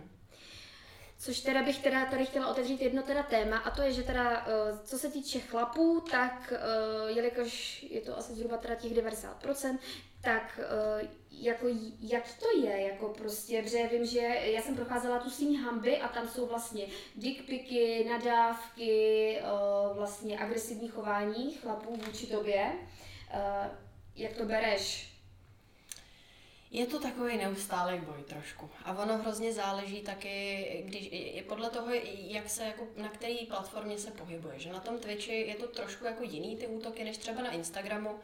Což 1.17 1.39
teda 1.39 1.63
bych 1.63 1.84
teda 1.84 2.05
tady 2.05 2.25
chtěla 2.25 2.48
otevřít 2.48 2.82
jedno 2.82 3.03
teda 3.03 3.24
téma 3.24 3.58
a 3.58 3.72
to 3.72 3.82
je, 3.82 3.93
že 3.93 4.03
teda 4.03 4.46
uh, 4.46 4.79
co 4.84 4.98
se 4.98 5.10
týče 5.10 5.39
chlapů, 5.39 6.03
tak 6.12 6.53
jelikož 7.08 7.84
je 7.89 8.01
to 8.01 8.17
asi 8.17 8.34
zhruba 8.34 8.58
teda 8.58 8.75
těch 8.75 8.91
90%, 8.91 9.77
tak 10.24 10.60
uh, 10.60 11.08
jako 11.32 11.65
jak 12.00 12.24
to 12.39 12.60
je, 12.60 12.82
jako 12.82 13.10
prostě, 13.10 13.62
protože 13.62 13.88
vím, 13.88 14.06
že 14.06 14.20
já 14.44 14.62
jsem 14.62 14.75
procházela 14.75 15.20
tu 15.20 15.30
síň 15.30 15.62
hamby 15.62 15.98
a 15.98 16.08
tam 16.08 16.30
jsou 16.30 16.46
vlastně 16.46 16.86
dickpiky, 17.15 18.06
nadávky, 18.10 19.38
uh, 19.42 19.98
vlastně 19.98 20.39
agresivní 20.39 20.88
chování 20.88 21.53
chlapů 21.53 21.96
vůči 21.96 22.27
tobě. 22.27 22.72
Uh, 23.34 23.72
jak 24.15 24.34
to 24.34 24.46
bereš? 24.46 25.13
Je 26.72 26.86
to 26.86 27.00
takový 27.00 27.38
neustálý 27.38 28.00
boj 28.00 28.24
trošku. 28.24 28.70
A 28.86 29.03
ono 29.03 29.18
hrozně 29.18 29.53
záleží 29.53 30.01
taky, 30.01 30.68
když, 30.86 31.10
podle 31.48 31.70
toho, 31.70 31.94
jak 32.18 32.50
se, 32.50 32.63
jako, 32.63 32.88
na 32.98 33.10
které 33.10 33.36
platformě 33.48 33.98
se 33.98 34.12
pohybuje. 34.12 34.60
Že 34.60 34.74
na 34.74 34.80
tom 34.80 35.00
Twitchi 35.00 35.34
je 35.34 35.56
to 35.56 35.68
trošku 35.68 36.06
jako 36.06 36.24
jiný 36.24 36.58
ty 36.58 36.68
útoky, 36.68 37.03
než 37.03 37.18
třeba 37.18 37.42
na 37.42 37.51
Instagramu. 37.51 38.20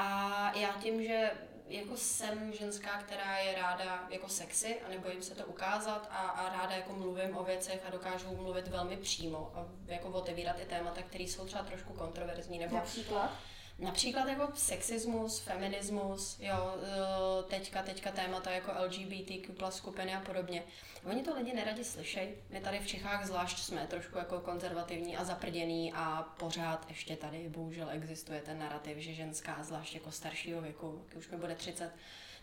A 0.00 0.52
já 0.56 0.72
tím, 0.82 1.02
že 1.02 1.30
jako 1.68 1.96
jsem 1.96 2.52
ženská, 2.52 3.02
která 3.02 3.38
je 3.38 3.54
ráda 3.56 4.06
jako 4.10 4.28
sexy 4.28 4.80
a 4.86 4.88
nebojím 4.88 5.22
se 5.22 5.34
to 5.34 5.46
ukázat 5.46 6.08
a, 6.10 6.16
a 6.16 6.56
ráda 6.56 6.76
jako 6.76 6.92
mluvím 6.92 7.36
o 7.36 7.44
věcech 7.44 7.82
a 7.86 7.90
dokážu 7.90 8.36
mluvit 8.36 8.68
velmi 8.68 8.96
přímo 8.96 9.52
a 9.54 9.66
jako 9.86 10.08
otevírat 10.08 10.60
i 10.60 10.64
témata, 10.64 11.02
které 11.02 11.24
jsou 11.24 11.46
třeba 11.46 11.62
trošku 11.62 11.92
kontroverzní. 11.92 12.58
Nebo 12.58 12.76
Například? 12.76 13.30
Například 13.78 14.28
jako 14.28 14.48
sexismus, 14.54 15.38
feminismus, 15.38 16.38
jo, 16.40 16.74
e, 16.82 17.42
teďka, 17.42 17.82
teďka 17.82 18.10
témata 18.12 18.50
jako 18.50 18.72
LGBTQ 18.84 19.52
plus 19.52 19.74
skupiny 19.74 20.14
a 20.14 20.20
podobně. 20.20 20.62
Oni 21.04 21.22
to 21.22 21.34
lidi 21.34 21.52
neradi 21.52 21.84
slyšejí. 21.84 22.28
My 22.50 22.60
tady 22.60 22.78
v 22.78 22.86
Čechách 22.86 23.26
zvlášť 23.26 23.58
jsme 23.58 23.86
trošku 23.86 24.18
jako 24.18 24.40
konzervativní 24.40 25.16
a 25.16 25.24
zaprděný 25.24 25.92
a 25.92 26.22
pořád 26.22 26.86
ještě 26.88 27.16
tady 27.16 27.48
bohužel 27.48 27.90
existuje 27.90 28.40
ten 28.40 28.58
narrativ, 28.58 28.98
že 28.98 29.14
ženská, 29.14 29.62
zvlášť 29.62 29.94
jako 29.94 30.10
staršího 30.12 30.60
věku, 30.60 31.04
už 31.16 31.30
mi 31.30 31.36
bude 31.36 31.54
30, 31.54 31.90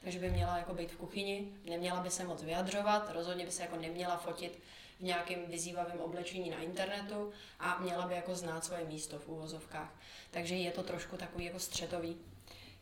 takže 0.02 0.20
by 0.20 0.30
měla 0.30 0.58
jako 0.58 0.74
být 0.74 0.92
v 0.92 0.98
kuchyni, 0.98 1.52
neměla 1.66 2.00
by 2.00 2.10
se 2.10 2.24
moc 2.24 2.44
vyjadřovat, 2.44 3.12
rozhodně 3.14 3.46
by 3.46 3.52
se 3.52 3.62
jako 3.62 3.76
neměla 3.76 4.18
fotit 4.18 4.60
v 5.00 5.04
nějakém 5.04 5.46
vyzývavém 5.48 6.00
oblečení 6.00 6.50
na 6.50 6.58
internetu 6.58 7.32
a 7.60 7.80
měla 7.80 8.08
by 8.08 8.14
jako 8.14 8.36
znát 8.36 8.66
svoje 8.66 8.86
místo 8.86 9.20
v 9.20 9.28
úvozovkách. 9.28 9.94
Takže 10.32 10.56
je 10.56 10.72
to 10.72 10.84
trošku 10.84 11.18
takový 11.18 11.46
jako 11.46 11.60
střetový. 11.60 12.18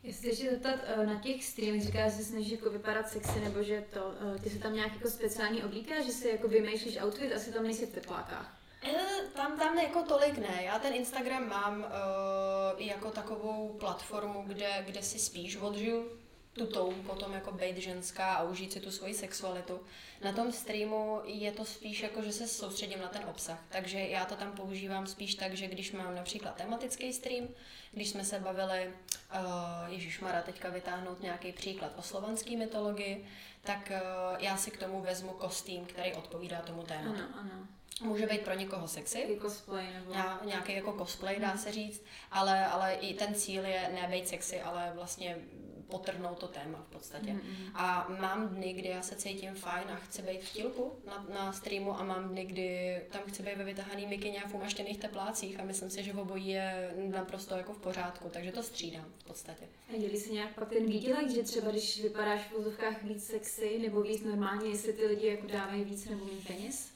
Jestli 0.04 0.28
ještě 0.28 0.50
zeptat 0.50 0.80
uh, 0.98 1.06
na 1.06 1.20
těch 1.20 1.44
streamech, 1.46 1.84
říkáš, 1.84 2.12
že 2.12 2.18
se 2.18 2.24
snažíš 2.24 2.52
jako 2.52 2.70
vypadat 2.70 3.10
sexy, 3.10 3.40
nebo 3.40 3.64
že 3.64 3.84
to, 3.94 4.14
uh, 4.22 4.38
ty 4.42 4.50
se 4.50 4.60
tam 4.60 4.74
nějak 4.74 4.94
jako 4.94 5.10
speciální 5.10 5.64
oblíkáš, 5.64 6.06
že 6.06 6.12
si 6.12 6.28
jako 6.28 6.48
vymýšlíš 6.48 7.02
outfit, 7.04 7.34
asi 7.34 7.54
tam 7.54 7.64
nejsi 7.64 7.86
v 7.86 7.94
teplákách. 7.94 8.58
Eh, 8.84 9.28
tam, 9.36 9.60
tam 9.60 9.80
jako 9.80 10.04
tolik 10.04 10.38
ne. 10.38 10.64
Já 10.64 10.80
ten 10.80 10.94
Instagram 10.94 11.50
mám 11.50 11.80
uh, 11.80 12.82
jako 12.82 13.12
takovou 13.12 13.76
platformu, 13.80 14.44
kde, 14.48 14.84
kde 14.86 15.02
si 15.02 15.20
spíš 15.20 15.58
odžiju 15.58 16.23
tu 16.54 16.68
touhu 16.68 17.04
potom 17.04 17.34
jako 17.34 17.52
být 17.52 17.78
ženská 17.78 18.34
a 18.34 18.44
užít 18.44 18.74
si 18.74 18.80
tu 18.80 18.92
svoji 18.92 19.14
sexualitu. 19.14 19.82
Na 20.24 20.32
tom 20.32 20.52
streamu 20.52 21.22
je 21.26 21.52
to 21.52 21.66
spíš 21.66 22.02
jako, 22.02 22.22
že 22.22 22.32
se 22.32 22.48
soustředím 22.48 23.02
na 23.02 23.08
ten 23.08 23.26
obsah. 23.30 23.60
Takže 23.70 24.00
já 24.00 24.26
to 24.26 24.36
tam 24.36 24.52
používám 24.52 25.08
spíš 25.08 25.36
tak, 25.36 25.54
že 25.54 25.68
když 25.68 25.92
mám 25.92 26.16
například 26.16 26.56
tematický 26.56 27.14
stream, 27.14 27.48
když 27.92 28.10
jsme 28.10 28.26
se 28.26 28.40
bavili, 28.40 28.88
uh, 28.88 29.94
Ježíš 29.94 30.20
Mara, 30.20 30.42
teďka 30.42 30.70
vytáhnout 30.70 31.22
nějaký 31.22 31.52
příklad 31.52 31.92
o 31.98 32.02
slovanské 32.02 32.58
mytologii, 32.58 33.26
tak 33.62 33.92
uh, 33.92 34.44
já 34.44 34.58
si 34.58 34.72
k 34.72 34.78
tomu 34.78 35.02
vezmu 35.02 35.32
kostým, 35.32 35.86
který 35.86 36.14
odpovídá 36.14 36.62
tomu 36.62 36.84
tématu. 36.84 37.24
Ano, 37.24 37.28
ano. 37.40 37.68
Může 38.02 38.28
být 38.28 38.42
pro 38.42 38.54
někoho 38.54 38.88
sexy. 38.88 39.40
Cosplay 39.42 39.94
nebo... 39.94 40.14
Já, 40.14 40.40
nějaký 40.46 40.76
jako 40.76 40.94
cosplay, 40.98 41.40
dá 41.40 41.58
se 41.58 41.72
říct, 41.72 42.04
ale, 42.32 42.66
ale 42.66 42.94
i 42.94 43.14
ten 43.14 43.36
cíl 43.36 43.66
je 43.66 43.90
ne 43.94 44.08
být 44.08 44.28
sexy, 44.28 44.62
ale 44.62 44.92
vlastně 44.96 45.38
potrhnout 45.88 46.40
to 46.40 46.48
téma 46.48 46.86
v 46.88 46.94
podstatě. 46.94 47.32
Mm-hmm. 47.32 47.72
A 47.74 48.08
mám 48.22 48.50
dny, 48.50 48.74
kdy 48.74 48.90
já 48.90 49.02
se 49.02 49.16
cítím 49.16 49.56
fajn 49.56 49.88
a 49.92 49.96
chci 49.96 50.22
být 50.22 50.42
v 50.42 50.54
tílku 50.54 50.92
na, 51.08 51.26
na 51.34 51.54
streamu 51.54 52.00
a 52.00 52.04
mám 52.04 52.30
dny, 52.30 52.46
kdy 52.46 53.02
tam 53.12 53.22
chci 53.28 53.44
být 53.44 53.58
ve 53.58 53.64
vytahaný 53.64 54.08
mikině 54.08 54.44
a 54.44 54.48
v 54.48 54.54
umaštěných 54.54 54.98
teplácích 54.98 55.60
a 55.60 55.64
myslím 55.64 55.90
si, 55.90 56.04
že 56.04 56.14
v 56.14 56.20
obojí 56.20 56.48
je 56.48 56.94
naprosto 57.12 57.56
jako 57.56 57.74
v 57.74 57.78
pořádku, 57.78 58.30
takže 58.30 58.52
to 58.52 58.64
střídám 58.64 59.06
v 59.18 59.24
podstatě. 59.24 59.66
A 59.94 59.98
dělí 59.98 60.18
se 60.18 60.34
nějak 60.34 60.56
pak 60.56 60.70
ten 60.70 60.86
výdělek, 60.86 61.30
že 61.30 61.44
třeba 61.44 61.72
když 61.72 62.02
vypadáš 62.02 62.42
v 62.42 62.52
vozovkách 62.52 63.04
víc 63.04 63.26
sexy 63.26 63.80
nebo 63.80 64.02
víc 64.02 64.24
normálně, 64.24 64.70
jestli 64.70 64.94
ty 64.94 65.06
lidi 65.06 65.28
jako 65.28 65.48
dávají 65.48 65.84
víc 65.84 66.06
nebo 66.10 66.26
méně 66.26 66.42
peněz? 66.48 66.94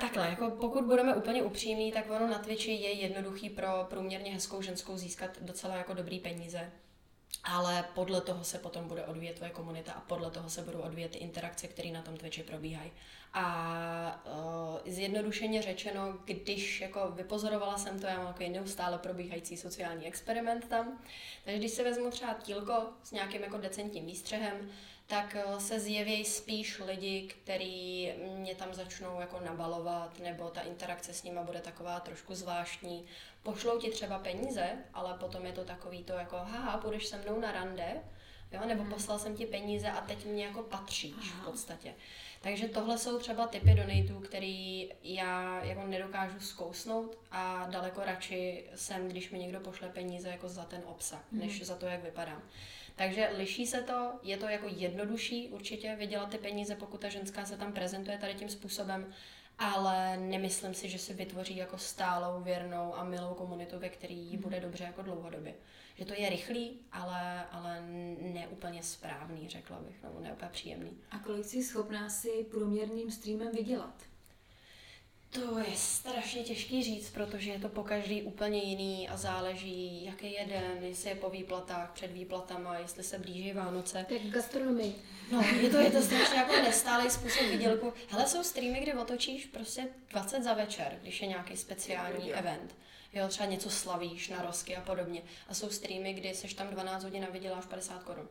Takhle, 0.00 0.28
jako 0.28 0.50
pokud 0.50 0.84
budeme 0.84 1.14
úplně 1.14 1.42
upřímní, 1.42 1.92
tak 1.92 2.10
ono 2.10 2.26
na 2.26 2.38
Twitchi 2.38 2.72
je 2.72 2.92
jednoduchý 2.92 3.50
pro 3.50 3.68
průměrně 3.90 4.32
hezkou 4.32 4.62
ženskou 4.62 4.96
získat 4.96 5.30
docela 5.40 5.76
jako 5.76 5.94
dobrý 5.94 6.18
peníze 6.18 6.72
ale 7.44 7.84
podle 7.94 8.20
toho 8.20 8.44
se 8.44 8.58
potom 8.58 8.88
bude 8.88 9.04
odvíjet 9.04 9.36
tvoje 9.36 9.50
komunita 9.50 9.92
a 9.92 10.00
podle 10.00 10.30
toho 10.30 10.50
se 10.50 10.62
budou 10.62 10.78
odvíjet 10.78 11.10
ty 11.10 11.18
interakce, 11.18 11.68
které 11.68 11.90
na 11.90 12.02
tom 12.02 12.16
Twitchi 12.16 12.42
probíhají. 12.42 12.92
A 13.32 14.24
uh, 14.24 14.92
zjednodušeně 14.92 15.62
řečeno, 15.62 16.18
když 16.24 16.80
jako 16.80 17.10
vypozorovala 17.10 17.78
jsem 17.78 18.00
to, 18.00 18.06
já 18.06 18.16
mám 18.16 18.26
takový 18.26 18.48
neustále 18.48 18.98
probíhající 18.98 19.56
sociální 19.56 20.06
experiment 20.06 20.68
tam, 20.68 20.98
takže 21.44 21.58
když 21.58 21.70
se 21.70 21.84
vezmu 21.84 22.10
třeba 22.10 22.34
tílko 22.42 22.74
s 23.02 23.12
nějakým 23.12 23.42
jako 23.42 23.58
decentním 23.58 24.06
výstřehem, 24.06 24.70
tak 25.06 25.36
eh, 25.36 25.60
se 25.60 25.80
zjeví 25.80 26.24
spíš 26.24 26.78
lidi, 26.78 27.28
kteří 27.28 28.12
mě 28.36 28.54
tam 28.54 28.74
začnou 28.74 29.20
jako 29.20 29.40
nabalovat, 29.40 30.18
nebo 30.18 30.50
ta 30.50 30.60
interakce 30.60 31.14
s 31.14 31.22
nima 31.22 31.42
bude 31.42 31.60
taková 31.60 32.00
trošku 32.00 32.34
zvláštní. 32.34 33.04
Pošlou 33.42 33.80
ti 33.80 33.90
třeba 33.90 34.18
peníze, 34.18 34.70
ale 34.94 35.18
potom 35.18 35.46
je 35.46 35.52
to 35.52 35.64
takový 35.64 36.04
to 36.04 36.12
jako, 36.12 36.36
haha, 36.36 36.78
půjdeš 36.78 37.06
se 37.06 37.18
mnou 37.18 37.40
na 37.40 37.52
rande, 37.52 38.02
jo? 38.52 38.60
nebo 38.66 38.82
hmm. 38.82 38.92
poslal 38.92 39.18
jsem 39.18 39.36
ti 39.36 39.46
peníze 39.46 39.90
a 39.90 40.00
teď 40.00 40.24
mě 40.24 40.44
jako 40.44 40.62
patříš 40.62 41.32
v 41.32 41.44
podstatě. 41.44 41.94
Takže 42.40 42.68
tohle 42.68 42.98
jsou 42.98 43.18
třeba 43.18 43.46
typy 43.46 43.74
donatů, 43.74 44.20
který 44.20 44.90
já 45.02 45.64
jako 45.64 45.86
nedokážu 45.86 46.40
zkousnout 46.40 47.18
a 47.30 47.66
daleko 47.70 48.00
radši 48.04 48.64
jsem, 48.74 49.08
když 49.08 49.30
mi 49.30 49.38
někdo 49.38 49.60
pošle 49.60 49.88
peníze 49.88 50.28
jako 50.28 50.48
za 50.48 50.64
ten 50.64 50.82
obsah, 50.86 51.24
než 51.32 51.56
hmm. 51.56 51.64
za 51.64 51.76
to, 51.76 51.86
jak 51.86 52.02
vypadám. 52.02 52.42
Takže 52.96 53.30
liší 53.36 53.66
se 53.66 53.82
to, 53.82 54.12
je 54.22 54.36
to 54.36 54.48
jako 54.48 54.66
jednodušší 54.68 55.48
určitě 55.48 55.96
vydělat 55.96 56.30
ty 56.30 56.38
peníze, 56.38 56.76
pokud 56.76 57.00
ta 57.00 57.08
ženská 57.08 57.44
se 57.44 57.56
tam 57.56 57.72
prezentuje 57.72 58.18
tady 58.18 58.34
tím 58.34 58.48
způsobem, 58.48 59.12
ale 59.58 60.16
nemyslím 60.16 60.74
si, 60.74 60.88
že 60.88 60.98
si 60.98 61.14
vytvoří 61.14 61.56
jako 61.56 61.78
stálou, 61.78 62.42
věrnou 62.42 62.94
a 62.94 63.04
milou 63.04 63.34
komunitu, 63.34 63.78
ve 63.78 63.88
který 63.88 64.16
jí 64.16 64.36
bude 64.36 64.60
dobře 64.60 64.84
jako 64.84 65.02
dlouhodobě. 65.02 65.54
Že 65.94 66.04
to 66.04 66.14
je 66.14 66.28
rychlý, 66.28 66.80
ale, 66.92 67.46
ale 67.46 67.82
ne 68.20 68.48
úplně 68.48 68.82
správný, 68.82 69.48
řekla 69.48 69.80
bych, 69.80 70.02
nebo 70.02 70.20
ne 70.20 70.32
úplně 70.32 70.50
příjemný. 70.50 70.98
A 71.10 71.18
kolik 71.18 71.44
jsi 71.44 71.62
schopná 71.62 72.08
si 72.08 72.46
průměrným 72.50 73.10
streamem 73.10 73.52
vydělat? 73.52 73.94
To 75.30 75.58
je 75.58 75.76
strašně 75.76 76.42
těžký 76.42 76.82
říct, 76.82 77.10
protože 77.10 77.50
je 77.50 77.58
to 77.58 77.68
po 77.68 77.82
každý 77.82 78.22
úplně 78.22 78.62
jiný 78.62 79.08
a 79.08 79.16
záleží, 79.16 80.04
jaký 80.04 80.32
je 80.32 80.46
den, 80.46 80.84
jestli 80.84 81.08
je 81.08 81.14
po 81.14 81.30
výplatách, 81.30 81.90
před 81.92 82.12
výplatama, 82.12 82.78
jestli 82.78 83.02
se 83.02 83.18
blíží 83.18 83.52
Vánoce. 83.52 84.06
Tak 84.08 84.22
gastronomii. 84.22 84.94
No, 85.32 85.42
je 85.60 85.70
to, 85.70 85.76
je 85.76 85.90
to 85.90 86.02
strašně 86.02 86.38
jako 86.38 86.52
nestálý 86.52 87.10
způsob 87.10 87.46
výdělku. 87.46 87.92
Hele, 88.08 88.26
jsou 88.26 88.42
streamy, 88.42 88.80
kde 88.80 88.94
otočíš 88.94 89.46
prostě 89.46 89.88
20 90.10 90.42
za 90.42 90.54
večer, 90.54 90.98
když 91.02 91.22
je 91.22 91.28
nějaký 91.28 91.56
speciální 91.56 92.32
event. 92.32 92.74
Jo, 93.12 93.28
třeba 93.28 93.48
něco 93.48 93.70
slavíš 93.70 94.28
na 94.28 94.42
rozky 94.42 94.76
a 94.76 94.80
podobně. 94.80 95.22
A 95.48 95.54
jsou 95.54 95.70
streamy, 95.70 96.12
kdy 96.12 96.34
seš 96.34 96.54
tam 96.54 96.68
12 96.68 97.04
hodin 97.04 97.24
a 97.24 97.32
vyděláš 97.32 97.66
50 97.66 98.02
korun. 98.02 98.28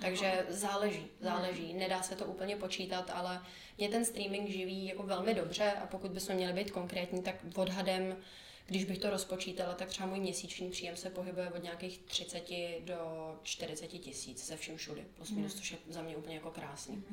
Takže 0.00 0.46
záleží, 0.48 1.06
záleží. 1.20 1.74
Nedá 1.74 2.02
se 2.02 2.16
to 2.16 2.24
úplně 2.24 2.56
počítat, 2.56 3.10
ale 3.14 3.42
mě 3.78 3.88
ten 3.88 4.04
streaming 4.04 4.48
živí 4.48 4.86
jako 4.86 5.02
velmi 5.02 5.34
dobře 5.34 5.72
a 5.72 5.86
pokud 5.86 6.10
bychom 6.10 6.34
měli 6.34 6.52
být 6.52 6.70
konkrétní, 6.70 7.22
tak 7.22 7.34
odhadem, 7.54 8.16
když 8.66 8.84
bych 8.84 8.98
to 8.98 9.10
rozpočítala, 9.10 9.74
tak 9.74 9.88
třeba 9.88 10.08
můj 10.08 10.20
měsíční 10.20 10.70
příjem 10.70 10.96
se 10.96 11.10
pohybuje 11.10 11.50
od 11.50 11.62
nějakých 11.62 11.98
30 11.98 12.50
do 12.80 12.98
40 13.42 13.86
tisíc 13.86 14.46
ze 14.46 14.56
všem 14.56 14.76
všude. 14.76 15.04
Plus 15.16 15.30
minus, 15.30 15.54
což 15.54 15.70
je 15.70 15.78
za 15.88 16.02
mě 16.02 16.16
úplně 16.16 16.34
jako 16.34 16.50
krásný. 16.50 17.04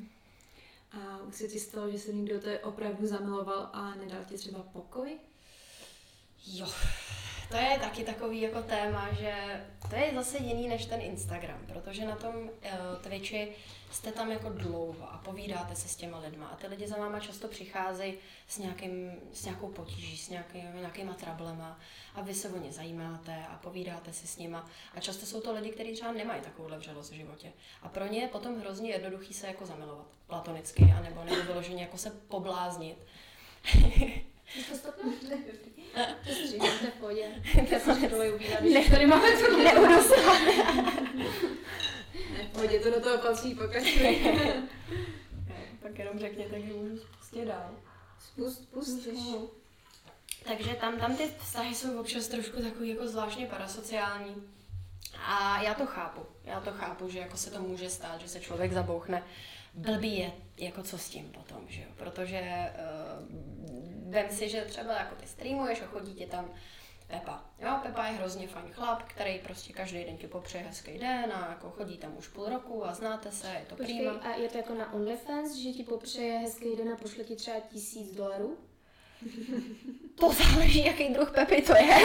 A 0.92 1.18
už 1.28 1.34
se 1.34 1.48
ti 1.48 1.60
stalo, 1.60 1.90
že 1.90 1.98
se 1.98 2.12
někdo 2.12 2.40
to 2.40 2.48
opravdu 2.62 3.06
zamiloval 3.06 3.70
a 3.72 3.94
nedal 3.94 4.24
ti 4.24 4.34
třeba 4.34 4.62
pokoj? 4.62 5.18
Jo, 6.46 6.66
to 7.48 7.56
je 7.56 7.78
taky 7.78 8.04
takový 8.04 8.40
jako 8.40 8.62
téma, 8.62 9.08
že 9.12 9.34
to 9.90 9.96
je 9.96 10.12
zase 10.14 10.38
jiný 10.38 10.68
než 10.68 10.86
ten 10.86 11.00
Instagram, 11.00 11.60
protože 11.66 12.04
na 12.04 12.16
tom 12.16 12.34
uh, 12.34 12.50
Twitchi 13.02 13.52
jste 13.90 14.12
tam 14.12 14.30
jako 14.30 14.48
dlouho 14.48 15.12
a 15.12 15.20
povídáte 15.24 15.76
se 15.76 15.88
s 15.88 15.96
těma 15.96 16.18
lidma 16.18 16.46
a 16.46 16.56
ty 16.56 16.66
lidi 16.66 16.86
za 16.86 16.96
váma 16.96 17.20
často 17.20 17.48
přicházejí 17.48 18.14
s, 18.48 18.58
nějakým, 18.58 19.12
s 19.32 19.44
nějakou 19.44 19.68
potíží, 19.68 20.16
s 20.16 20.28
nějaký, 20.28 20.58
nějakýma 20.74 21.14
trablema 21.14 21.78
a 22.14 22.20
vy 22.20 22.34
se 22.34 22.48
o 22.48 22.58
ně 22.58 22.72
zajímáte 22.72 23.44
a 23.50 23.58
povídáte 23.62 24.12
si 24.12 24.26
s 24.26 24.38
nima 24.38 24.70
a 24.94 25.00
často 25.00 25.26
jsou 25.26 25.40
to 25.40 25.52
lidi, 25.52 25.70
kteří 25.70 25.92
třeba 25.92 26.12
nemají 26.12 26.42
takovou 26.42 26.68
vřelost 26.76 27.10
v 27.10 27.14
životě 27.14 27.52
a 27.82 27.88
pro 27.88 28.06
ně 28.06 28.20
je 28.20 28.28
potom 28.28 28.60
hrozně 28.60 28.90
jednoduchý 28.90 29.34
se 29.34 29.46
jako 29.46 29.66
zamilovat 29.66 30.06
platonicky, 30.26 30.82
anebo 30.98 31.24
nebo 31.24 31.42
vyloženě 31.42 31.82
jako 31.82 31.98
se 31.98 32.10
pobláznit. 32.10 32.98
stopnu? 35.94 36.58
To 36.58 36.86
v 36.86 37.00
pohodě. 37.00 37.24
Já 37.70 37.80
jsem 37.80 38.08
tohle 38.08 38.32
ubírat, 38.32 38.62
když 38.62 38.90
tady 38.90 39.06
máme 39.06 39.30
tu 39.30 39.56
neudosla. 39.64 40.34
Ne, 42.38 42.44
v 42.44 42.52
pohodě, 42.52 42.78
to 42.80 42.90
do 42.90 43.00
toho 43.00 43.18
patří, 43.18 43.54
pokračuj. 43.54 44.18
tak 45.82 45.98
jenom 45.98 46.18
řekněte, 46.18 46.60
že 46.60 46.72
můžu 46.72 46.98
spustit 46.98 47.44
dál. 47.44 47.70
Spust, 48.18 48.72
pust, 48.72 49.08
Takže 50.44 50.74
tam, 50.74 50.98
tam 50.98 51.16
ty 51.16 51.30
vztahy 51.38 51.74
jsou 51.74 52.00
občas 52.00 52.28
trošku 52.28 52.62
takový 52.62 52.88
jako 52.88 53.08
zvláštně 53.08 53.46
parasociální. 53.46 54.34
A 55.26 55.62
já 55.62 55.74
to 55.74 55.86
chápu. 55.86 56.20
Já 56.44 56.60
to 56.60 56.70
chápu, 56.72 57.08
že 57.08 57.18
jako 57.18 57.36
se 57.36 57.50
to 57.50 57.62
může 57.62 57.90
stát, 57.90 58.20
že 58.20 58.28
se 58.28 58.40
člověk 58.40 58.72
zabouchne. 58.72 59.22
Blbý 59.74 60.18
je, 60.18 60.32
jako 60.58 60.82
co 60.82 60.98
s 60.98 61.08
tím 61.08 61.28
potom, 61.32 61.64
že 61.68 61.80
jo? 61.80 61.88
Protože 61.96 62.40
uh, 62.40 63.63
vem 64.14 64.30
si, 64.30 64.48
že 64.48 64.62
třeba 64.62 64.92
jako 64.92 65.14
ty 65.14 65.26
streamuješ 65.26 65.82
a 65.82 65.86
chodí 65.86 66.14
ti 66.14 66.26
tam 66.26 66.50
Pepa. 67.06 67.44
Jo, 67.58 67.70
Pepa 67.82 68.06
je 68.06 68.12
hrozně 68.12 68.48
fajn 68.48 68.72
chlap, 68.72 69.02
který 69.02 69.38
prostě 69.38 69.72
každý 69.72 70.04
den 70.04 70.16
ti 70.16 70.26
popřeje 70.26 70.64
hezký 70.64 70.98
den 70.98 71.32
a 71.32 71.48
jako 71.50 71.70
chodí 71.70 71.98
tam 71.98 72.16
už 72.18 72.28
půl 72.28 72.48
roku 72.48 72.86
a 72.86 72.94
znáte 72.94 73.32
se, 73.32 73.46
je 73.46 73.66
to 73.68 73.76
Počkej, 73.76 74.08
a 74.08 74.34
je 74.36 74.48
to 74.48 74.56
jako 74.56 74.74
na 74.74 74.92
OnlyFans, 74.92 75.54
že 75.54 75.70
ti 75.70 75.82
popřeje 75.82 76.38
hezký 76.38 76.76
den 76.76 76.92
a 76.92 76.96
pošle 76.96 77.24
ti 77.24 77.36
třeba 77.36 77.56
tisíc 77.72 78.14
dolarů? 78.14 78.58
To 80.14 80.32
záleží, 80.32 80.84
jaký 80.84 81.08
druh 81.08 81.30
Pepy 81.30 81.62
to 81.62 81.76
je. 81.76 81.84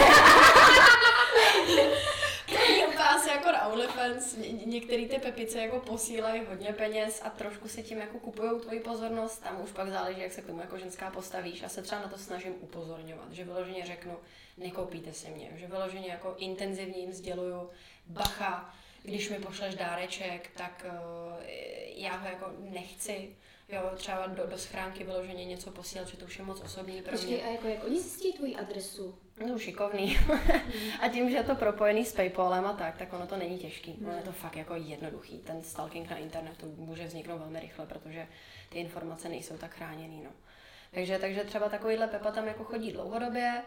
Vás 2.97 3.27
jako 3.27 3.51
na 3.51 3.67
OnlyFans, 3.67 4.35
ně- 4.37 4.47
některé 4.65 5.05
ty 5.05 5.19
pepice 5.19 5.59
jako 5.59 5.79
posílají 5.79 6.41
hodně 6.49 6.73
peněz 6.73 7.21
a 7.25 7.29
trošku 7.29 7.67
si 7.67 7.83
tím 7.83 7.97
jako 7.97 8.19
kupují 8.19 8.61
tvoji 8.61 8.79
pozornost, 8.79 9.37
tam 9.43 9.61
už 9.63 9.71
pak 9.71 9.89
záleží, 9.89 10.21
jak 10.21 10.31
se 10.31 10.41
k 10.41 10.45
tomu 10.45 10.61
jako 10.61 10.77
ženská 10.77 11.09
postavíš. 11.11 11.61
Já 11.61 11.69
se 11.69 11.81
třeba 11.81 12.01
na 12.01 12.07
to 12.07 12.17
snažím 12.17 12.53
upozorňovat, 12.61 13.31
že 13.31 13.43
vyloženě 13.43 13.85
řeknu, 13.85 14.17
nekoupíte 14.57 15.13
si 15.13 15.29
mě, 15.29 15.51
že 15.55 15.67
vyloženě 15.67 16.07
jako 16.07 16.35
intenzivně 16.37 16.97
jim 16.99 17.13
sděluju, 17.13 17.69
bacha, 18.07 18.73
když 19.03 19.29
mi 19.29 19.39
pošleš 19.39 19.75
dáreček, 19.75 20.49
tak 20.57 20.85
uh, 20.85 21.43
já 21.95 22.17
ho 22.17 22.27
jako 22.27 22.51
nechci, 22.59 23.35
Jo, 23.71 23.91
třeba 23.95 24.27
do, 24.27 24.47
do 24.47 24.57
schránky 24.57 25.03
vyloženě 25.03 25.45
něco 25.45 25.71
posílat, 25.71 26.07
že 26.07 26.17
to 26.17 26.25
už 26.25 26.39
je 26.39 26.45
moc 26.45 26.61
osobní 26.61 27.01
pro 27.01 27.11
Počkej, 27.11 27.35
mě. 27.35 27.43
a 27.43 27.51
jako 27.51 27.67
jak 27.67 27.83
oni 27.83 27.99
zjistí 27.99 28.33
tvoji 28.33 28.55
adresu? 28.55 29.15
No, 29.47 29.59
šikovný. 29.59 30.17
a 31.01 31.07
tím, 31.07 31.29
že 31.29 31.35
je 31.35 31.43
to 31.43 31.55
propojený 31.55 32.05
s 32.05 32.13
Paypalem 32.13 32.65
a 32.65 32.73
tak, 32.73 32.97
tak 32.97 33.13
ono 33.13 33.27
to 33.27 33.37
není 33.37 33.57
těžký. 33.57 33.97
Ono 34.05 34.15
je 34.15 34.21
to 34.21 34.31
fakt 34.31 34.55
jako 34.55 34.75
jednoduchý. 34.75 35.39
Ten 35.39 35.61
stalking 35.61 36.09
na 36.09 36.17
internetu 36.17 36.75
může 36.77 37.07
vzniknout 37.07 37.37
velmi 37.37 37.59
rychle, 37.59 37.85
protože 37.85 38.27
ty 38.69 38.79
informace 38.79 39.29
nejsou 39.29 39.57
tak 39.57 39.75
chráněný. 39.75 40.21
No. 40.23 40.31
Takže, 40.91 41.19
takže 41.19 41.43
třeba 41.43 41.69
takovýhle 41.69 42.07
Pepa 42.07 42.31
tam 42.31 42.47
jako 42.47 42.63
chodí 42.63 42.91
dlouhodobě 42.91 43.61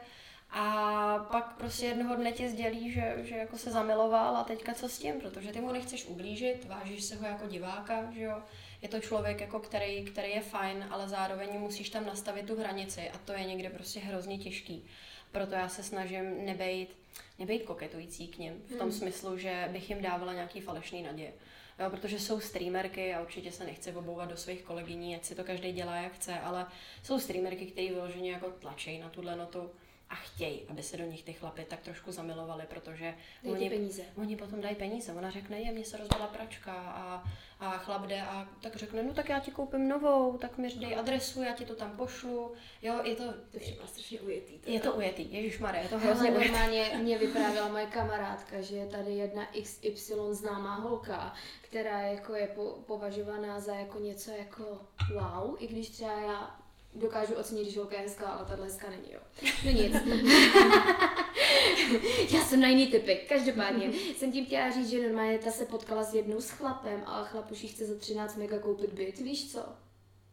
a 0.51 1.19
pak 1.31 1.57
prostě 1.57 1.87
jednoho 1.87 2.17
dne 2.17 2.33
ti 2.33 2.49
sdělí, 2.49 2.93
že, 2.93 3.15
že 3.19 3.37
jako 3.37 3.59
se 3.59 3.71
zamiloval 3.71 4.37
a 4.37 4.45
teďka 4.45 4.75
co 4.75 4.89
s 4.89 4.99
tím, 4.99 5.21
protože 5.21 5.53
ty 5.53 5.61
mu 5.61 5.73
nechceš 5.73 6.07
ublížit, 6.07 6.65
vážíš 6.65 7.05
se 7.05 7.17
ho 7.17 7.27
jako 7.27 7.47
diváka, 7.47 8.13
že 8.13 8.23
jo. 8.23 8.43
Je 8.83 8.89
to 8.89 9.01
člověk, 9.01 9.41
jako 9.41 9.61
který, 9.61 10.05
který 10.05 10.31
je 10.31 10.41
fajn, 10.41 10.87
ale 10.91 11.09
zároveň 11.09 11.59
musíš 11.59 11.91
tam 11.91 12.07
nastavit 12.07 12.47
tu 12.47 12.57
hranici 12.57 13.11
a 13.11 13.19
to 13.19 13.33
je 13.33 13.45
někde 13.45 13.71
prostě 13.71 14.01
hrozně 14.01 14.39
těžký. 14.39 14.85
Proto 15.33 15.55
já 15.55 15.69
se 15.69 15.83
snažím 15.83 16.47
nebejt, 16.47 16.97
nebejt 17.39 17.63
koketující 17.63 18.29
k 18.29 18.39
ním, 18.39 18.53
v 18.67 18.71
tom 18.71 18.81
Hmm. 18.81 18.93
smyslu, 18.93 19.39
že 19.39 19.69
bych 19.73 19.91
jim 19.91 20.03
dávala 20.03 20.33
nějaký 20.33 20.61
falešný 20.61 21.03
naděje. 21.03 21.33
Jo, 21.79 21.91
protože 21.91 22.21
jsou 22.21 22.41
streamerky 22.41 23.15
a 23.15 23.21
určitě 23.23 23.53
se 23.53 23.65
nechci 23.65 23.93
obouvat 23.93 24.29
do 24.29 24.37
svých 24.37 24.63
kolegyní, 24.63 25.17
ať 25.17 25.25
si 25.25 25.35
to 25.35 25.45
každý 25.45 25.73
dělá 25.73 25.97
jak 25.97 26.13
chce, 26.13 26.41
ale 26.41 26.67
jsou 27.03 27.19
streamerky, 27.21 27.67
které 27.67 27.89
vyloženě 27.89 28.33
jako 28.33 28.51
tlačí 28.51 28.99
na 28.99 29.09
tuhle 29.09 29.37
notu 29.37 29.71
a 30.13 30.15
chtějí, 30.15 30.63
aby 30.69 30.83
se 30.83 30.97
do 30.97 31.05
nich 31.05 31.23
ty 31.23 31.33
chlapy 31.33 31.65
tak 31.65 31.81
trošku 31.81 32.13
zamilovali, 32.13 32.65
protože 32.69 33.15
Dej 33.43 33.55
ti 33.57 33.71
peníze. 33.71 34.03
Oni 34.17 34.37
potom 34.37 34.61
dají 34.61 34.75
peníze. 34.77 35.13
Ona 35.13 35.31
řekne, 35.31 35.61
je, 35.61 35.73
mně 35.73 35.85
se 35.85 35.97
rozbila 35.97 36.27
pračka 36.27 36.73
a, 36.73 37.25
a 37.61 37.71
chlap 37.79 38.07
jde 38.07 38.23
a 38.23 38.49
tak 38.61 38.77
řekne, 38.77 39.03
no 39.03 39.15
tak 39.15 39.29
já 39.29 39.41
ti 39.41 39.51
koupím 39.51 39.89
novou, 39.89 40.39
tak 40.39 40.59
mi 40.59 40.75
dej 40.75 40.97
adresu, 40.97 41.43
já 41.43 41.53
ti 41.53 41.65
to 41.65 41.75
tam 41.75 41.97
pošlu. 41.97 42.53
Jo, 42.83 43.01
je 43.05 43.17
to, 43.17 43.25
To 43.33 43.39
je 43.53 43.61
všechno 43.61 43.87
strašně 43.87 44.21
ujetý. 44.21 44.73
je 44.73 44.81
to 44.81 44.93
ujetý. 44.93 45.35
Ježíš 45.35 45.61
je 45.83 45.89
to 45.89 45.99
hrozně 45.99 46.31
ujetý. 46.31 46.49
normálně 46.49 46.91
mě 47.03 47.19
vyprávěla 47.19 47.69
moje 47.69 47.87
kamarádka, 47.87 48.61
že 48.61 48.77
je 48.77 48.87
tady 48.87 49.13
jedna 49.13 49.47
XY 49.63 50.15
známá 50.31 50.75
holka, 50.75 51.35
která 51.63 52.01
jako 52.01 52.35
je 52.35 52.47
po, 52.47 52.65
považovaná 52.87 53.61
za 53.61 53.75
jako 53.75 53.99
něco 53.99 54.31
jako 54.31 54.81
wow, 55.15 55.57
i 55.59 55.67
když 55.67 55.89
třeba 55.89 56.13
já 56.21 56.62
dokážu 56.95 57.35
ocenit, 57.35 57.63
když 57.63 57.77
holka 57.77 57.97
je 57.97 58.03
hezká, 58.03 58.27
ale 58.27 58.47
tahle 58.47 58.67
hezká 58.67 58.91
není, 58.91 59.13
jo. 59.13 59.21
No 59.65 59.71
nic. 59.71 59.93
já 62.35 62.45
jsem 62.45 62.61
na 62.61 62.69
jiný 62.69 62.87
typy. 62.87 63.21
Každopádně 63.29 63.93
jsem 64.17 64.33
tím 64.33 64.47
chtěla 64.47 64.71
říct, 64.71 64.91
že 64.91 65.03
normálně 65.03 65.39
ta 65.39 65.51
se 65.51 65.65
potkala 65.65 66.03
s 66.03 66.15
jednou 66.15 66.41
s 66.41 66.51
chlapem 66.51 67.03
a 67.07 67.25
chlap 67.25 67.51
už 67.51 67.63
jí 67.63 67.69
chce 67.69 67.87
za 67.87 67.99
13 67.99 68.37
mega 68.37 68.59
koupit 68.59 68.93
byt, 68.93 69.19
víš 69.19 69.53
co? 69.53 69.61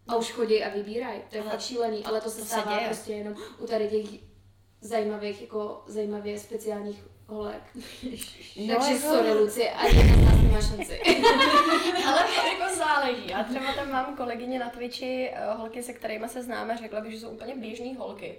A 0.07 0.15
už 0.15 0.31
chodí 0.31 0.63
a 0.63 0.69
vybírají. 0.69 1.21
To 1.29 1.35
je 1.35 1.41
Ale 1.41 1.51
fakt 1.51 1.61
šílený, 1.61 2.05
ale 2.05 2.21
to 2.21 2.29
se 2.29 2.39
to 2.39 2.45
se 2.45 2.47
stává 2.47 2.75
děje. 2.75 2.87
prostě 2.87 3.13
jenom 3.13 3.35
u 3.59 3.67
tady 3.67 3.87
těch 3.87 4.19
zajímavých, 4.81 5.41
jako 5.41 5.83
zajímavě 5.87 6.39
speciálních 6.39 7.03
holek. 7.29 7.63
No, 8.67 8.75
Takže 8.75 8.93
jako- 8.93 9.07
sorry, 9.07 9.33
Luci, 9.33 9.69
a 9.69 9.85
jedna 9.87 10.15
z 10.15 10.21
nás 10.25 10.41
nemá 10.41 10.61
šanci. 10.61 10.99
Ale 12.07 12.25
jako 12.53 12.75
záleží. 12.75 13.27
Já 13.29 13.43
třeba 13.43 13.73
tam 13.73 13.91
mám 13.91 14.17
kolegyně 14.17 14.59
na 14.59 14.69
Twitchi, 14.69 15.29
eh, 15.33 15.53
holky, 15.53 15.83
se 15.83 15.93
kterými 15.93 16.29
se 16.29 16.43
známe, 16.43 16.77
řekla 16.77 17.01
bych, 17.01 17.11
že 17.11 17.19
jsou 17.19 17.29
úplně 17.29 17.55
běžné 17.55 17.95
holky. 17.97 18.35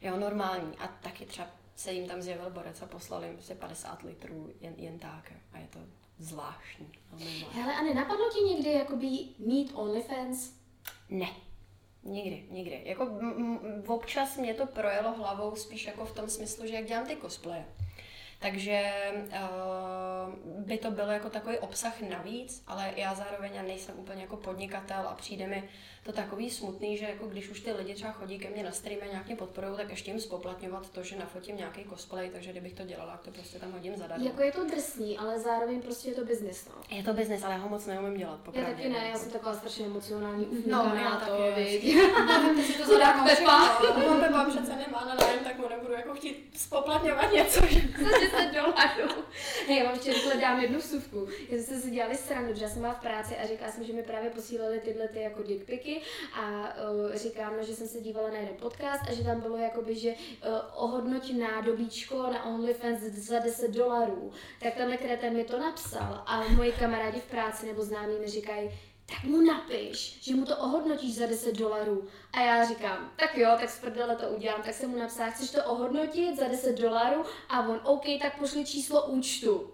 Jo, 0.00 0.16
normální. 0.16 0.72
A 0.78 0.86
taky 1.02 1.24
třeba 1.26 1.46
se 1.76 1.92
jim 1.92 2.08
tam 2.08 2.22
zjevil 2.22 2.50
borec 2.50 2.82
a 2.82 2.86
poslal 2.86 3.24
jim 3.24 3.34
prostě 3.34 3.54
50 3.54 4.02
litrů 4.02 4.50
jen, 4.60 4.74
jen 4.76 4.98
tak. 4.98 5.32
A 5.52 5.58
je 5.58 5.66
to 5.70 5.78
zvláštní. 6.18 6.92
zvláštní. 7.12 7.46
Hele, 7.52 7.74
a 7.74 7.82
nenapadlo 7.82 8.30
ti 8.30 8.54
někdy 8.54 8.72
jakoby 8.72 9.06
mít 9.38 9.72
OnlyFans? 9.74 10.50
Ne. 11.08 11.26
Nikdy, 12.04 12.46
nikdy. 12.50 12.82
Jako 12.84 13.02
m- 13.20 13.34
m- 13.36 13.84
občas 13.86 14.36
mě 14.36 14.54
to 14.54 14.66
projelo 14.66 15.12
hlavou 15.12 15.56
spíš 15.56 15.86
jako 15.86 16.04
v 16.04 16.14
tom 16.14 16.28
smyslu, 16.28 16.66
že 16.66 16.74
jak 16.74 16.84
dělám 16.86 17.06
ty 17.06 17.16
cosplaye. 17.16 17.64
Takže 18.42 18.92
uh, 19.26 20.34
by 20.66 20.78
to 20.78 20.90
bylo 20.90 21.10
jako 21.10 21.30
takový 21.30 21.58
obsah 21.58 22.00
navíc, 22.00 22.62
ale 22.66 22.92
já 22.96 23.14
zároveň 23.14 23.50
já 23.54 23.62
nejsem 23.62 23.94
úplně 23.98 24.22
jako 24.22 24.36
podnikatel 24.36 25.08
a 25.08 25.14
přijde 25.14 25.46
mi 25.46 25.68
to 26.04 26.12
takový 26.12 26.50
smutný, 26.50 26.96
že 26.96 27.04
jako 27.04 27.26
když 27.26 27.48
už 27.48 27.60
ty 27.60 27.72
lidi 27.72 27.94
třeba 27.94 28.12
chodí 28.12 28.38
ke 28.38 28.50
mně 28.50 28.62
na 28.62 28.70
stream 28.70 29.00
a 29.02 29.06
nějak 29.10 29.26
mě 29.26 29.36
podporují, 29.36 29.76
tak 29.76 29.90
ještě 29.90 30.10
jim 30.10 30.20
spoplatňovat 30.20 30.90
to, 30.90 31.02
že 31.02 31.16
nafotím 31.18 31.56
nějaký 31.56 31.84
cosplay, 31.90 32.30
takže 32.30 32.50
kdybych 32.50 32.72
to 32.74 32.82
dělala, 32.84 33.12
tak 33.12 33.20
to 33.20 33.30
prostě 33.30 33.58
tam 33.58 33.72
hodím 33.72 33.96
zadarmo. 33.96 34.26
Jako 34.26 34.42
je 34.42 34.52
to 34.52 34.64
drsný, 34.64 35.18
ale 35.18 35.40
zároveň 35.40 35.82
prostě 35.82 36.08
je 36.08 36.14
to 36.14 36.24
business, 36.24 36.68
no. 36.68 36.96
Je 36.96 37.02
to 37.02 37.12
biznis, 37.14 37.42
ale 37.44 37.54
já 37.54 37.60
ho 37.60 37.68
moc 37.68 37.86
neumím 37.86 38.16
dělat, 38.16 38.32
Já 38.32 38.44
popravdě. 38.44 38.74
taky 38.74 38.88
ne, 38.88 39.08
já 39.12 39.18
jsem 39.18 39.30
taková 39.30 39.54
strašně 39.54 39.86
emocionální 39.86 40.46
No, 40.66 40.92
já 41.02 41.10
taky, 41.10 41.30
to, 41.30 41.52
viď. 41.56 41.80
Ty 42.56 42.62
si 42.62 42.72
to 42.78 42.86
zadáváš 42.86 43.38
Pepa. 43.38 43.68
Pepa 44.20 44.44
přece 44.50 44.76
nemá 44.76 45.04
na 45.04 45.14
nájem, 45.14 45.44
tak 45.44 45.58
mu 45.58 45.68
nebudu 45.68 45.92
jako 45.92 46.14
chtít 46.14 46.50
spoplatňovat 46.56 47.32
něco. 47.32 47.66
že- 47.66 47.80
10 48.32 48.52
dolarů. 48.52 49.24
Hej, 49.68 49.78
já 49.78 49.84
vám 49.84 49.98
rychle 50.06 50.36
dám 50.36 50.60
jednu 50.60 50.78
vsuvku. 50.78 51.26
Já 51.48 51.62
jsme 51.62 51.76
si 51.76 51.90
dělali 51.90 52.16
srandu, 52.16 52.54
že 52.54 52.64
já 52.64 52.70
jsem 52.70 52.80
byla 52.80 52.94
v 52.94 53.00
práci 53.00 53.36
a 53.36 53.46
říkala 53.46 53.72
jsem, 53.72 53.84
že 53.84 53.92
mi 53.92 54.02
právě 54.02 54.30
posílali 54.30 54.80
tyhle 54.80 55.08
ty 55.08 55.20
jako 55.20 55.42
dickpiky 55.42 56.00
a 56.34 56.74
uh, 56.90 57.14
říkám, 57.14 57.56
no, 57.56 57.64
že 57.64 57.74
jsem 57.74 57.88
se 57.88 58.00
dívala 58.00 58.30
na 58.30 58.36
jeden 58.36 58.56
podcast 58.56 59.02
a 59.08 59.14
že 59.14 59.24
tam 59.24 59.40
bylo 59.40 59.56
jakoby, 59.56 59.94
že 59.94 60.10
uh, 60.10 60.14
ohodnoť 60.74 61.32
nádobíčko 61.32 62.16
na 62.16 62.44
OnlyFans 62.44 63.00
za 63.00 63.38
10 63.38 63.70
dolarů. 63.70 64.32
Tak 64.62 64.74
tenhle 64.74 64.96
kreten 64.96 65.36
mi 65.36 65.44
to 65.44 65.58
napsal 65.58 66.22
a 66.26 66.44
moji 66.48 66.72
kamarádi 66.72 67.20
v 67.20 67.30
práci 67.30 67.66
nebo 67.66 67.82
známí 67.82 68.18
mi 68.18 68.28
říkají, 68.28 68.70
tak 69.06 69.24
mu 69.24 69.40
napiš, 69.40 70.18
že 70.22 70.34
mu 70.34 70.44
to 70.44 70.56
ohodnotíš 70.56 71.14
za 71.14 71.26
10 71.26 71.56
dolarů. 71.56 72.08
A 72.32 72.40
já 72.40 72.64
říkám, 72.64 73.10
tak 73.16 73.38
jo, 73.38 73.48
tak 73.60 73.70
z 73.70 73.80
prdele 73.80 74.16
to 74.16 74.26
udělám. 74.28 74.62
Tak 74.62 74.74
jsem 74.74 74.90
mu 74.90 74.98
napsala, 74.98 75.30
chceš 75.30 75.50
to 75.50 75.64
ohodnotit 75.64 76.38
za 76.38 76.48
10 76.48 76.78
dolarů? 76.78 77.22
A 77.48 77.68
on, 77.68 77.80
OK, 77.84 78.04
tak 78.22 78.38
pošli 78.38 78.64
číslo 78.64 79.06
účtu. 79.06 79.70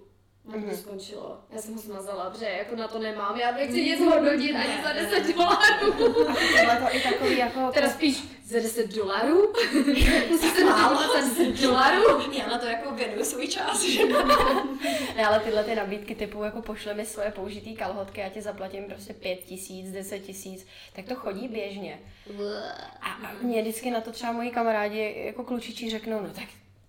A 0.48 0.52
to 0.52 0.58
Mhm. 0.58 0.76
skončilo. 0.76 1.40
Já 1.50 1.62
jsem 1.62 1.74
ho 1.74 1.80
smazala, 1.80 2.30
protože 2.30 2.44
jako 2.46 2.76
na 2.76 2.88
to 2.88 2.98
nemám. 2.98 3.36
Já 3.40 3.52
nechci 3.52 3.84
nic 3.84 4.00
hodnotit 4.04 4.56
ani 4.56 4.82
za 4.82 4.92
10 4.92 5.34
dolarů. 5.36 5.92
Tohle 5.92 6.76
to 6.90 6.96
i 6.96 7.00
takový 7.02 7.38
jako... 7.38 7.70
Teda 7.72 7.88
spíš 7.90 8.22
za 8.48 8.58
10 8.58 8.94
dolarů? 8.94 9.52
Musí 10.28 10.50
se 10.50 10.64
málo 10.64 11.12
za 11.12 11.20
10 11.20 11.60
dolarů? 11.60 12.32
Já 12.32 12.46
na 12.46 12.58
to 12.58 12.66
jako 12.66 12.94
věnuju 12.94 13.24
svůj 13.24 13.48
čas, 13.48 13.82
že? 13.82 14.06
ne, 15.16 15.26
ale 15.26 15.40
tyhle 15.40 15.64
ty 15.64 15.74
nabídky 15.74 16.14
typu 16.14 16.44
jako 16.44 16.62
pošle 16.62 16.94
mi 16.94 17.06
svoje 17.06 17.30
použitý 17.30 17.76
kalhotky, 17.76 18.20
já 18.20 18.28
ti 18.28 18.42
zaplatím 18.42 18.84
prostě 18.84 19.12
pět 19.12 19.38
tisíc, 19.38 19.92
deset 19.92 20.18
tisíc, 20.18 20.66
tak 20.92 21.04
to 21.04 21.14
chodí 21.14 21.48
běžně. 21.48 21.98
A, 23.00 23.06
a 23.06 23.32
mě 23.42 23.62
vždycky 23.62 23.90
na 23.90 24.00
to 24.00 24.12
třeba 24.12 24.32
moji 24.32 24.50
kamarádi 24.50 25.14
jako 25.26 25.44
klučičí 25.44 25.90
řeknou, 25.90 26.20
no 26.22 26.30
tak 26.30 26.48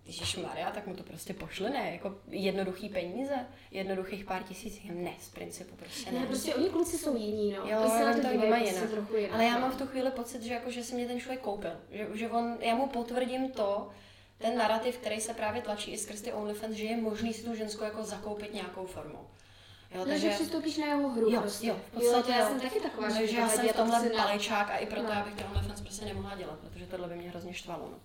Ježíš 0.10 0.36
Maria, 0.36 0.72
tak 0.72 0.88
mu 0.88 0.96
to 0.96 1.04
prostě 1.04 1.34
pošle, 1.34 1.70
ne? 1.70 1.92
Jako 1.94 2.16
jednoduchý 2.30 2.90
peníze, 2.90 3.36
jednoduchých 3.72 4.26
pár 4.26 4.44
tisíc, 4.44 4.80
ne, 4.94 5.12
z 5.22 5.30
principu 5.30 5.76
prostě 5.76 6.12
ne. 6.12 6.20
Ne, 6.20 6.26
prostě 6.26 6.56
oni 6.56 6.70
kluci 6.70 6.98
jsou 6.98 7.16
jiní, 7.18 7.52
no. 7.54 7.70
Jo, 7.70 7.80
Oni 7.82 7.90
se 7.92 8.06
na 8.06 8.12
oni 8.12 8.22
to 8.22 8.28
vnímají 8.30 8.64
prostě 8.64 8.86
jinak. 8.86 9.10
jinak. 9.18 9.34
Ale 9.34 9.46
já 9.46 9.54
no. 9.54 9.60
mám 9.60 9.72
v 9.72 9.78
tu 9.78 9.88
chvíli 9.88 10.12
pocit, 10.12 10.44
že, 10.44 10.54
jako, 10.54 10.72
že 10.72 10.84
si 10.84 10.96
mě 10.96 11.08
ten 11.08 11.20
člověk 11.20 11.42
koupil. 11.42 11.72
Že, 11.92 12.08
že 12.14 12.30
on, 12.30 12.58
já 12.62 12.76
mu 12.76 12.88
potvrdím 12.88 13.52
to, 13.52 13.90
ten 14.38 14.58
narrativ, 14.58 14.98
který 14.98 15.22
se 15.22 15.34
právě 15.34 15.62
tlačí 15.62 15.92
i 15.92 15.98
skrz 15.98 16.22
ty 16.22 16.34
OnlyFans, 16.34 16.76
že 16.76 16.84
je 16.84 16.98
možný 16.98 17.34
si 17.34 17.44
tu 17.44 17.56
ženskou 17.56 17.84
jako 17.84 18.04
zakoupit 18.04 18.54
nějakou 18.54 18.86
formou. 18.86 19.28
Jo, 19.96 20.06
No, 20.08 20.18
že 20.18 20.30
přistoupíš 20.30 20.78
na 20.78 20.86
jeho 20.88 21.10
hru 21.10 21.30
jo, 21.32 21.42
prostě. 21.42 21.68
jo, 21.68 21.76
v 21.88 21.92
podstatě 21.92 22.32
jo, 22.32 22.38
já 22.38 22.44
jo. 22.44 22.48
jsem 22.50 22.60
taky 22.60 22.80
taková, 22.80 23.08
Takže 23.08 23.28
že 23.28 23.38
já 23.38 23.50
jsem 23.50 23.68
v 23.68 23.74
tomhle 23.74 24.10
na- 24.10 24.24
palečák 24.24 24.70
a 24.70 24.78
i 24.78 24.86
proto 24.86 25.04
No. 25.04 25.10
já 25.10 25.24
bych 25.24 25.34
ten 25.34 25.46
OnlyFans 25.56 25.82
prostě 25.82 26.06
nemohla 26.06 26.36
dělat, 26.36 26.60
protože 26.60 26.86
tohle 26.86 27.08
by 27.08 27.16
mě 27.16 27.30
hrozně 27.30 27.54
štvalo. 27.54 27.88
No. 27.92 27.98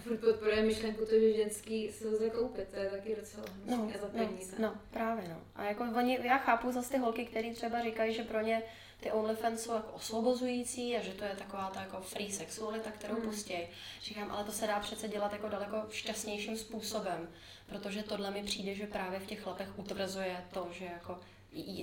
Furt 0.00 0.20
podporuje 0.20 0.62
myšlenku 0.62 1.04
to, 1.04 1.10
že 1.20 1.32
ženský 1.32 1.92
se 1.92 2.08
lze 2.08 2.30
koupit, 2.30 2.68
to 2.68 2.76
je 2.76 2.90
taky 2.90 3.16
docela 3.16 3.44
No, 3.64 3.76
za 4.00 4.06
no, 4.12 4.26
peníze. 4.26 4.56
no, 4.58 4.74
právě 4.90 5.28
no. 5.28 5.40
A 5.54 5.64
jako 5.64 5.84
oni, 5.98 6.18
já 6.22 6.38
chápu 6.38 6.72
zase 6.72 6.90
ty 6.90 6.98
holky, 6.98 7.26
které 7.26 7.54
třeba 7.54 7.82
říkají, 7.82 8.14
že 8.14 8.22
pro 8.22 8.40
ně 8.40 8.62
ty 9.00 9.12
OnlyFans 9.12 9.60
jsou 9.62 9.74
jako 9.74 9.92
osvobozující 9.92 10.96
a 10.96 11.02
že 11.02 11.12
to 11.12 11.24
je 11.24 11.36
taková 11.38 11.70
ta 11.70 11.80
jako 11.80 12.00
free 12.00 12.32
sexualita, 12.32 12.90
kterou 12.90 13.14
Hmm. 13.14 13.22
mm. 13.24 13.30
pustějí. 13.30 13.68
Říkám, 14.02 14.30
ale 14.30 14.44
to 14.44 14.52
se 14.52 14.66
dá 14.66 14.80
přece 14.80 15.08
dělat 15.08 15.32
jako 15.32 15.48
daleko 15.48 15.76
šťastnějším 15.90 16.56
způsobem, 16.56 17.28
protože 17.66 18.02
tohle 18.02 18.30
mi 18.30 18.42
přijde, 18.42 18.74
že 18.74 18.86
právě 18.86 19.20
v 19.20 19.26
těch 19.26 19.40
chlapech 19.40 19.78
utvrzuje 19.78 20.44
to, 20.52 20.68
že 20.72 20.84
jako 20.84 21.18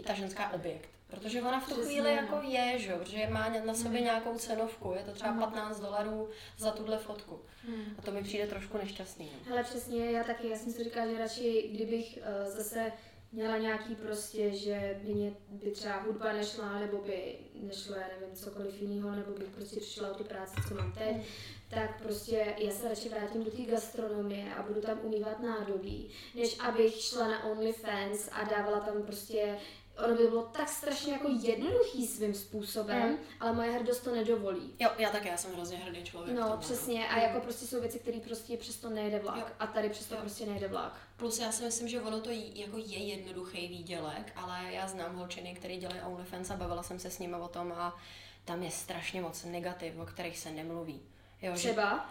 ta 0.07 0.13
ženská 0.13 0.49
objekt. 0.53 0.89
Protože 1.09 1.41
ona 1.41 1.59
v 1.59 1.65
tu 1.65 1.71
Přesně, 1.73 1.85
chvíli 1.85 2.09
no. 2.15 2.21
jako 2.21 2.41
je, 2.47 2.79
že 2.79 2.93
protože 2.95 3.27
má 3.27 3.49
na 3.65 3.73
sobě 3.73 4.01
nějakou 4.01 4.37
cenovku, 4.37 4.93
je 4.93 5.03
to 5.03 5.11
třeba 5.11 5.33
15 5.33 5.79
dolarů 5.79 6.29
za 6.57 6.71
tuhle 6.71 6.97
fotku. 6.97 7.39
Hmm. 7.67 7.95
A 7.97 8.01
to 8.01 8.11
mi 8.11 8.23
přijde 8.23 8.47
trošku 8.47 8.77
nešťastný. 8.77 9.25
No. 9.33 9.49
Hele, 9.49 9.63
přesně, 9.63 10.11
já 10.11 10.23
taky, 10.23 10.49
já 10.49 10.57
jsem 10.57 10.71
si 10.73 10.83
říkala, 10.83 11.07
že 11.11 11.17
radši, 11.17 11.69
kdybych 11.73 12.17
uh, 12.17 12.49
zase 12.57 12.91
měla 13.31 13.57
nějaký 13.57 13.95
prostě, 13.95 14.51
že 14.51 14.99
by 15.03 15.13
mě 15.13 15.33
by 15.49 15.71
třeba 15.71 16.01
hudba 16.01 16.33
nešla, 16.33 16.79
nebo 16.79 16.97
by 16.97 17.35
nešlo, 17.55 17.95
já 17.95 18.07
nevím, 18.19 18.35
cokoliv 18.35 18.81
jiného, 18.81 19.11
nebo 19.11 19.31
bych 19.31 19.47
prostě 19.49 19.79
přišla 19.79 20.11
o 20.11 20.13
tu 20.15 20.23
práci, 20.23 20.55
co 20.67 20.75
mám 20.75 20.91
teď, 20.91 21.15
Mm. 21.15 21.23
tak 21.69 22.01
prostě 22.03 22.55
já 22.57 22.71
se 22.71 22.89
radši 22.89 23.09
vrátím 23.09 23.43
do 23.43 23.51
té 23.51 23.61
gastronomie 23.61 24.55
a 24.55 24.61
budu 24.63 24.81
tam 24.81 24.99
umývat 25.03 25.39
nádobí, 25.39 26.09
než 26.35 26.59
abych 26.59 26.95
šla 27.01 27.27
na 27.27 27.43
OnlyFans 27.43 28.29
a 28.31 28.43
dávala 28.43 28.79
tam 28.79 29.03
prostě 29.03 29.57
ono 30.05 30.15
by 30.15 30.27
bylo 30.27 30.43
tak 30.43 30.69
strašně 30.69 31.13
jako 31.13 31.27
jednoduchý 31.41 32.07
svým 32.07 32.33
způsobem, 32.33 33.09
Mm. 33.09 33.17
ale 33.39 33.53
moje 33.53 33.71
hrdost 33.71 34.03
to 34.03 34.15
nedovolí. 34.15 34.73
Jo, 34.79 34.89
já 34.97 35.09
také, 35.09 35.29
já 35.29 35.37
jsem 35.37 35.53
hrozně 35.53 35.77
hrdý 35.77 36.03
člověk. 36.03 36.35
No, 36.35 36.41
tomhle, 36.41 36.57
přesně. 36.57 37.07
A 37.09 37.19
jako 37.19 37.39
prostě 37.41 37.65
jsou 37.65 37.79
věci, 37.81 37.99
které 37.99 38.19
prostě 38.19 38.57
přesto 38.57 38.89
nejde 38.89 39.19
vlak. 39.19 39.37
Jo. 39.37 39.45
A 39.59 39.67
tady 39.67 39.89
přesto 39.89 40.15
Jo. 40.15 40.21
prostě 40.21 40.45
nejde 40.45 40.67
vlak. 40.67 40.97
Plus 41.17 41.39
já 41.39 41.51
si 41.51 41.63
myslím, 41.63 41.87
že 41.87 42.01
ono 42.01 42.21
to 42.21 42.29
j- 42.29 42.51
jako 42.61 42.77
je 42.77 42.97
jednoduchý 42.97 43.67
výdělek, 43.67 44.31
ale 44.35 44.59
já 44.71 44.87
znám 44.87 45.15
holčiny, 45.15 45.53
které 45.55 45.77
dělají 45.77 46.01
OnlyFans 46.01 46.49
a 46.51 46.55
bavila 46.55 46.83
jsem 46.83 46.99
se 46.99 47.11
s 47.11 47.19
nimi 47.19 47.35
o 47.35 47.47
tom 47.47 47.71
a 47.71 47.97
tam 48.45 48.63
je 48.63 48.71
strašně 48.71 49.21
moc 49.21 49.43
negativ, 49.43 49.93
o 49.99 50.05
kterých 50.05 50.37
se 50.37 50.51
nemluví. 50.51 51.01
Jo, 51.41 51.51
že- 51.55 51.69
Třeba. 51.69 52.09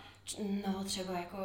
No 0.67 0.85
třeba 0.85 1.13
jako 1.13 1.39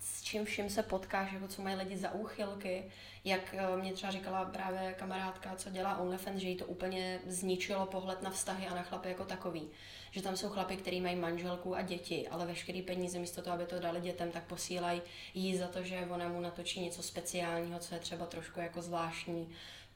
s 0.00 0.22
čím 0.22 0.44
vším 0.44 0.70
se 0.70 0.82
potkáš, 0.82 1.32
jako 1.32 1.48
co 1.48 1.62
mají 1.62 1.76
lidi 1.76 1.96
za 1.96 2.12
úchylky, 2.12 2.84
jak 3.24 3.54
eh, 3.54 3.76
mě 3.76 3.92
třeba 3.92 4.12
říkala 4.12 4.44
právě 4.44 4.92
kamarádka, 4.98 5.56
co 5.56 5.70
dělá 5.70 5.98
OnlyFans, 5.98 6.40
že 6.40 6.48
jí 6.48 6.56
to 6.56 6.66
úplně 6.66 7.20
zničilo 7.26 7.86
pohled 7.86 8.22
na 8.22 8.30
vztahy 8.30 8.66
a 8.66 8.74
na 8.74 8.82
chlapy 8.82 9.08
jako 9.08 9.24
takový. 9.24 9.68
Že 10.10 10.22
tam 10.22 10.36
jsou 10.36 10.48
chlapy, 10.48 10.76
kteří 10.76 11.00
mají 11.00 11.16
manželku 11.16 11.74
a 11.74 11.82
děti, 11.82 12.28
ale 12.28 12.46
veškerý 12.46 12.82
peníze 12.82 13.18
místo 13.18 13.42
toho, 13.42 13.54
aby 13.54 13.66
to 13.66 13.80
dali 13.80 14.00
dětem, 14.00 14.30
tak 14.30 14.44
posílají 14.44 15.02
jí 15.34 15.56
za 15.56 15.66
to, 15.66 15.82
že 15.82 16.06
ona 16.10 16.28
mu 16.28 16.40
natočí 16.40 16.80
něco 16.80 17.02
speciálního, 17.02 17.78
co 17.78 17.94
je 17.94 18.00
třeba 18.00 18.26
trošku 18.26 18.60
jako 18.60 18.82
zvláštní. 18.82 19.48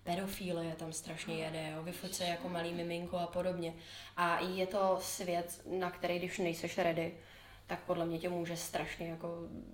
Pedofílie 0.03 0.69
je 0.69 0.75
tam 0.75 0.93
strašně 0.93 1.35
jede, 1.35 1.73
jo, 1.77 1.83
vyfoce 1.83 2.25
jako 2.25 2.49
malý 2.49 2.73
miminko 2.73 3.19
a 3.19 3.27
podobně. 3.27 3.75
A 4.17 4.41
je 4.41 4.67
to 4.67 4.99
svět, 5.01 5.61
na 5.67 5.91
který, 5.91 6.19
když 6.19 6.39
nejseš 6.39 6.79
ready, 6.79 7.15
tak 7.73 7.81
podle 7.81 8.07
mě 8.07 8.19
tě 8.19 8.29
může 8.29 8.57
strašně 8.57 9.09
jako 9.09 9.29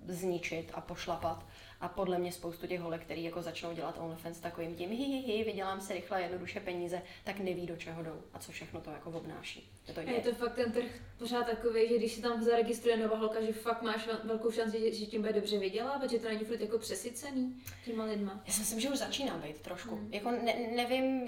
zničit 0.07 0.71
a 0.73 0.81
pošlapat. 0.81 1.45
A 1.81 1.87
podle 1.87 2.19
mě 2.19 2.31
spoustu 2.31 2.67
těch 2.67 2.79
holek, 2.79 3.01
který 3.01 3.23
jako 3.23 3.41
začnou 3.41 3.73
dělat 3.73 3.97
OnlyFans 3.99 4.39
takovým 4.39 4.75
tím 4.75 4.89
hi, 4.89 5.03
hi, 5.03 5.19
hi, 5.21 5.43
vydělám 5.43 5.81
si 5.81 5.93
rychle 5.93 6.21
jednoduše 6.21 6.59
peníze, 6.59 7.01
tak 7.23 7.39
neví, 7.39 7.65
do 7.65 7.75
čeho 7.75 8.03
jdou 8.03 8.21
a 8.33 8.39
co 8.39 8.51
všechno 8.51 8.81
to 8.81 8.91
jako 8.91 9.09
obnáší. 9.09 9.69
Je 9.87 9.93
to 9.93 9.99
je 9.99 10.21
to 10.21 10.33
fakt 10.33 10.55
ten 10.55 10.71
trh 10.71 11.01
pořád 11.17 11.43
takový, 11.43 11.89
že 11.89 11.97
když 11.97 12.13
se 12.13 12.21
tam 12.21 12.43
zaregistruje 12.43 12.97
nová 12.97 13.17
holka, 13.17 13.41
že 13.41 13.53
fakt 13.53 13.81
máš 13.81 14.07
vel- 14.07 14.19
velkou 14.23 14.51
šanci, 14.51 14.79
že, 14.79 14.93
že 14.93 15.05
tím 15.05 15.21
bude 15.21 15.33
dobře 15.33 15.59
vydělávat, 15.59 16.11
že 16.11 16.19
to 16.19 16.27
není 16.27 16.45
furt 16.45 16.61
jako 16.61 16.77
přesycený 16.77 17.55
těma 17.85 18.03
lidma. 18.03 18.41
Já 18.47 18.53
si 18.53 18.59
myslím, 18.59 18.79
že 18.79 18.89
už 18.89 18.97
začíná 18.97 19.37
být 19.37 19.61
trošku. 19.61 19.95
Hmm. 19.95 20.13
Jako 20.13 20.31
ne, 20.31 20.55
nevím, 20.75 21.27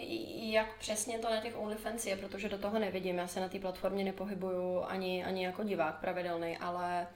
jak 0.54 0.78
přesně 0.78 1.20
to 1.20 1.30
na 1.30 1.42
těch 1.42 1.58
OnlyFans 1.58 2.06
je, 2.06 2.18
protože 2.18 2.50
do 2.50 2.58
toho 2.58 2.80
nevidím. 2.80 3.18
Já 3.18 3.28
se 3.28 3.40
na 3.40 3.50
té 3.50 3.60
platformě 3.60 4.04
nepohybuju 4.04 4.82
ani, 4.82 5.24
ani 5.26 5.46
jako 5.46 5.64
divák 5.64 6.00
pravidelný, 6.00 6.58
ale 6.58 7.08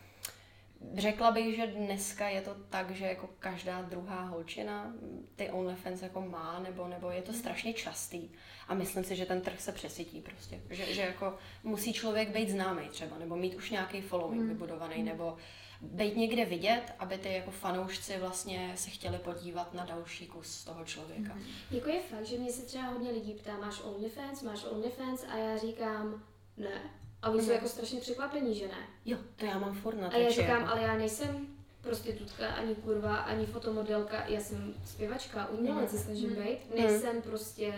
řekla 0.93 1.32
bych, 1.32 1.56
že 1.56 1.67
dneska 1.67 2.30
je 2.30 2.41
to 2.41 2.56
tak, 2.69 2.91
že 2.91 3.06
jako 3.06 3.30
každá 3.39 3.82
druhá 3.82 4.21
holčina 4.21 4.93
ty 5.36 5.50
OnlyFans 5.50 6.02
jako 6.02 6.21
má, 6.21 6.60
nebo, 6.60 6.88
nebo 6.88 7.10
je 7.10 7.21
to 7.21 7.34
strašně 7.34 7.74
častý. 7.74 8.30
A 8.67 8.74
myslím 8.74 9.04
si, 9.04 9.15
že 9.15 9.26
ten 9.26 9.41
trh 9.41 9.62
se 9.62 9.71
přesytí 9.71 10.21
prostě. 10.21 10.62
Že, 10.69 10.93
že 10.93 11.02
jako 11.02 11.38
musí 11.63 11.93
člověk 11.93 12.30
být 12.30 12.50
známý 12.50 12.89
třeba, 12.89 13.17
nebo 13.17 13.36
mít 13.36 13.56
už 13.56 13.69
nějaký 13.69 14.02
following 14.02 14.41
Hmm. 14.41 14.50
vybudovaný, 14.50 15.04
nebo 15.04 15.38
být 15.82 16.17
někde 16.17 16.45
vidět, 16.45 16.84
aby 17.00 17.17
ty 17.17 17.34
jako 17.34 17.52
fanoušci 17.52 18.17
vlastně 18.19 18.71
se 18.76 18.89
chtěli 18.89 19.17
podívat 19.17 19.74
na 19.74 19.86
další 19.86 20.28
kus 20.28 20.63
toho 20.63 20.86
člověka. 20.86 21.34
Hmm. 21.34 21.43
Jako 21.71 21.89
je 21.89 22.02
fakt, 22.02 22.26
že 22.26 22.38
mě 22.38 22.52
se 22.52 22.65
třeba 22.65 22.84
hodně 22.84 23.12
lidí 23.12 23.34
ptá, 23.34 23.58
máš 23.58 23.82
OnlyFans, 23.84 24.41
máš 24.41 24.63
OnlyFans 24.63 25.24
a 25.30 25.38
já 25.38 25.58
říkám 25.58 26.24
ne. 26.58 26.82
A 27.26 27.30
oni 27.30 27.40
jsou 27.40 27.46
Mhm. 27.46 27.54
jako 27.56 27.68
strašně 27.68 28.00
překvapení, 28.00 28.56
že 28.56 28.68
ne. 28.68 28.88
Jo, 29.06 29.18
to 29.36 29.46
já 29.46 29.60
mám 29.60 29.74
furt 29.74 29.96
na 30.02 30.08
A 30.08 30.18
já 30.18 30.30
říkám, 30.30 30.62
jako. 30.62 30.72
ale 30.72 30.82
já 30.82 30.96
nejsem 30.98 31.48
prostitutka, 31.82 32.48
ani 32.48 32.76
kurva, 32.76 33.16
ani 33.16 33.46
fotomodelka, 33.46 34.26
já 34.28 34.40
jsem 34.40 34.74
zpěvačka, 34.86 35.48
umělec 35.50 35.92
se 35.92 35.98
snažím 35.98 36.30
Mhm. 36.30 36.44
být. 36.44 36.76
Nejsem 36.76 37.22
prostě 37.22 37.74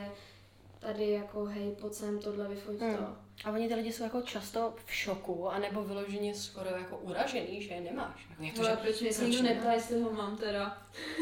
tady 0.80 1.10
jako 1.12 1.46
hej, 1.46 1.72
pojď 1.82 1.94
sem, 1.94 2.20
tohle 2.20 2.48
vyfoť 2.48 2.76
Mhm. 2.80 2.96
to. 2.98 3.27
A 3.46 3.52
oni 3.52 3.68
ty 3.68 3.76
lidi 3.76 3.94
jsou 3.94 4.04
jako 4.04 4.22
často 4.22 4.74
v 4.86 4.94
šoku, 4.94 5.50
anebo 5.50 5.84
vyloženě 5.84 6.36
skoro 6.36 6.70
jako 6.70 6.98
uražený, 6.98 7.62
že 7.62 7.74
je 7.74 7.82
nemáš. 7.82 8.28
Jako 8.40 8.60
Ale 8.60 8.70
že... 8.70 8.78
proč 8.78 9.02
mě 9.02 9.14
se 9.14 9.26
nikdo 9.26 9.44
ne? 9.44 9.50
neptá, 9.50 9.72
jestli 9.74 10.02
ho 10.02 10.12
mám 10.14 10.38
teda? 10.38 10.78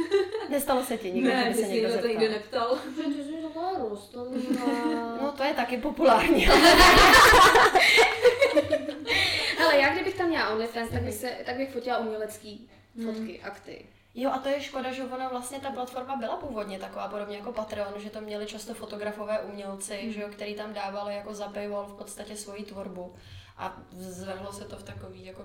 Nestalo 0.50 0.84
se 0.84 0.98
ti 0.98 1.12
nikdy, 1.12 1.30
že 1.30 1.36
ne, 1.36 1.46
by 1.50 1.54
se 1.54 1.62
že 1.62 1.68
si 1.68 1.74
někdo 1.74 1.88
nikdo 1.88 2.02
to 2.02 2.08
nikdo 2.08 2.28
zeptal. 2.28 2.70
neptal. 2.76 2.80
Protože 2.96 3.24
jsi 3.24 3.32
taková 3.42 3.72
rostomilá. 3.90 5.16
No 5.22 5.32
to 5.32 5.44
je 5.44 5.54
taky 5.54 5.78
populární. 5.78 6.46
Hele, 9.58 9.78
já 9.78 9.94
kdybych 9.94 10.16
tam 10.18 10.28
měla 10.28 10.50
OnlyFans, 10.50 10.90
tak 10.92 11.02
bych, 11.04 11.14
se, 11.14 11.32
tak 11.46 11.58
bych 11.58 11.72
fotila 11.72 11.98
umělecký 11.98 12.70
fotky, 13.06 13.42
akty. 13.42 13.86
Jo, 14.18 14.32
a 14.32 14.40
to 14.40 14.50
je 14.50 14.62
škoda, 14.62 14.92
že 14.92 15.04
ona 15.04 15.30
vlastně 15.30 15.60
ta 15.60 15.72
platforma 15.72 16.16
byla 16.16 16.38
původně 16.38 16.80
taková 16.80 17.08
podobně 17.08 17.38
jako 17.38 17.52
Patreon, 17.52 17.94
že 17.98 18.10
to 18.10 18.22
měli 18.22 18.46
často 18.46 18.74
fotografové 18.74 19.40
umělci, 19.40 20.12
že 20.12 20.22
jo, 20.22 20.28
který 20.32 20.56
tam 20.56 20.74
dávali 20.74 21.16
jako 21.16 21.34
za 21.34 21.48
paywall 21.48 21.86
v 21.86 21.98
podstatě 21.98 22.36
svoji 22.36 22.64
tvorbu. 22.64 23.14
A 23.58 23.82
zvrhlo 23.92 24.54
se 24.54 24.66
to 24.66 24.78
v 24.78 24.84
takový 24.84 25.26
jako 25.26 25.44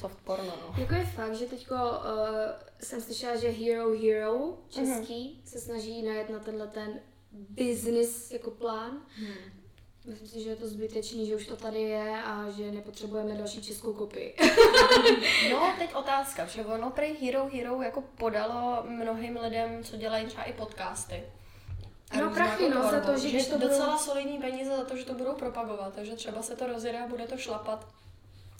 soft 0.00 0.18
porno, 0.24 0.52
no. 0.60 0.74
Jako 0.78 0.94
je 0.94 1.04
fakt, 1.04 1.34
že 1.34 1.46
teďko 1.46 1.74
uh, 1.74 1.80
jsem 2.80 3.00
slyšela, 3.00 3.36
že 3.36 3.48
Hero 3.48 3.98
Hero 3.98 4.58
český 4.68 5.42
se 5.44 5.60
snaží 5.60 6.02
najet 6.02 6.30
na 6.30 6.38
tenhle 6.38 6.66
ten 6.66 7.00
business 7.32 8.30
jako 8.30 8.50
plán. 8.50 8.90
Hmm. 9.18 9.65
Myslím 10.06 10.28
si, 10.28 10.42
že 10.42 10.50
je 10.50 10.56
to 10.56 10.68
zbytečný, 10.68 11.26
že 11.26 11.36
už 11.36 11.46
to 11.46 11.56
tady 11.56 11.80
je 11.82 12.22
a 12.24 12.50
že 12.50 12.72
nepotřebujeme 12.72 13.34
další 13.34 13.62
českou 13.62 13.92
kopii. 13.92 14.34
No, 15.52 15.74
teď 15.78 15.94
otázka, 15.94 16.46
že 16.46 16.64
ono 16.64 16.90
prej 16.90 17.16
Hero 17.22 17.48
Hero 17.52 17.82
jako 17.82 18.02
podalo 18.18 18.82
mnohým 18.88 19.36
lidem, 19.42 19.84
co 19.84 19.96
dělají 19.96 20.26
třeba 20.26 20.42
i 20.44 20.52
podcasty. 20.52 21.22
A 22.10 22.16
No, 22.16 22.30
prachy, 22.30 22.68
no, 22.70 22.90
za 22.90 23.00
to, 23.00 23.18
že 23.18 23.28
když 23.28 23.46
to 23.46 23.54
budou- 23.58 23.68
docela 23.68 23.98
solidní 23.98 24.38
peníze 24.38 24.76
za 24.76 24.84
to, 24.84 24.96
že 24.96 25.04
to 25.04 25.14
budou 25.14 25.32
propagovat, 25.32 25.94
takže 25.94 26.16
třeba 26.16 26.42
se 26.42 26.56
to 26.56 26.66
rozjede 26.66 26.98
a 27.00 27.06
bude 27.06 27.26
to 27.26 27.36
šlapat. 27.36 27.86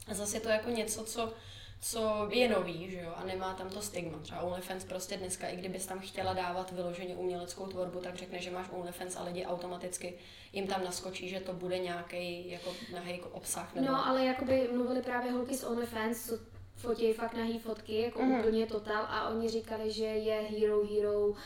A 0.09 0.15
zase 0.15 0.37
je 0.37 0.41
to 0.41 0.49
jako 0.49 0.71
něco, 0.71 1.05
co, 1.05 1.33
co 1.81 2.29
je 2.31 2.49
nový, 2.49 2.91
že 2.91 3.01
jo, 3.01 3.13
a 3.17 3.25
nemá 3.25 3.55
tam 3.55 3.71
to 3.71 3.83
stigma. 3.83 4.19
Třeba 4.19 4.41
OnlyFans 4.41 4.85
prostě 4.85 5.17
dneska, 5.17 5.49
i 5.49 5.57
kdybys 5.57 5.87
tam 5.87 6.01
chtěla 6.01 6.33
dávat 6.33 6.73
vyloženě 6.73 7.15
uměleckou 7.15 7.67
tvorbu, 7.67 8.01
tak 8.01 8.15
řekne, 8.17 8.39
že 8.39 8.51
máš 8.51 8.67
OnlyFans 8.73 9.17
a 9.17 9.23
lidi 9.23 9.47
automaticky 9.47 10.15
jim 10.53 10.67
tam 10.67 10.85
naskočí, 10.85 11.29
že 11.29 11.41
to 11.41 11.53
bude 11.53 11.79
nějaký 11.79 12.51
jako 12.51 12.75
nahý 12.93 13.21
obsah. 13.21 13.75
Nebo... 13.75 13.87
No, 13.87 14.07
ale 14.07 14.25
jakoby 14.25 14.69
mluvili 14.73 15.03
právě 15.03 15.33
holky 15.33 15.55
z 15.55 15.65
OnlyFans, 15.65 16.27
co 16.27 16.39
fotí 16.77 17.13
fakt 17.13 17.35
nahý 17.35 17.59
fotky, 17.59 18.01
jako 18.01 18.23
mm. 18.23 18.33
úplně 18.33 18.67
totál 18.67 19.05
a 19.09 19.29
oni 19.29 19.49
říkali, 19.49 19.93
že 19.93 20.05
je 20.05 20.35
Hero 20.35 20.87
Hero 20.87 21.29
uh, 21.29 21.37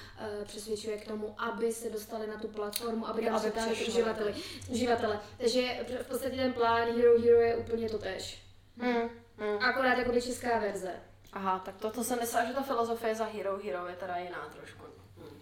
přesvědčuje 0.44 0.96
k 0.96 1.06
tomu, 1.06 1.34
aby 1.40 1.72
se 1.72 1.90
dostali 1.90 2.26
na 2.26 2.38
tu 2.38 2.48
platformu, 2.48 3.08
aby 3.08 3.22
tam 3.22 3.40
přešli. 3.66 3.86
uživateli, 3.86 4.34
uživatele. 4.70 5.20
Takže 5.38 5.86
v 6.02 6.06
podstatě 6.08 6.36
ten 6.36 6.52
plán 6.52 6.88
Hero 6.88 7.20
Hero 7.20 7.40
je 7.40 7.56
úplně 7.56 7.88
to 7.88 7.98
tež. 7.98 8.42
Mm, 8.76 9.10
mm. 9.40 9.64
Akorát 9.64 9.98
jako 9.98 10.12
by 10.12 10.22
česká 10.22 10.58
verze. 10.58 10.92
Aha, 11.32 11.58
tak 11.58 11.76
to, 11.76 11.90
to 11.90 12.04
jsem 12.04 12.18
myslela, 12.18 12.46
že 12.46 12.52
ta 12.54 12.62
filozofie 12.62 13.14
za 13.14 13.24
Hero 13.24 13.58
Hero 13.64 13.86
je 13.86 13.96
teda 13.96 14.16
jiná 14.16 14.48
trošku. 14.56 14.82
Hmm. 15.18 15.40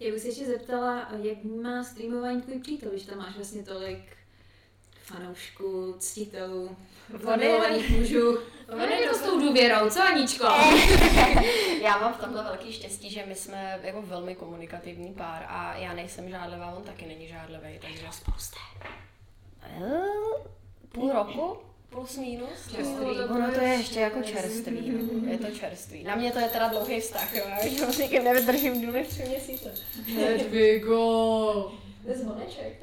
Já 0.00 0.12
bych 0.12 0.22
se 0.22 0.28
ještě 0.28 0.46
zeptala, 0.46 1.08
jak 1.22 1.44
má 1.62 1.84
streamování 1.84 2.42
tvůj 2.42 2.58
přítel, 2.58 2.90
když 2.90 3.06
tam 3.06 3.18
máš 3.18 3.36
vlastně 3.36 3.62
tolik 3.62 4.16
fanoušků, 5.02 5.94
ctitelů, 5.98 6.76
zamilovaných 7.22 7.90
mužů. 7.90 8.38
Ono 8.72 8.84
je 8.84 9.08
to 9.08 9.14
s 9.14 9.22
tou 9.22 9.40
důvěrou, 9.40 9.90
co 9.90 10.02
Aničko? 10.02 10.44
Já 11.82 11.98
mám 11.98 12.14
v 12.14 12.20
tomhle 12.20 12.44
velký 12.44 12.72
štěstí, 12.72 13.10
že 13.10 13.26
my 13.26 13.34
jsme 13.34 13.80
jako 13.82 14.02
velmi 14.02 14.34
komunikativní 14.34 15.14
pár 15.14 15.44
a 15.48 15.74
já 15.76 15.92
nejsem 15.92 16.30
žádlivá, 16.30 16.70
on 16.70 16.82
taky 16.82 17.06
není 17.06 17.28
žádlivý, 17.28 17.78
takže... 17.78 18.06
Spousta. 18.10 18.58
Půl 20.92 21.12
roku? 21.12 21.69
Plus 21.90 22.16
minus? 22.16 22.50
Čerstvý. 22.76 23.06
No, 23.06 23.34
ono 23.36 23.52
to 23.54 23.60
je 23.60 23.68
ještě 23.68 24.00
jako 24.00 24.22
čerstvý, 24.22 24.90
no. 24.90 25.32
je 25.32 25.38
to 25.38 25.50
čerstvý. 25.58 26.04
Na 26.04 26.14
mě 26.14 26.32
to 26.32 26.38
je 26.38 26.48
teda 26.48 26.68
dlouhý 26.68 27.00
vztah, 27.00 27.34
jo, 27.34 27.44
já 27.48 27.88
už 27.88 27.94
s 27.94 27.98
někým 27.98 28.24
nevydržím 28.24 28.86
důle 28.86 29.04
tři 29.04 29.22
měsíce. 29.22 29.74
Hedvigo! 30.14 31.72
Bez 32.04 32.24
honeček. 32.24 32.82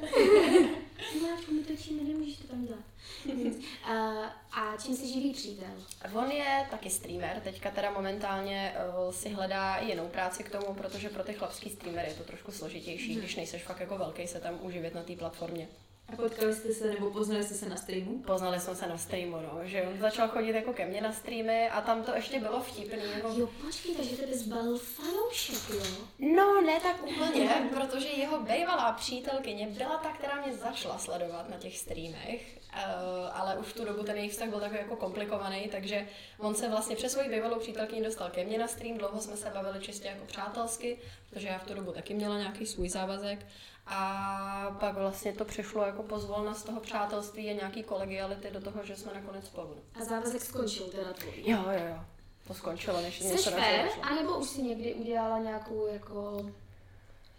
Miláčku, 1.14 1.54
my 1.54 1.62
točíme, 1.62 2.04
nemůžeš 2.04 2.36
to 2.36 2.46
tam 2.46 2.66
dělat. 2.66 2.80
uh, 3.26 4.26
a 4.52 4.76
čím 4.84 4.96
se 4.96 5.06
živí 5.06 5.32
přítel? 5.32 5.70
On 6.14 6.30
je 6.30 6.66
taky 6.70 6.90
streamer, 6.90 7.40
teďka 7.44 7.70
teda 7.70 7.90
momentálně 7.90 8.74
uh, 9.06 9.12
si 9.12 9.28
hledá 9.28 9.78
jinou 9.78 10.08
práci 10.08 10.44
k 10.44 10.50
tomu, 10.50 10.74
protože 10.74 11.08
pro 11.08 11.22
ty 11.24 11.32
chlapský 11.32 11.70
streamery 11.70 12.08
je 12.08 12.14
to 12.14 12.24
trošku 12.24 12.52
složitější, 12.52 13.14
když 13.14 13.36
nejseš 13.36 13.62
fakt 13.62 13.80
jako 13.80 13.98
velký 13.98 14.26
se 14.26 14.40
tam 14.40 14.58
uživit 14.62 14.94
na 14.94 15.02
té 15.02 15.16
platformě. 15.16 15.68
A 16.12 16.16
potkali 16.16 16.54
jste 16.54 16.72
se 16.72 16.90
nebo 16.90 17.10
poznali 17.10 17.44
jste 17.44 17.54
se 17.54 17.68
na 17.68 17.76
streamu? 17.76 18.18
Poznali 18.18 18.60
jsme 18.60 18.74
se 18.74 18.86
na 18.86 18.98
streamu, 18.98 19.36
no, 19.36 19.60
že 19.62 19.82
on 19.82 19.98
začal 19.98 20.28
chodit 20.28 20.52
jako 20.52 20.72
ke 20.72 20.86
mně 20.86 21.00
na 21.00 21.12
streamy 21.12 21.68
a 21.68 21.80
tam 21.80 22.02
to 22.02 22.14
ještě 22.14 22.40
bylo 22.40 22.60
vtipný. 22.60 23.02
Jako... 23.14 23.28
Jo, 23.36 23.48
počkej, 23.64 23.94
takže 23.94 24.16
tebe 24.16 24.36
zbalil 24.36 24.78
fanoušek, 24.78 25.74
jo? 25.74 26.06
No, 26.18 26.60
ne 26.60 26.80
tak 26.80 27.02
úplně, 27.02 27.50
protože 27.74 28.08
jeho 28.08 28.40
bývalá 28.40 28.92
přítelkyně 28.92 29.66
byla 29.66 29.96
ta, 29.96 30.12
která 30.12 30.46
mě 30.46 30.56
začala 30.56 30.98
sledovat 30.98 31.48
na 31.48 31.56
těch 31.56 31.78
streamech, 31.78 32.58
uh, 32.72 33.40
ale 33.40 33.56
už 33.56 33.66
v 33.66 33.74
tu 33.74 33.84
dobu 33.84 34.02
ten 34.02 34.16
jejich 34.16 34.32
vztah 34.32 34.48
byl 34.48 34.60
takový 34.60 34.80
jako 34.80 34.96
komplikovaný, 34.96 35.68
takže 35.68 36.08
on 36.38 36.54
se 36.54 36.68
vlastně 36.68 36.96
přes 36.96 37.12
svoji 37.12 37.28
bývalou 37.28 37.58
přítelkyni 37.58 38.02
dostal 38.02 38.30
ke 38.30 38.44
mně 38.44 38.58
na 38.58 38.68
stream, 38.68 38.98
dlouho 38.98 39.20
jsme 39.20 39.36
se 39.36 39.50
bavili 39.50 39.80
čistě 39.80 40.08
jako 40.08 40.26
přátelsky, 40.26 40.98
protože 41.30 41.48
já 41.48 41.58
v 41.58 41.64
tu 41.64 41.74
dobu 41.74 41.92
taky 41.92 42.14
měla 42.14 42.38
nějaký 42.38 42.66
svůj 42.66 42.88
závazek 42.88 43.46
a 43.90 44.76
pak 44.80 44.94
vlastně 44.94 45.32
to 45.32 45.44
přešlo 45.44 45.86
jako 45.86 46.02
pozvolna 46.02 46.54
z 46.54 46.62
toho 46.62 46.80
přátelství 46.80 47.50
a 47.50 47.54
nějaký 47.54 47.82
kolegiality 47.82 48.50
do 48.50 48.60
toho, 48.60 48.84
že 48.84 48.96
jsme 48.96 49.14
nakonec 49.14 49.46
spolu. 49.46 49.74
A 50.00 50.04
závazek 50.04 50.42
skončil 50.42 50.86
teda 50.86 51.12
tvůj. 51.12 51.32
Jo, 51.36 51.58
jo, 51.70 51.86
jo. 51.88 52.00
To 52.48 52.54
skončilo, 52.54 53.00
než 53.02 53.18
Jsi 53.18 53.24
něco 53.28 53.50
došlo. 53.50 54.02
anebo 54.02 54.38
už 54.38 54.48
si 54.48 54.62
někdy 54.62 54.94
udělala 54.94 55.38
nějakou 55.38 55.86
jako 55.86 56.46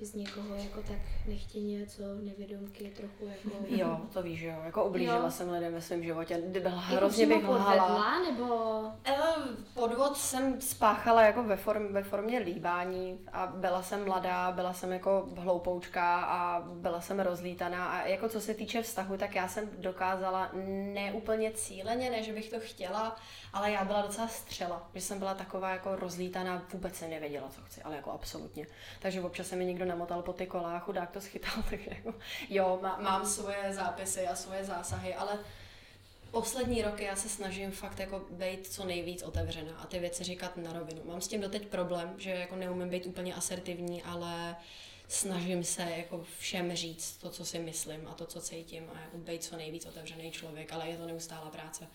z 0.01 0.13
někoho 0.13 0.55
jako 0.55 0.81
tak 0.81 0.97
nechtěně, 1.27 1.85
co 1.87 2.01
nevědomky 2.23 2.93
trochu 2.97 3.25
jako... 3.25 3.49
Jo, 3.67 4.01
to 4.13 4.21
víš, 4.23 4.39
že 4.39 4.47
jo. 4.47 4.61
Jako 4.65 4.85
ublížila 4.85 5.17
Jo. 5.25 5.31
jsem 5.31 5.49
lidem 5.51 5.73
ve 5.73 5.81
svém 5.81 6.03
životě. 6.03 6.37
Byla 6.37 6.71
Jako 6.75 6.95
hrozně 6.95 7.27
bych 7.27 7.47
lhala. 7.47 8.19
nebo... 8.19 8.81
Eh, 9.05 9.13
Podvod 9.73 10.17
jsem 10.17 10.61
spáchala 10.61 11.21
jako 11.21 11.43
ve, 11.43 11.57
form, 11.57 11.93
ve 11.93 12.03
formě 12.03 12.39
líbání 12.39 13.19
a 13.33 13.47
byla 13.47 13.83
jsem 13.83 14.05
mladá, 14.05 14.51
byla 14.51 14.73
jsem 14.73 14.91
jako 14.91 15.29
hloupoučka 15.37 16.21
a 16.21 16.61
byla 16.61 17.01
jsem 17.01 17.19
rozlítaná 17.19 17.85
a 17.89 18.07
jako 18.07 18.29
co 18.29 18.41
se 18.41 18.53
týče 18.53 18.81
vztahu, 18.81 19.17
tak 19.17 19.35
já 19.35 19.47
jsem 19.47 19.69
dokázala 19.77 20.49
neúplně 20.93 21.51
cíleně, 21.51 22.09
ne 22.09 22.23
že 22.23 22.33
bych 22.33 22.49
to 22.49 22.59
chtěla, 22.59 23.15
ale 23.53 23.71
já 23.71 23.85
byla 23.85 24.01
docela 24.01 24.27
střela, 24.27 24.89
že 24.93 25.01
jsem 25.01 25.19
byla 25.19 25.33
taková 25.33 25.69
jako 25.69 25.95
rozlítaná, 25.95 26.63
vůbec 26.73 26.95
jsem 26.95 27.09
nevěděla, 27.09 27.47
co 27.49 27.61
chci, 27.61 27.81
ale 27.81 27.95
jako 27.95 28.11
absolutně. 28.11 28.67
Takže 29.01 29.21
občas 29.21 29.47
se 29.47 29.55
mi 29.55 29.65
někdo 29.65 29.85
namotal 29.89 30.21
po 30.21 30.33
ty 30.33 30.47
kolách, 30.47 30.83
chudák 30.83 31.11
to 31.11 31.21
schytal, 31.21 31.63
takže 31.69 31.89
jako, 31.89 32.13
jo, 32.49 32.79
má, 32.81 32.97
mám 33.01 33.25
svoje 33.25 33.73
zápisy 33.73 34.27
a 34.27 34.35
svoje 34.35 34.63
zásahy, 34.63 35.15
ale 35.15 35.39
poslední 36.31 36.81
roky 36.81 37.03
já 37.03 37.15
se 37.15 37.29
snažím 37.29 37.71
fakt 37.71 37.99
jako 37.99 38.21
být 38.29 38.67
co 38.67 38.85
nejvíc 38.85 39.23
otevřená 39.23 39.77
a 39.77 39.87
ty 39.87 39.99
věci 39.99 40.23
říkat 40.23 40.57
na 40.57 40.73
rovinu. 40.73 41.01
Mám 41.05 41.21
s 41.21 41.27
tím 41.27 41.41
doteď 41.41 41.67
problém, 41.67 42.13
že 42.17 42.29
jako 42.29 42.55
neumím 42.55 42.89
být 42.89 43.05
úplně 43.05 43.35
asertivní, 43.35 44.03
ale 44.03 44.55
snažím 45.07 45.63
se 45.63 45.81
jako 45.81 46.25
všem 46.39 46.75
říct 46.75 47.17
to, 47.17 47.29
co 47.29 47.45
si 47.45 47.59
myslím 47.59 48.07
a 48.07 48.13
to, 48.13 48.25
co 48.25 48.41
cítím 48.41 48.83
a 48.93 48.99
jako 48.99 49.17
být 49.17 49.43
co 49.43 49.57
nejvíc 49.57 49.85
otevřený 49.85 50.31
člověk, 50.31 50.73
ale 50.73 50.87
je 50.87 50.97
to 50.97 51.05
neustálá 51.05 51.49
práce. 51.49 51.87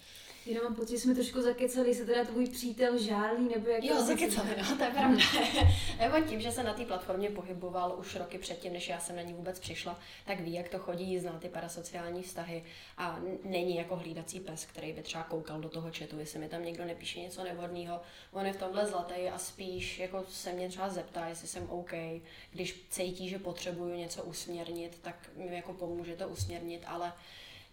Jenom 0.47 0.65
mám 0.65 0.75
pocit, 0.75 0.93
že 0.93 0.99
jsme 0.99 1.15
trošku 1.15 1.43
zakecali, 1.43 1.95
se 1.95 2.05
teda 2.05 2.25
tvůj 2.25 2.47
přítel 2.47 2.99
žálí, 2.99 3.49
nebo 3.55 3.69
jak 3.69 3.85
Jo, 3.85 3.97
to 3.97 4.05
zakecali, 4.05 4.49
no, 4.71 4.77
to 4.77 4.85
je 4.85 4.91
pravda. 4.91 5.25
Nebo 5.99 6.29
tím, 6.29 6.41
že 6.41 6.53
se 6.53 6.63
na 6.63 6.75
té 6.75 6.85
platformě 6.85 7.31
pohyboval 7.31 7.97
už 7.99 8.17
roky 8.17 8.39
předtím, 8.39 8.73
než 8.73 8.89
já 8.89 9.01
jsem 9.01 9.17
na 9.17 9.23
ní 9.23 9.33
vůbec 9.33 9.61
přišla, 9.61 10.01
tak 10.27 10.41
ví, 10.41 10.53
jak 10.53 10.69
to 10.69 10.79
chodí, 10.79 11.19
zná 11.19 11.39
ty 11.39 11.49
parasociální 11.49 12.23
vztahy 12.23 12.65
a 12.99 13.21
není 13.45 13.77
jako 13.77 13.97
hlídací 13.97 14.41
pes, 14.41 14.67
který 14.67 14.93
by 14.93 15.03
třeba 15.03 15.25
koukal 15.25 15.61
do 15.61 15.69
toho 15.69 15.91
chatu, 15.99 16.19
jestli 16.19 16.39
mi 16.39 16.49
tam 16.49 16.65
někdo 16.65 16.85
nepíše 16.85 17.21
něco 17.21 17.45
nevhodného. 17.45 18.01
On 18.33 18.47
je 18.47 18.53
v 18.53 18.59
tomhle 18.59 18.87
zlatý 18.87 19.29
a 19.35 19.39
spíš 19.39 19.99
jako 19.99 20.25
se 20.29 20.53
mě 20.53 20.69
třeba 20.69 20.89
zeptá, 20.89 21.27
jestli 21.27 21.49
jsem 21.49 21.71
OK. 21.71 21.93
Když 22.51 22.87
cítí, 22.91 23.29
že 23.29 23.39
potřebuju 23.39 23.95
něco 23.95 24.25
usměrnit, 24.25 24.99
tak 25.03 25.31
mi 25.37 25.57
jako 25.57 25.73
pomůže 25.73 26.17
to 26.17 26.29
usměrnit, 26.29 26.83
ale 26.87 27.13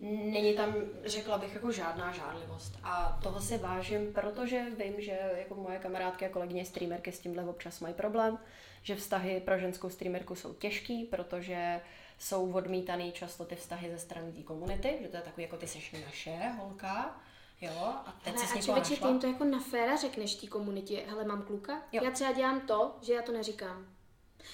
Není 0.10 0.54
tam, 0.54 0.74
řekla 1.06 1.38
bych, 1.38 1.54
jako 1.54 1.72
žádná 1.72 2.12
žádlivost. 2.12 2.80
A 2.84 3.20
toho 3.24 3.42
si 3.42 3.58
vážím, 3.58 4.14
protože 4.14 4.66
vím, 4.78 5.02
že 5.02 5.20
jako 5.38 5.56
moje 5.56 5.80
kamarádky 5.80 6.26
a 6.26 6.30
kolegyně 6.30 6.66
streamerky 6.66 7.12
s 7.12 7.20
tímhle 7.20 7.46
občas 7.46 7.80
mají 7.80 7.94
problém, 7.94 8.38
že 8.84 8.96
vztahy 8.96 9.42
pro 9.46 9.58
ženskou 9.58 9.90
streamerku 9.90 10.36
jsou 10.36 10.54
těžký, 10.54 11.04
protože 11.04 11.82
jsou 12.20 12.54
odmítaný 12.54 13.12
často 13.12 13.46
ty 13.46 13.56
vztahy 13.56 13.92
ze 13.92 13.98
strany 13.98 14.32
té 14.32 14.44
komunity, 14.44 14.98
že 15.02 15.08
to 15.08 15.18
je 15.18 15.24
takový 15.24 15.44
jako 15.44 15.58
ty 15.58 15.68
seš 15.68 15.96
naše 16.06 16.38
holka, 16.60 17.22
jo, 17.62 17.84
a 17.84 18.16
teď 18.24 18.34
Hele, 18.34 18.48
jsi 18.48 18.60
a 18.60 18.62
člověče, 18.62 18.96
ty 18.96 19.08
jim 19.08 19.20
to 19.20 19.28
jako 19.28 19.44
na 19.44 19.60
féra 19.60 19.96
řekneš 19.96 20.36
té 20.36 20.48
komunitě, 20.48 21.04
hele, 21.08 21.24
mám 21.24 21.42
kluka, 21.42 21.82
Jo. 21.92 22.04
já 22.04 22.12
třeba 22.12 22.32
dělám 22.32 22.62
to, 22.62 22.96
že 23.02 23.14
já 23.14 23.22
to 23.22 23.32
neříkám. 23.32 23.86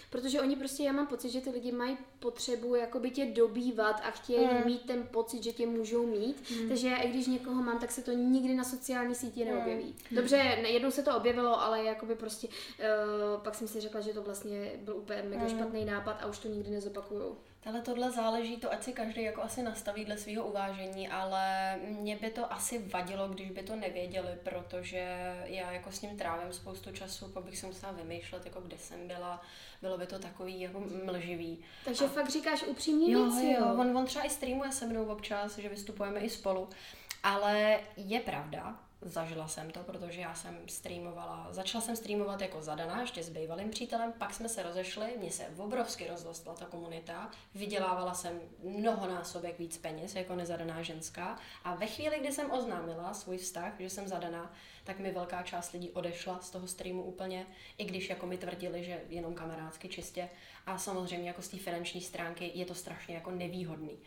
Protože 0.09 0.41
oni 0.41 0.55
prostě, 0.55 0.83
já 0.83 0.91
mám 0.91 1.07
pocit, 1.07 1.29
že 1.29 1.41
ty 1.41 1.49
lidi 1.49 1.71
mají 1.71 1.97
potřebu 2.19 2.75
jakoby 2.75 3.11
tě 3.11 3.25
dobývat 3.25 4.01
a 4.03 4.11
chtějí 4.11 4.45
Hmm. 4.45 4.65
mít 4.65 4.81
ten 4.85 5.03
pocit, 5.11 5.43
že 5.43 5.53
tě 5.53 5.65
můžou 5.67 6.05
mít. 6.05 6.43
Takže 6.67 6.87
já, 6.87 6.97
i 6.97 7.09
když 7.09 7.27
někoho 7.27 7.63
mám, 7.63 7.79
tak 7.79 7.91
se 7.91 8.01
to 8.03 8.11
nikdy 8.11 8.53
na 8.53 8.63
sociální 8.63 9.15
síti 9.15 9.43
Hmm. 9.43 9.53
neobjeví. 9.53 9.95
Dobře, 10.11 10.37
jednou 10.67 10.91
se 10.91 11.03
to 11.03 11.17
objevilo, 11.17 11.61
ale 11.61 11.83
jakoby 11.83 12.15
prostě, 12.15 12.47
uh, 12.47 13.41
pak 13.41 13.55
jsem 13.55 13.67
si 13.67 13.79
řekla, 13.79 14.01
že 14.01 14.13
to 14.13 14.21
vlastně 14.21 14.71
byl 14.81 14.95
úplně 14.97 15.23
mega 15.29 15.41
Hmm. 15.45 15.49
špatný 15.57 15.85
nápad 15.85 16.17
a 16.21 16.25
už 16.25 16.37
to 16.39 16.47
nikdy 16.47 16.69
nezopakuju. 16.71 17.37
Ale 17.65 17.81
tohle 17.81 18.11
záleží, 18.11 18.57
to 18.57 18.71
ať 18.71 18.83
si 18.83 18.93
každý 18.93 19.23
jako 19.23 19.41
asi 19.41 19.63
nastaví 19.63 20.05
dle 20.05 20.17
svého 20.17 20.47
uvážení, 20.47 21.09
ale 21.09 21.75
mě 21.81 22.15
by 22.15 22.29
to 22.29 22.53
asi 22.53 22.79
vadilo, 22.79 23.27
když 23.27 23.51
by 23.51 23.63
to 23.63 23.75
nevěděli, 23.75 24.29
protože 24.43 25.07
já 25.45 25.71
jako 25.71 25.91
s 25.91 26.01
ním 26.01 26.17
trávím 26.17 26.53
spoustu 26.53 26.91
času, 26.91 27.27
pak 27.27 27.43
bych 27.43 27.57
se 27.57 27.65
musela 27.65 27.91
vymýšlet, 27.91 28.45
jako 28.45 28.61
kde 28.61 28.77
jsem 28.77 29.07
byla, 29.07 29.41
bylo 29.81 29.97
by 29.97 30.07
to 30.07 30.19
takový 30.19 30.61
jako 30.61 30.83
mlživý. 31.05 31.59
Takže 31.85 32.05
A- 32.05 32.07
fakt 32.07 32.29
říkáš 32.29 32.63
upřímně 32.63 33.11
Jo, 33.11 33.23
věci, 33.31 33.51
jo, 33.59 33.75
on, 33.79 33.97
on 33.97 34.05
třeba 34.05 34.25
i 34.25 34.29
streamuje 34.29 34.71
se 34.71 34.85
mnou 34.85 35.05
občas, 35.05 35.57
že 35.57 35.69
vystupujeme 35.69 36.19
i 36.19 36.29
spolu, 36.29 36.69
ale 37.23 37.79
je 37.97 38.19
pravda, 38.19 38.79
zažila 39.09 39.47
jsem 39.47 39.71
to, 39.71 39.79
protože 39.79 40.21
já 40.21 40.35
jsem 40.35 40.59
streamovala, 40.67 41.47
začala 41.51 41.81
jsem 41.81 41.95
streamovat 41.95 42.41
jako 42.41 42.61
zadaná, 42.61 43.01
ještě 43.01 43.23
s 43.23 43.29
bývalým 43.29 43.69
přítelem, 43.69 44.13
pak 44.17 44.33
jsme 44.33 44.49
se 44.49 44.63
rozešli, 44.63 45.13
mně 45.17 45.31
se 45.31 45.47
obrovsky 45.57 46.07
rozrostla 46.07 46.53
ta 46.53 46.65
komunita, 46.65 47.31
vydělávala 47.55 48.13
jsem 48.13 48.39
mnohonásobek 48.63 49.59
víc 49.59 49.77
peněz 49.77 50.15
jako 50.15 50.35
nezadaná 50.35 50.81
ženská 50.81 51.39
a 51.63 51.75
ve 51.75 51.87
chvíli, 51.87 52.19
kdy 52.19 52.31
jsem 52.31 52.51
oznámila 52.51 53.13
svůj 53.13 53.37
vztah, 53.37 53.73
že 53.79 53.89
jsem 53.89 54.07
zadaná, 54.07 54.53
tak 54.83 54.99
mi 54.99 55.11
velká 55.11 55.43
část 55.43 55.71
lidí 55.71 55.91
odešla 55.91 56.39
z 56.39 56.49
toho 56.49 56.67
streamu 56.67 57.03
úplně, 57.03 57.47
i 57.77 57.85
když 57.85 58.09
jako 58.09 58.25
mi 58.27 58.37
tvrdili, 58.37 58.83
že 58.83 59.01
jenom 59.09 59.33
kamarádsky 59.33 59.89
čistě. 59.89 60.29
A 60.65 60.77
samozřejmě 60.77 61.27
jako 61.27 61.41
z 61.41 61.47
té 61.47 61.57
finanční 61.57 62.01
stránky 62.01 62.51
je 62.53 62.65
to 62.65 62.75
strašně 62.75 63.15
jako 63.15 63.31
nevýhodný. 63.31 63.97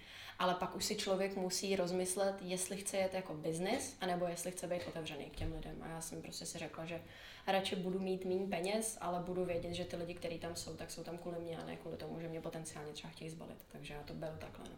Ale 0.40 0.54
pak 0.54 0.76
už 0.76 0.84
si 0.84 0.96
člověk 0.96 1.36
musí 1.36 1.76
rozmyslet, 1.76 2.34
jestli 2.40 2.76
chce 2.76 2.96
jet 2.96 3.14
jako 3.14 3.34
biznis, 3.34 3.96
anebo 4.00 4.26
jestli 4.26 4.50
chce 4.50 4.66
být 4.66 4.86
otevřený 4.88 5.24
k 5.24 5.36
těm 5.36 5.52
lidem. 5.52 5.76
A 5.82 5.88
já 5.88 6.00
jsem 6.00 6.22
prostě 6.22 6.46
si 6.46 6.58
řekla, 6.58 6.86
že 6.86 7.02
radši 7.46 7.76
budu 7.76 7.98
mít 7.98 8.24
méně 8.24 8.46
peněz, 8.46 8.98
ale 9.00 9.20
budu 9.20 9.44
vědět, 9.44 9.74
že 9.74 9.84
ty 9.84 9.96
lidi, 9.96 10.14
kteří 10.14 10.38
tam 10.38 10.56
jsou, 10.56 10.76
tak 10.76 10.90
jsou 10.90 11.02
tam 11.02 11.18
kvůli 11.18 11.38
mě 11.38 11.58
a 11.58 11.66
ne 11.66 11.76
kvůli 11.76 11.96
tomu, 11.96 12.20
že 12.20 12.28
mě 12.28 12.40
potenciálně 12.40 12.92
třeba 12.92 13.10
chtějí 13.10 13.30
zbalit. 13.30 13.64
Takže 13.72 13.94
já 13.94 14.02
to 14.02 14.14
beru 14.14 14.36
takhle. 14.38 14.64
No. 14.70 14.76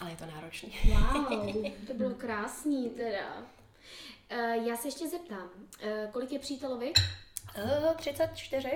Ale 0.00 0.10
je 0.10 0.16
to 0.16 0.26
náročný. 0.26 0.72
Wow, 0.84 1.64
to 1.86 1.94
bylo 1.94 2.10
krásný 2.10 2.90
teda. 2.90 3.42
Eh, 4.28 4.56
já 4.56 4.76
se 4.76 4.88
ještě 4.88 5.08
zeptám, 5.08 5.50
eh, 5.80 6.08
kolik 6.12 6.32
je 6.32 6.38
přítelovi? 6.38 6.92
Uh, 7.64 7.94
34? 7.96 8.68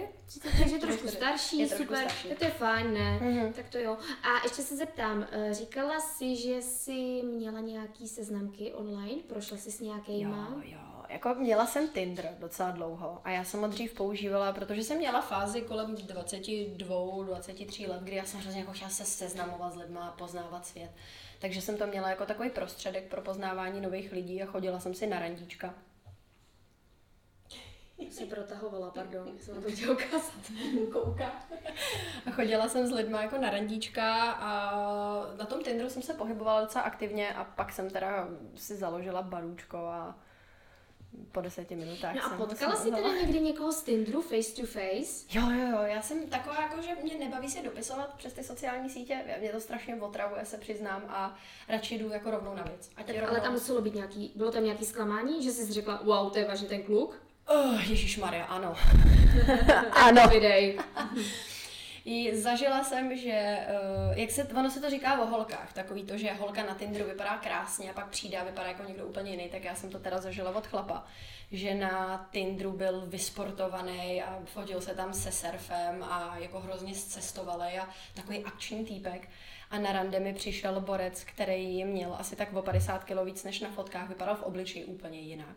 Takže 0.58 0.78
trošku 0.78 1.08
starší, 1.08 1.58
Je 1.58 1.66
trošku 1.66 1.84
super, 1.84 1.98
starší. 1.98 2.28
tak 2.28 2.38
to 2.38 2.44
je 2.44 2.50
fajn, 2.50 2.94
ne? 2.94 3.18
Mhm. 3.20 3.52
Tak 3.52 3.68
to 3.68 3.78
jo. 3.78 3.96
A 4.22 4.42
ještě 4.44 4.62
se 4.62 4.76
zeptám, 4.76 5.26
eh, 5.32 5.54
říkala 5.54 6.00
jsi, 6.00 6.36
že 6.36 6.62
jsi 6.62 7.22
měla 7.22 7.60
nějaký 7.60 8.08
seznamky 8.08 8.72
online? 8.74 9.22
Prošla 9.28 9.56
jsi 9.56 9.70
s 9.72 9.80
nějakýma? 9.80 10.48
Jo, 10.54 10.60
jo. 10.64 10.78
Jako 11.08 11.34
měla 11.34 11.66
jsem 11.66 11.88
Tinder 11.88 12.36
docela 12.38 12.70
dlouho 12.70 13.20
a 13.24 13.30
já 13.30 13.44
jsem 13.44 13.60
ho 13.60 13.68
dřív 13.68 13.94
používala, 13.94 14.52
protože 14.52 14.84
jsem 14.84 14.98
měla 14.98 15.20
fázi 15.20 15.60
kolem 15.62 15.94
22, 15.94 17.24
23 17.24 17.86
let, 17.86 18.02
kdy 18.02 18.16
já 18.16 18.24
jsem 18.24 18.40
hrozně 18.40 18.60
jako 18.60 18.72
chtěla 18.72 18.90
se 18.90 19.04
seznamovat 19.04 19.72
s 19.72 19.76
lidma 19.76 20.06
a 20.08 20.12
poznávat 20.12 20.66
svět. 20.66 20.90
Takže 21.38 21.62
jsem 21.62 21.76
to 21.76 21.86
měla 21.86 22.10
jako 22.10 22.26
takový 22.26 22.50
prostředek 22.50 23.04
pro 23.10 23.20
poznávání 23.22 23.80
nových 23.80 24.12
lidí 24.12 24.42
a 24.42 24.46
chodila 24.46 24.80
jsem 24.80 24.94
si 24.94 25.06
na 25.06 25.18
randíčka. 25.18 25.74
Se 28.10 28.26
protahovala, 28.26 28.90
pardon, 28.90 29.28
jsem 29.40 29.54
na 29.54 29.60
to 29.60 29.70
chtěla 29.70 29.92
ukázat. 29.92 30.52
Kouká. 30.92 31.32
A 32.26 32.30
chodila 32.30 32.68
jsem 32.68 32.86
s 32.86 32.90
lidma 32.90 33.22
jako 33.22 33.38
na 33.38 33.50
randíčka 33.50 34.32
a 34.32 34.72
na 35.36 35.46
tom 35.46 35.62
Tinderu 35.62 35.90
jsem 35.90 36.02
se 36.02 36.14
pohybovala 36.14 36.60
docela 36.60 36.84
aktivně 36.84 37.34
a 37.34 37.44
pak 37.44 37.72
jsem 37.72 37.90
teda 37.90 38.28
si 38.54 38.76
založila 38.76 39.22
barůčko 39.22 39.76
a 39.76 40.18
po 41.32 41.40
deseti 41.40 41.76
minutách 41.76 42.14
No 42.14 42.24
a 42.24 42.28
jsem 42.28 42.38
potkala 42.38 42.76
jsi 42.76 42.90
teda 42.90 43.08
někdy 43.08 43.40
někoho 43.40 43.72
z 43.72 43.82
Tinderu 43.82 44.22
face 44.22 44.60
to 44.60 44.66
face? 44.66 45.26
Jo, 45.30 45.50
jo, 45.50 45.68
jo, 45.70 45.78
já 45.82 46.02
jsem 46.02 46.28
taková 46.28 46.62
jako, 46.62 46.82
že 46.82 46.96
mě 47.02 47.18
nebaví 47.18 47.50
se 47.50 47.62
dopisovat 47.62 48.14
přes 48.14 48.32
ty 48.32 48.44
sociální 48.44 48.90
sítě, 48.90 49.38
mě 49.40 49.52
to 49.52 49.60
strašně 49.60 49.96
otravuje, 49.96 50.44
se 50.44 50.58
přiznám 50.58 51.02
a 51.08 51.36
radši 51.68 51.98
jdu 51.98 52.08
jako 52.08 52.30
rovnou 52.30 52.54
na 52.54 52.62
věc. 52.62 52.90
Ať 52.96 53.08
je 53.08 53.20
rovnou... 53.20 53.28
Ale 53.28 53.40
tam 53.40 53.52
muselo 53.52 53.80
být 53.80 53.94
nějaký, 53.94 54.32
bylo 54.34 54.50
tam 54.50 54.64
nějaký 54.64 54.84
zklamání, 54.84 55.42
že 55.42 55.50
jsi 55.50 55.72
řekla, 55.72 56.00
wow, 56.04 56.32
to 56.32 56.38
je 56.38 56.44
vážně 56.44 56.68
ten 56.68 56.82
kluk? 56.82 57.27
Oh, 57.48 57.90
Ježíš 57.90 58.16
Maria, 58.16 58.44
ano. 58.44 58.76
ano. 59.92 60.28
Videj. 60.28 60.78
zažila 62.32 62.84
jsem, 62.84 63.16
že, 63.16 63.58
uh, 64.10 64.18
jak 64.18 64.30
se, 64.30 64.44
ono 64.44 64.70
se 64.70 64.80
to 64.80 64.90
říká 64.90 65.22
o 65.22 65.26
holkách, 65.26 65.72
takový 65.72 66.04
to, 66.04 66.18
že 66.18 66.32
holka 66.32 66.62
na 66.62 66.74
Tinderu 66.74 67.04
vypadá 67.04 67.36
krásně 67.36 67.90
a 67.90 67.92
pak 67.92 68.08
přijde 68.08 68.38
a 68.38 68.44
vypadá 68.44 68.68
jako 68.68 68.82
někdo 68.82 69.06
úplně 69.06 69.30
jiný, 69.30 69.48
tak 69.48 69.64
já 69.64 69.74
jsem 69.74 69.90
to 69.90 69.98
teda 69.98 70.20
zažila 70.20 70.56
od 70.56 70.66
chlapa, 70.66 71.06
že 71.52 71.74
na 71.74 72.28
Tinderu 72.30 72.72
byl 72.72 73.06
vysportovaný 73.06 74.22
a 74.22 74.38
fotil 74.44 74.80
se 74.80 74.94
tam 74.94 75.14
se 75.14 75.32
surfem 75.32 76.02
a 76.02 76.36
jako 76.38 76.60
hrozně 76.60 76.94
zcestovalý 76.94 77.78
a 77.78 77.88
takový 78.14 78.44
akční 78.44 78.84
týpek. 78.84 79.28
A 79.70 79.78
na 79.78 79.92
rande 79.92 80.20
mi 80.20 80.34
přišel 80.34 80.80
borec, 80.80 81.24
který 81.24 81.84
měl 81.84 82.16
asi 82.18 82.36
tak 82.36 82.52
o 82.52 82.62
50 82.62 83.04
kg 83.04 83.24
víc 83.24 83.44
než 83.44 83.60
na 83.60 83.70
fotkách, 83.70 84.08
vypadal 84.08 84.36
v 84.36 84.42
obličeji 84.42 84.84
úplně 84.84 85.20
jinak 85.20 85.56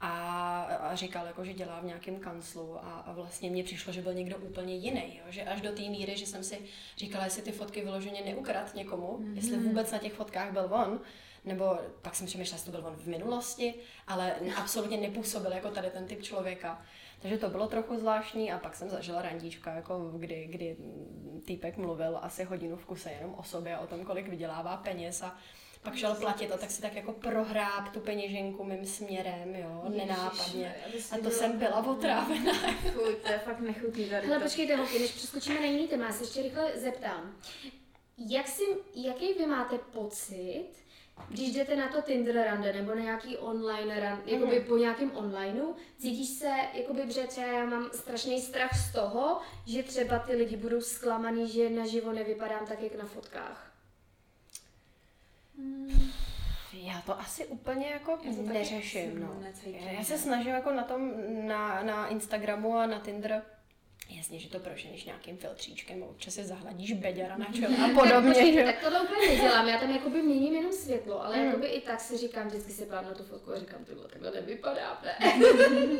a, 0.00 0.62
a 0.62 0.94
říkal, 0.94 1.26
jako, 1.26 1.44
že 1.44 1.52
dělá 1.52 1.80
v 1.80 1.84
nějakém 1.84 2.16
kanclu 2.16 2.76
a, 2.84 2.98
a 3.06 3.12
vlastně 3.12 3.50
mně 3.50 3.64
přišlo, 3.64 3.92
že 3.92 4.02
byl 4.02 4.14
někdo 4.14 4.36
úplně 4.36 4.74
jiný, 4.74 5.16
jo? 5.18 5.24
že 5.28 5.42
až 5.42 5.60
do 5.60 5.72
té 5.72 5.82
míry, 5.82 6.16
že 6.16 6.26
jsem 6.26 6.44
si 6.44 6.58
říkala, 6.96 7.24
jestli 7.24 7.42
ty 7.42 7.52
fotky 7.52 7.80
vyloženě 7.80 8.22
neukrad 8.24 8.74
někomu, 8.74 9.18
mm-hmm. 9.18 9.36
jestli 9.36 9.56
vůbec 9.56 9.90
na 9.92 9.98
těch 9.98 10.12
fotkách 10.12 10.52
byl 10.52 10.68
on, 10.74 11.00
nebo 11.44 11.78
pak 12.02 12.14
jsem 12.14 12.26
přemýšlela, 12.26 12.56
jestli 12.56 12.72
to 12.72 12.78
byl 12.78 12.86
on 12.86 12.96
v 12.96 13.06
minulosti, 13.06 13.74
ale 14.06 14.34
absolutně 14.56 14.96
nepůsobil 14.96 15.52
jako 15.52 15.70
tady 15.70 15.90
ten 15.90 16.06
typ 16.06 16.22
člověka. 16.22 16.82
Takže 17.22 17.38
to 17.38 17.50
bylo 17.50 17.66
trochu 17.66 17.98
zvláštní 17.98 18.52
a 18.52 18.58
pak 18.58 18.76
jsem 18.76 18.90
zažila 18.90 19.22
randíčka, 19.22 19.74
jako 19.74 20.10
kdy, 20.16 20.46
kdy 20.50 20.76
týpek 21.44 21.76
mluvil 21.76 22.18
asi 22.22 22.44
hodinu 22.44 22.76
v 22.76 22.86
kuse 22.86 23.12
jenom 23.12 23.34
o 23.34 23.42
sobě, 23.42 23.78
o 23.78 23.86
tom, 23.86 24.04
kolik 24.04 24.28
vydělává 24.28 24.76
peněz 24.76 25.22
a 25.22 25.36
pak 25.86 25.96
šel 25.96 26.14
platit 26.14 26.52
a 26.52 26.56
tak 26.56 26.70
si 26.70 26.82
tak 26.82 26.94
jako 26.94 27.12
prohrát 27.12 27.92
tu 27.92 28.00
peněženku 28.00 28.64
mým 28.64 28.86
směrem, 28.86 29.54
jo, 29.54 29.82
Ježiši, 29.84 30.06
nenápadně. 30.06 30.74
A 31.12 31.18
to 31.18 31.30
jsem 31.30 31.58
byla 31.58 31.86
otrávená. 31.86 32.52
Fuj, 32.92 33.14
to 33.14 33.32
je 33.32 33.38
fakt 33.38 33.60
nechutný 33.60 34.04
tady. 34.04 34.28
Ale 34.28 34.40
počkejte, 34.40 34.76
holky, 34.76 34.98
než 34.98 35.10
přeskočíme 35.12 35.60
na 35.60 35.66
jiný 35.66 35.88
téma, 35.88 36.12
se 36.12 36.24
ještě 36.24 36.42
rychle 36.42 36.72
zeptám. 36.78 37.36
Jak 38.18 38.48
si, 38.48 38.62
jaký 38.94 39.34
vy 39.34 39.46
máte 39.46 39.78
pocit, 39.78 40.68
když 41.28 41.52
jdete 41.52 41.76
na 41.76 41.88
to 41.88 42.02
Tinder 42.02 42.34
rande 42.34 42.72
nebo 42.72 42.94
na 42.94 43.00
nějaký 43.00 43.36
online 43.36 44.00
rande, 44.00 44.22
mm. 44.26 44.28
jakoby 44.28 44.60
po 44.60 44.76
nějakém 44.76 45.10
onlineu, 45.16 45.74
cítíš 45.98 46.28
se, 46.28 46.50
jakoby, 46.74 47.12
že 47.12 47.26
třeba 47.26 47.46
já 47.46 47.66
mám 47.66 47.90
strašný 47.94 48.40
strach 48.40 48.70
z 48.88 48.92
toho, 48.92 49.40
že 49.66 49.82
třeba 49.82 50.18
ty 50.18 50.32
lidi 50.32 50.56
budou 50.56 50.80
zklamaný, 50.80 51.48
že 51.48 51.70
naživo 51.70 52.12
nevypadám 52.12 52.66
tak, 52.66 52.82
jak 52.82 52.94
na 52.94 53.04
fotkách. 53.04 53.75
Já 56.72 57.00
to 57.00 57.20
asi 57.20 57.46
úplně 57.46 57.86
jako 57.86 58.18
neřeším, 58.42 59.20
no. 59.20 59.42
Já 59.92 60.04
se 60.04 60.18
snažím 60.18 60.52
jako 60.52 60.72
na 60.72 60.84
tom, 60.84 61.12
na, 61.46 61.82
na 61.82 62.06
Instagramu 62.06 62.76
a 62.76 62.86
na 62.86 62.98
Tinder 62.98 63.42
Jasně, 64.10 64.38
že 64.38 64.48
to 64.48 64.58
proženeš 64.58 65.04
nějakým 65.04 65.36
filtříčkem, 65.36 66.02
občas 66.02 66.34
si 66.34 66.44
zahladíš 66.44 66.92
beďara 66.92 67.36
na 67.36 67.46
čelo 67.54 67.74
a 67.84 67.88
podobně. 68.02 68.32
Počkej, 68.32 68.64
tak 68.64 68.80
tohle 68.82 69.00
úplně 69.00 69.28
nedělám, 69.28 69.68
já 69.68 69.78
tam 69.78 69.90
jakoby 69.90 70.22
měním 70.22 70.54
jenom 70.54 70.72
světlo, 70.72 71.24
ale 71.24 71.36
mm. 71.36 71.44
jakoby 71.44 71.66
i 71.66 71.80
tak 71.80 72.00
si 72.00 72.16
říkám, 72.16 72.48
vždycky 72.48 72.72
si 72.72 72.86
plám 72.86 73.04
na 73.04 73.14
tu 73.14 73.24
fotku 73.24 73.52
a 73.52 73.58
říkám, 73.58 73.84
tohle 73.84 74.08
takhle 74.08 74.30
nevypadá, 74.30 75.02
ne? 75.04 75.16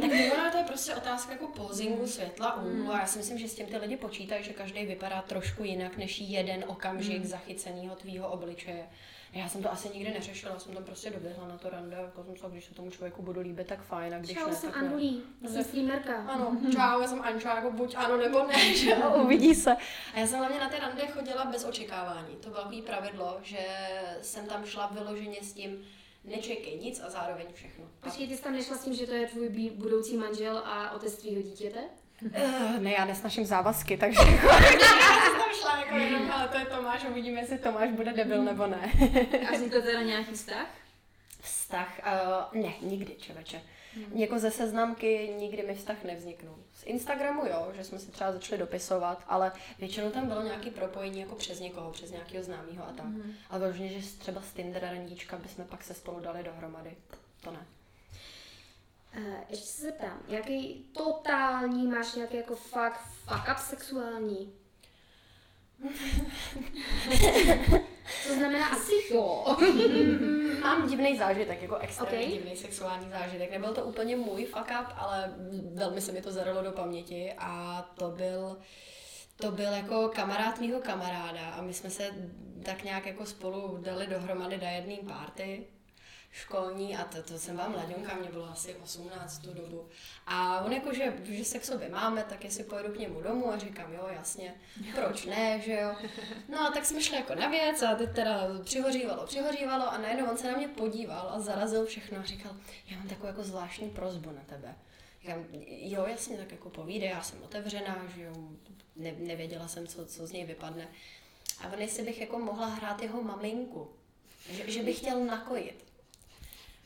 tak 0.01 0.39
ono 0.39 0.51
to 0.51 0.59
je 0.59 0.65
prostě 0.65 0.95
otázka 0.95 1.33
jako 1.33 1.47
pozingu 1.47 2.07
světla, 2.07 2.63
úhlu 2.63 2.85
mm. 2.85 2.91
a 2.91 3.01
já 3.01 3.07
si 3.07 3.19
myslím, 3.19 3.39
že 3.39 3.49
s 3.49 3.55
tím 3.55 3.67
ty 3.67 3.77
lidi 3.77 3.97
počítají, 3.97 4.45
že 4.45 4.53
každý 4.53 4.87
vypadá 4.87 5.23
trošku 5.23 5.65
jinak 5.65 5.97
než 5.97 6.21
jeden 6.21 6.65
okamžik 6.67 7.19
mm. 7.19 7.29
zachyceného 7.29 7.97
tvýho 7.97 8.29
obličeje. 8.29 8.87
Já 9.33 9.49
jsem 9.49 9.63
to 9.63 9.73
asi 9.73 9.89
nikdy 9.89 10.13
neřešila, 10.13 10.59
jsem 10.59 10.75
tam 10.75 10.85
prostě 10.85 11.11
doběhla 11.11 11.49
na 11.49 11.59
to 11.59 11.71
rande, 11.71 11.97
jako 11.97 12.25
jsem 12.25 12.37
se, 12.37 12.47
když 12.51 12.65
se 12.65 12.75
tomu 12.75 12.91
člověku 12.91 13.23
budu 13.23 13.41
líbit, 13.41 13.67
tak 13.67 13.83
fajn, 13.83 14.15
a 14.15 14.19
když 14.19 14.39
čau, 14.39 14.47
ne, 14.47 14.55
jsem 14.55 14.71
tak 14.71 14.83
Andulí, 14.83 15.23
já 15.43 15.49
jsem 15.49 15.65
streamerka. 15.65 16.17
Ano, 16.17 16.57
čau, 16.73 17.01
já 17.01 17.09
jsem 17.09 17.23
Anča, 17.23 17.55
jako 17.55 17.71
buď 17.71 17.95
ano 17.97 18.17
nebo 18.17 18.47
ne, 18.47 18.75
že 18.77 18.91
jo, 18.91 19.15
uvidí 19.25 19.55
se. 19.55 19.77
A 20.15 20.19
já 20.19 20.27
jsem 20.27 20.39
hlavně 20.39 20.61
na 20.61 20.69
ty 20.69 20.79
rande 20.79 21.07
chodila 21.07 21.45
bez 21.45 21.65
očekávání. 21.65 22.37
To 22.37 22.49
bylo 22.49 22.63
takový 22.63 22.83
pravidlo, 22.83 23.39
že 23.43 23.67
jsem 24.23 24.47
tam 24.47 24.65
šla 24.65 24.87
vyloženě 24.87 25.39
s 25.43 25.53
tím, 25.53 25.85
nečekej 26.25 26.79
nic 26.83 27.01
a 27.01 27.11
zároveň 27.11 27.47
všechno. 27.53 27.85
Počkej, 28.01 28.29
ty 28.29 28.37
jsi 28.37 28.43
tam 28.43 28.53
nešla 28.53 28.77
s 28.77 28.85
tím, 28.85 28.95
že 28.95 29.07
to 29.07 29.15
je 29.15 29.27
tvůj 29.27 29.71
budoucí 29.75 30.17
manžel 30.17 30.59
a 30.59 30.91
otec 30.91 31.15
tvýho 31.17 31.43
dítěte? 31.43 31.81
Uh, 32.23 32.79
ne, 32.79 32.93
já 32.93 33.05
nesnaším 33.05 33.45
závazky, 33.45 33.97
takže 33.97 34.21
tam 35.47 35.55
šla 35.55 35.79
jako 35.79 35.97
jenom, 35.97 36.31
ale 36.31 36.49
to 36.49 36.59
je 36.59 36.67
Tomáš, 36.67 37.05
uvidíme, 37.05 37.41
jestli 37.41 37.59
Tomáš 37.59 37.91
bude 37.91 38.13
debil 38.13 38.45
nebo 38.45 38.67
ne. 38.67 38.93
A 39.49 39.53
vznikl 39.53 39.83
teda 39.83 40.03
nějaký 40.03 40.33
vztah? 40.33 40.67
Vztah? 41.41 42.01
Uh, 42.53 42.63
ne, 42.63 42.73
nikdy, 42.81 43.15
čověče. 43.15 43.63
Hmm. 43.95 44.13
Jako 44.15 44.39
ze 44.39 44.51
seznamky 44.51 45.35
nikdy 45.39 45.63
mi 45.63 45.75
vztah 45.75 46.05
nevzniknul. 46.05 46.59
Z 46.75 46.83
Instagramu 46.87 47.47
jo, 47.47 47.73
že 47.77 47.85
jsme 47.85 47.99
si 47.99 48.11
třeba 48.11 48.33
začali 48.33 48.59
dopisovat, 48.59 49.25
ale 49.29 49.53
většinou 49.79 50.11
tam 50.11 50.27
bylo 50.27 50.43
nějaké 50.43 50.71
propojení 50.71 51.21
jako 51.21 51.35
přes 51.35 51.61
někoho, 51.61 51.91
přes 51.91 52.11
nějakého 52.11 52.45
známého 52.45 52.89
a 52.89 52.93
tak. 52.93 53.07
Hmm. 53.07 53.35
Ale 53.51 53.61
vážně, 53.61 53.89
že 53.89 54.19
třeba 54.19 54.43
z 54.43 54.53
Tinder 54.53 54.83
randíčka 54.83 55.37
bychom 55.37 55.65
pak 55.65 55.85
se 55.85 55.95
spolu 55.95 56.21
dali 56.21 56.43
dohromady. 56.43 56.97
To 57.41 57.51
ne. 57.51 57.67
Uh, 59.19 59.35
ještě 59.49 59.67
se 59.67 59.83
zeptám, 59.83 60.21
jaký 60.29 60.75
totální 60.93 61.87
máš 61.87 62.15
nějaký 62.15 62.37
jako 62.37 62.57
fakt 62.57 63.01
fuck 63.01 63.49
up 63.53 63.59
sexuální? 63.59 64.53
To 68.27 68.35
znamená 68.35 68.67
asi 68.67 68.93
jo. 69.11 69.45
Mám 70.61 70.89
divný 70.89 71.19
zážitek, 71.19 71.63
jako 71.63 71.77
extrémně 71.77 72.19
okay. 72.19 72.33
divný 72.33 72.57
sexuální 72.57 73.11
zážitek. 73.11 73.51
Nebyl 73.51 73.75
to 73.75 73.85
úplně 73.85 74.17
můj 74.17 74.45
fuck 74.45 74.71
up, 74.81 74.87
ale 74.97 75.35
velmi 75.75 76.01
se 76.01 76.13
mi 76.13 76.23
to 76.23 76.33
zaralo 76.33 76.63
do 76.63 76.73
paměti 76.73 77.33
a 77.39 77.83
to 77.99 78.11
byl 78.11 78.59
to 79.37 79.53
byl 79.53 79.73
jako 79.73 80.09
kamarád 80.15 80.61
mýho 80.61 80.81
kamaráda 80.81 81.51
a 81.51 81.63
my 81.63 81.75
jsme 81.75 81.91
se 81.91 82.11
tak 82.63 82.85
nějak 82.85 83.07
jako 83.07 83.27
spolu 83.27 83.79
dali 83.83 84.07
dohromady 84.07 84.59
na 84.59 84.71
jedné 84.71 84.97
party 85.09 85.67
školní 86.37 86.97
a 86.97 87.05
to, 87.05 87.23
to 87.23 87.39
jsem 87.39 87.57
vám 87.57 87.73
mladionka, 87.73 88.15
mě 88.15 88.29
bylo 88.29 88.51
asi 88.51 88.75
18 88.75 89.39
tu 89.39 89.55
dobu. 89.55 89.89
A 90.27 90.61
on 90.61 90.73
jako, 90.73 90.95
že, 90.95 91.13
že 91.25 91.45
se 91.45 91.59
k 91.59 91.65
sobě 91.65 91.89
máme, 91.89 92.23
tak 92.23 92.45
jestli 92.45 92.65
pojedu 92.65 92.93
k 92.93 92.99
němu 92.99 93.21
domů 93.21 93.53
a 93.53 93.59
říkám, 93.59 93.93
jo, 93.93 94.09
jasně, 94.13 94.55
proč 94.95 95.25
ne, 95.25 95.61
že 95.61 95.73
jo. 95.73 95.97
No 96.49 96.61
a 96.61 96.71
tak 96.71 96.85
jsme 96.85 97.03
šli 97.03 97.17
jako 97.17 97.35
na 97.35 97.49
věc 97.49 97.83
a 97.83 97.95
teď 97.95 98.15
teda 98.15 98.41
přihořívalo, 98.65 99.27
přihořívalo 99.27 99.93
a 99.93 99.99
najednou 99.99 100.31
on 100.31 100.37
se 100.37 100.53
na 100.53 100.57
mě 100.57 100.69
podíval 100.69 101.31
a 101.35 101.41
zarazil 101.41 101.87
všechno 101.87 102.19
a 102.19 102.23
říkal, 102.23 102.57
já 102.87 102.97
mám 102.99 103.09
takovou 103.09 103.27
jako 103.27 103.43
zvláštní 103.43 103.91
prozbu 103.91 104.31
na 104.31 104.43
tebe. 104.47 104.75
Říkám, 105.21 105.45
jo, 105.69 106.07
jasně, 106.07 106.37
tak 106.37 106.53
jako 106.53 106.71
povídej, 106.71 107.09
já 107.09 107.23
jsem 107.23 107.43
otevřená, 107.43 108.07
že 108.17 108.23
jo, 108.23 108.35
ne, 108.97 109.13
nevěděla 109.13 109.69
jsem, 109.69 109.87
co, 109.87 110.07
co 110.07 110.27
z 110.27 110.33
něj 110.33 110.45
vypadne. 110.45 110.89
A 111.61 111.73
on 111.73 111.81
jestli 111.81 112.03
bych 112.03 112.21
jako 112.21 112.39
mohla 112.39 112.67
hrát 112.67 113.03
jeho 113.03 113.23
maminku, 113.23 113.91
že, 114.51 114.71
že 114.71 114.83
bych 114.83 114.99
chtěl 114.99 115.25
nakojit. 115.25 115.86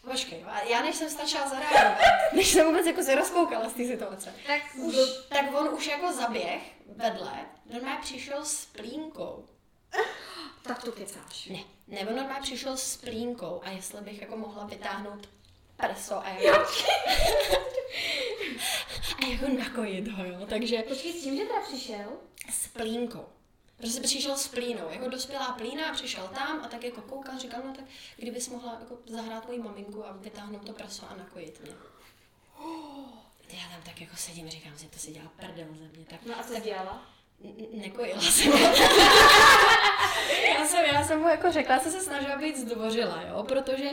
Počkej, 0.05 0.45
já 0.65 0.83
než 0.83 0.97
jsem 0.97 1.11
stačila 1.11 1.49
zareagovat, 1.49 1.99
než 2.33 2.49
jsem 2.49 2.67
vůbec 2.67 2.87
jako 2.87 3.03
se 3.03 3.15
rozkoukala 3.15 3.69
z 3.69 3.73
té 3.73 3.87
situace, 3.87 4.35
tak, 4.47 4.63
už, 4.77 4.95
tak 5.29 5.55
on 5.55 5.69
už 5.69 5.87
jako 5.87 6.13
zaběh 6.13 6.63
vedle, 6.87 7.47
normálně 7.73 8.01
přišel 8.03 8.45
s 8.45 8.65
plínkou. 8.65 9.47
Tak 10.63 10.83
to 10.83 10.93
kecáš. 10.93 11.47
Ne, 11.47 11.59
ne, 11.89 12.01
on 12.01 12.17
normálně 12.17 12.43
přišel 12.43 12.77
s 12.77 12.97
plínkou 12.97 13.61
a 13.65 13.71
jestli 13.71 14.01
bych 14.01 14.21
jako 14.21 14.37
mohla 14.37 14.65
vytáhnout 14.65 15.29
prso 15.77 16.19
a 16.19 16.29
jako... 16.29 16.59
a 19.23 19.27
jako 19.27 19.49
nakojit 19.59 20.09
ho, 20.09 20.25
jo, 20.25 20.47
takže... 20.49 20.83
Počkej, 20.83 21.13
s 21.13 21.23
tím, 21.23 21.37
že 21.37 21.45
teda 21.45 21.61
přišel? 21.61 22.13
S 22.51 22.69
plínkou. 22.69 23.25
Prostě 23.81 24.01
přišel 24.01 24.37
s 24.37 24.49
plínou, 24.49 24.91
jako 24.91 25.09
dospělá 25.09 25.53
plína, 25.53 25.93
přišel 25.93 26.28
tam 26.28 26.61
a 26.64 26.68
tak 26.68 26.85
jako 26.85 27.03
koukal, 27.03 27.39
říkal, 27.39 27.61
no 27.66 27.74
tak 27.74 27.85
kdybys 28.16 28.49
mohla 28.49 28.76
jako 28.81 28.99
zahrát 29.07 29.47
moji 29.47 29.59
maminku 29.59 30.07
a 30.07 30.12
vytáhnout 30.12 30.66
to 30.66 30.72
praso 30.72 31.07
a 31.11 31.14
nakojit 31.16 31.61
mě. 31.61 31.72
Já 33.49 33.68
tam 33.70 33.83
tak 33.85 34.01
jako 34.01 34.16
sedím 34.16 34.51
říkám 34.51 34.78
si, 34.78 34.87
to 34.87 34.99
si 34.99 35.12
dělá 35.12 35.33
prdel 35.37 35.66
ze 35.70 35.89
mě. 35.97 36.07
Tak, 36.11 36.20
no 36.26 36.41
a 36.41 36.43
co 36.43 36.53
tak, 36.53 36.62
dělala? 36.62 37.07
Nekojila 37.72 38.20
jsem. 38.20 38.53
já 40.55 40.66
jsem, 40.66 40.85
já 40.85 41.05
jsem 41.05 41.20
mu 41.20 41.28
jako 41.28 41.53
řekla, 41.53 41.78
jsem 41.78 41.93
se 41.93 42.01
snažila 42.01 42.37
být 42.37 42.57
zdvořila, 42.57 43.22
jo, 43.22 43.43
protože 43.43 43.91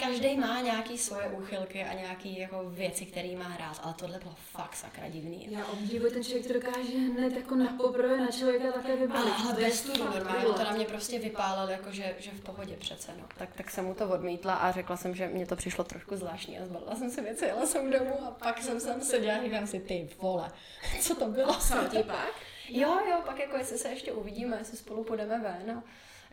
Každý 0.00 0.36
má 0.36 0.60
nějaký 0.60 0.98
svoje 0.98 1.28
úchylky 1.28 1.84
a 1.84 1.92
nějaký 1.92 2.38
jako 2.38 2.64
věci, 2.70 3.06
které 3.06 3.36
má 3.36 3.44
hrát, 3.44 3.80
ale 3.82 3.94
tohle 3.94 4.18
bylo 4.18 4.34
fakt 4.52 4.76
sakra 4.76 5.08
divný. 5.08 5.48
Já 5.50 5.66
obdivuji 5.66 6.12
ten 6.12 6.24
člověk, 6.24 6.46
to 6.46 6.52
dokáže 6.52 6.98
hned 6.98 7.36
jako 7.36 7.54
na 7.54 7.66
poprvé 7.66 8.16
na 8.16 8.30
člověka 8.30 8.72
také 8.72 8.96
vybalit. 8.96 9.34
Ale, 9.36 9.44
ale 9.44 9.62
bez 9.62 9.80
tu 9.80 10.04
normálně, 10.04 10.44
to 10.44 10.64
na 10.64 10.72
mě 10.72 10.84
prostě 10.84 11.18
vypálil, 11.18 11.70
jako 11.70 11.92
že, 11.92 12.16
že 12.18 12.30
v 12.30 12.40
pohodě 12.40 12.76
přece, 12.76 13.12
no. 13.18 13.24
Tak, 13.38 13.48
tak 13.54 13.70
jsem 13.70 13.84
mu 13.84 13.94
to 13.94 14.08
odmítla 14.08 14.54
a 14.54 14.72
řekla 14.72 14.96
jsem, 14.96 15.14
že 15.14 15.28
mě 15.28 15.46
to 15.46 15.56
přišlo 15.56 15.84
trošku 15.84 16.16
zvláštní 16.16 16.58
a 16.58 16.66
zbalila 16.66 16.96
jsem 16.96 17.10
si 17.10 17.20
věci, 17.20 17.44
jela 17.44 17.66
jsem 17.66 17.90
domů 17.90 18.26
a 18.26 18.30
pak 18.30 18.62
jsem 18.62 18.80
tam 18.80 19.00
seděla 19.00 19.38
a 19.38 19.42
říkám 19.42 19.66
si, 19.66 19.80
ty 19.80 20.08
vole, 20.18 20.52
co 21.00 21.14
to 21.14 21.26
bylo? 21.26 21.54
Co 21.54 21.74
ti 21.90 22.02
pak? 22.02 22.32
Jo, 22.68 22.98
jo, 23.10 23.22
pak 23.26 23.38
jako 23.38 23.56
jestli 23.56 23.78
se 23.78 23.88
ještě 23.88 24.12
uvidíme, 24.12 24.56
jestli 24.58 24.76
spolu 24.76 25.04
půjdeme 25.04 25.40
ven. 25.40 25.70
A 25.70 25.82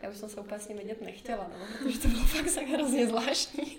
já 0.02 0.10
už 0.10 0.16
jsem 0.16 0.28
se 0.28 0.40
úplně 0.40 0.60
s 0.60 0.68
ním 0.68 0.78
vidět 0.78 1.02
nechtěla, 1.02 1.50
no, 1.58 1.66
protože 1.78 1.98
to 1.98 2.08
bylo 2.08 2.24
fakt 2.24 2.54
tak 2.54 2.66
hrozně 2.66 3.06
zvláštní. 3.06 3.78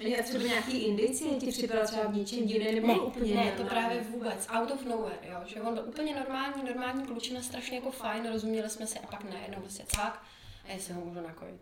Já 0.00 0.22
třeba 0.22 0.44
nějaký 0.44 0.78
indicie 0.78 1.34
ti 1.34 1.46
připadá 1.46 1.86
třeba 1.86 2.06
v 2.06 2.16
něčem 2.16 2.46
divné 2.46 2.72
nebo 2.72 2.86
Ne, 2.86 2.94
úplně 2.94 3.34
ne, 3.34 3.52
to 3.56 3.64
právě 3.64 4.00
vůbec. 4.00 4.46
Out 4.50 4.70
of 4.70 4.84
nowhere, 4.84 5.18
jo. 5.22 5.38
Že 5.46 5.60
on 5.60 5.74
byl 5.74 5.84
úplně 5.86 6.14
normální, 6.14 6.62
normální 6.64 7.06
klučina, 7.06 7.42
strašně 7.42 7.76
jako 7.76 7.90
fajn, 7.90 8.32
rozuměli 8.32 8.70
jsme 8.70 8.86
si 8.86 8.98
a 8.98 9.06
pak 9.06 9.24
najednou 9.24 9.60
prostě 9.60 9.84
cák 9.86 10.22
a 10.68 10.72
jestli 10.72 10.94
ho 10.94 11.00
můžu 11.00 11.20
nakojit. 11.20 11.60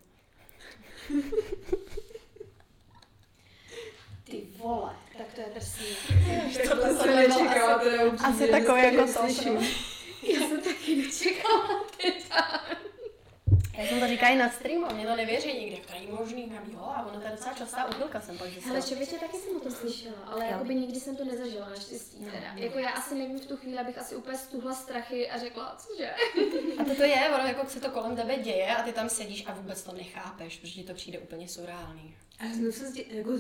Ty 4.25 4.43
vole, 4.57 4.97
tak 5.19 5.27
to 5.35 5.41
je 5.41 5.47
drsný. 5.55 5.87
Tohle 6.69 6.97
jsem 6.97 7.17
nečekala, 7.17 7.79
teda 7.79 8.05
upřímně, 8.05 8.29
asi 8.29 8.39
se 8.39 8.51
jako 8.51 9.09
slyším. 9.09 9.55
Já 10.23 10.49
jsem 10.49 10.61
taky 10.61 10.97
nečekala, 10.97 11.85
teda. 12.03 12.61
Já 13.79 13.87
jsem 13.87 14.01
to 14.01 14.07
říká 14.09 14.29
i 14.29 14.37
na 14.37 14.51
streamu, 14.51 14.87
a 14.87 14.93
mě 14.93 15.07
to 15.07 15.17
nevěří 15.17 15.49
nikdy, 15.61 15.77
jak 15.77 15.87
to 15.87 15.93
není 15.93 16.07
možný, 16.07 16.53
a 16.59 16.71
jo, 16.73 16.79
a 16.81 17.07
ono 17.07 17.21
to 17.21 17.27
je 17.27 17.33
docela 17.33 17.55
častá 17.55 17.85
úchylka 17.89 18.21
jsem 18.21 18.35
pak 18.39 18.47
Ale 18.47 18.51
zjistila. 18.55 18.81
člověče, 18.81 19.17
taky 19.19 19.37
jsem 19.37 19.57
o 19.57 19.61
tom 19.61 19.73
slyšela, 19.73 20.17
ale 20.27 20.45
Jo. 20.45 20.51
jakoby 20.51 20.75
nikdy 20.75 21.01
jsem 21.01 21.17
to 21.17 21.25
nezažila 21.25 21.69
naštěstí 21.69 22.25
teda. 22.25 22.53
Jako 22.57 22.79
já 22.79 22.91
asi 22.91 23.15
nevím 23.15 23.41
v 23.41 23.47
tu 23.47 23.57
chvíli, 23.57 23.79
abych 23.79 23.99
asi 23.99 24.17
úplně 24.17 24.39
stuhla 24.39 24.75
strachy 24.75 25.31
a 25.31 25.39
řekla, 25.39 25.77
cože? 25.79 26.11
A 26.79 26.85
to 26.85 26.95
to 26.95 27.03
je, 27.03 27.31
ono 27.35 27.47
jako 27.49 27.67
se 27.71 27.81
to 27.81 27.91
kolem 27.91 28.17
tebe 28.17 28.37
děje 28.37 28.77
a 28.77 28.83
ty 28.83 28.93
tam 28.93 29.09
sedíš 29.09 29.45
a 29.47 29.55
vůbec 29.55 29.83
to 29.83 29.93
nechápeš, 29.93 30.57
protože 30.59 30.73
ti 30.73 30.85
to 30.85 30.95
přijde 30.95 31.19
úplně 31.19 31.49
surreální. 31.49 32.17
A 32.41 32.45
znusil 32.55 32.87
se, 32.87 32.93
ti- 32.93 33.07
jako 33.11 33.31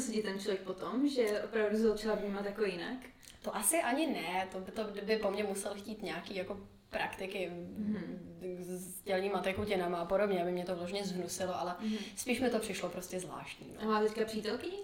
se 0.00 0.12
ten 0.22 0.38
člověk 0.40 0.60
potom, 0.60 1.08
že 1.08 1.42
opravdu 1.42 1.78
začala 1.78 2.14
vnímat 2.14 2.44
jako 2.46 2.64
jinak? 2.64 2.96
To 3.42 3.56
asi 3.56 3.76
ani 3.76 4.06
ne, 4.06 4.48
to 4.52 4.58
by, 4.60 4.72
to 4.72 4.84
by 5.02 5.16
po 5.16 5.30
mně 5.30 5.44
musel 5.44 5.74
chtít 5.74 6.02
nějaký 6.02 6.36
jako 6.36 6.60
praktiky 6.90 7.50
mm-hmm. 7.50 8.18
s 8.64 9.00
tělníma 9.02 9.38
tekutinama 9.42 9.98
a 9.98 10.04
podobně, 10.04 10.42
aby 10.42 10.52
mě 10.52 10.64
to 10.64 10.76
vložně 10.76 11.04
zhnusilo, 11.04 11.60
ale 11.60 11.74
Mhm. 11.80 11.96
spíš 12.16 12.40
mi 12.40 12.50
to 12.50 12.58
přišlo 12.58 12.88
prostě 12.88 13.20
zvláštní. 13.20 13.76
A 13.78 13.84
No. 13.84 13.90
má 13.90 14.00
teďka 14.00 14.24
přítelkyni? 14.24 14.78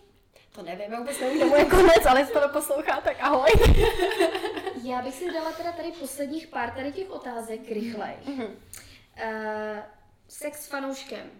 To 0.52 0.62
nevím, 0.62 0.92
já 0.92 0.98
vůbec 0.98 1.20
nevím, 1.20 1.46
kdo 1.48 1.56
je 1.56 1.64
konec, 1.64 2.06
ale 2.08 2.20
jestli 2.20 2.34
to 2.40 2.48
poslouchá, 2.48 3.00
tak 3.00 3.16
ahoj. 3.20 3.50
Já 4.84 5.02
bych 5.02 5.14
si 5.14 5.32
dala 5.32 5.52
teda 5.52 5.72
tady 5.72 5.92
posledních 5.92 6.46
pár 6.46 6.70
tady 6.70 6.92
těch 6.92 7.10
otázek 7.10 7.68
rychlej. 7.70 8.14
Mhm. 8.26 8.44
Uh, 8.44 8.52
sex 10.28 10.64
s 10.64 10.66
fanouškem. 10.66 11.30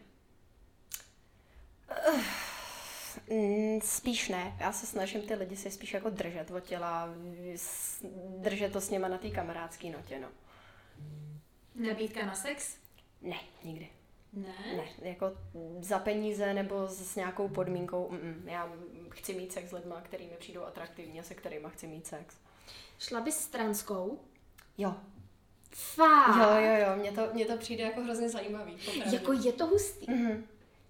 Mm, 3.30 3.80
Spíš 3.80 4.28
ne. 4.28 4.56
Já 4.60 4.72
se 4.72 4.86
snažím 4.86 5.22
ty 5.22 5.34
lidi 5.34 5.56
si 5.56 5.70
spíš 5.70 5.94
jako 5.94 6.10
držet 6.10 6.50
od 6.50 6.64
těla, 6.64 7.08
držet 8.38 8.72
to 8.72 8.80
s 8.80 8.90
něma 8.90 9.08
na 9.08 9.18
té 9.18 9.30
kamarádské 9.30 9.90
notě, 9.90 10.18
no. 10.18 10.28
Nabídka 11.74 12.26
na 12.26 12.34
sex? 12.34 12.76
Ne, 13.22 13.36
nikdy. 13.64 13.88
Ne. 14.32 14.54
Ne, 14.76 15.08
jako 15.08 15.32
za 15.80 15.98
peníze 15.98 16.54
nebo 16.54 16.88
s 16.88 17.16
nějakou 17.16 17.48
podmínkou. 17.48 18.08
Mm-mm. 18.12 18.34
Já 18.44 18.72
chci 19.10 19.34
mít 19.34 19.52
sex 19.52 19.68
s 19.68 19.72
lidma, 19.72 20.00
který 20.00 20.26
mi 20.26 20.36
přijdou 20.38 20.64
atraktivní 20.64 21.20
a 21.20 21.22
se 21.22 21.34
kterými 21.34 21.66
chci 21.68 21.86
mít 21.86 22.06
sex. 22.06 22.36
Šla 22.98 23.20
bys 23.20 23.38
s 23.38 23.46
transkou? 23.46 24.20
Jo. 24.78 24.94
Fakt? 25.70 26.36
Jo, 26.36 26.64
jo, 26.64 26.86
jo, 26.86 26.96
mně 26.96 27.12
to, 27.12 27.28
mně 27.32 27.44
to 27.44 27.56
přijde 27.56 27.84
jako 27.84 28.00
hrozně 28.00 28.28
zajímavý. 28.28 28.74
Opravdu. 28.88 29.14
Jako 29.14 29.32
je 29.32 29.52
to 29.52 29.66
hustý. 29.66 30.06
Mhm. 30.10 30.46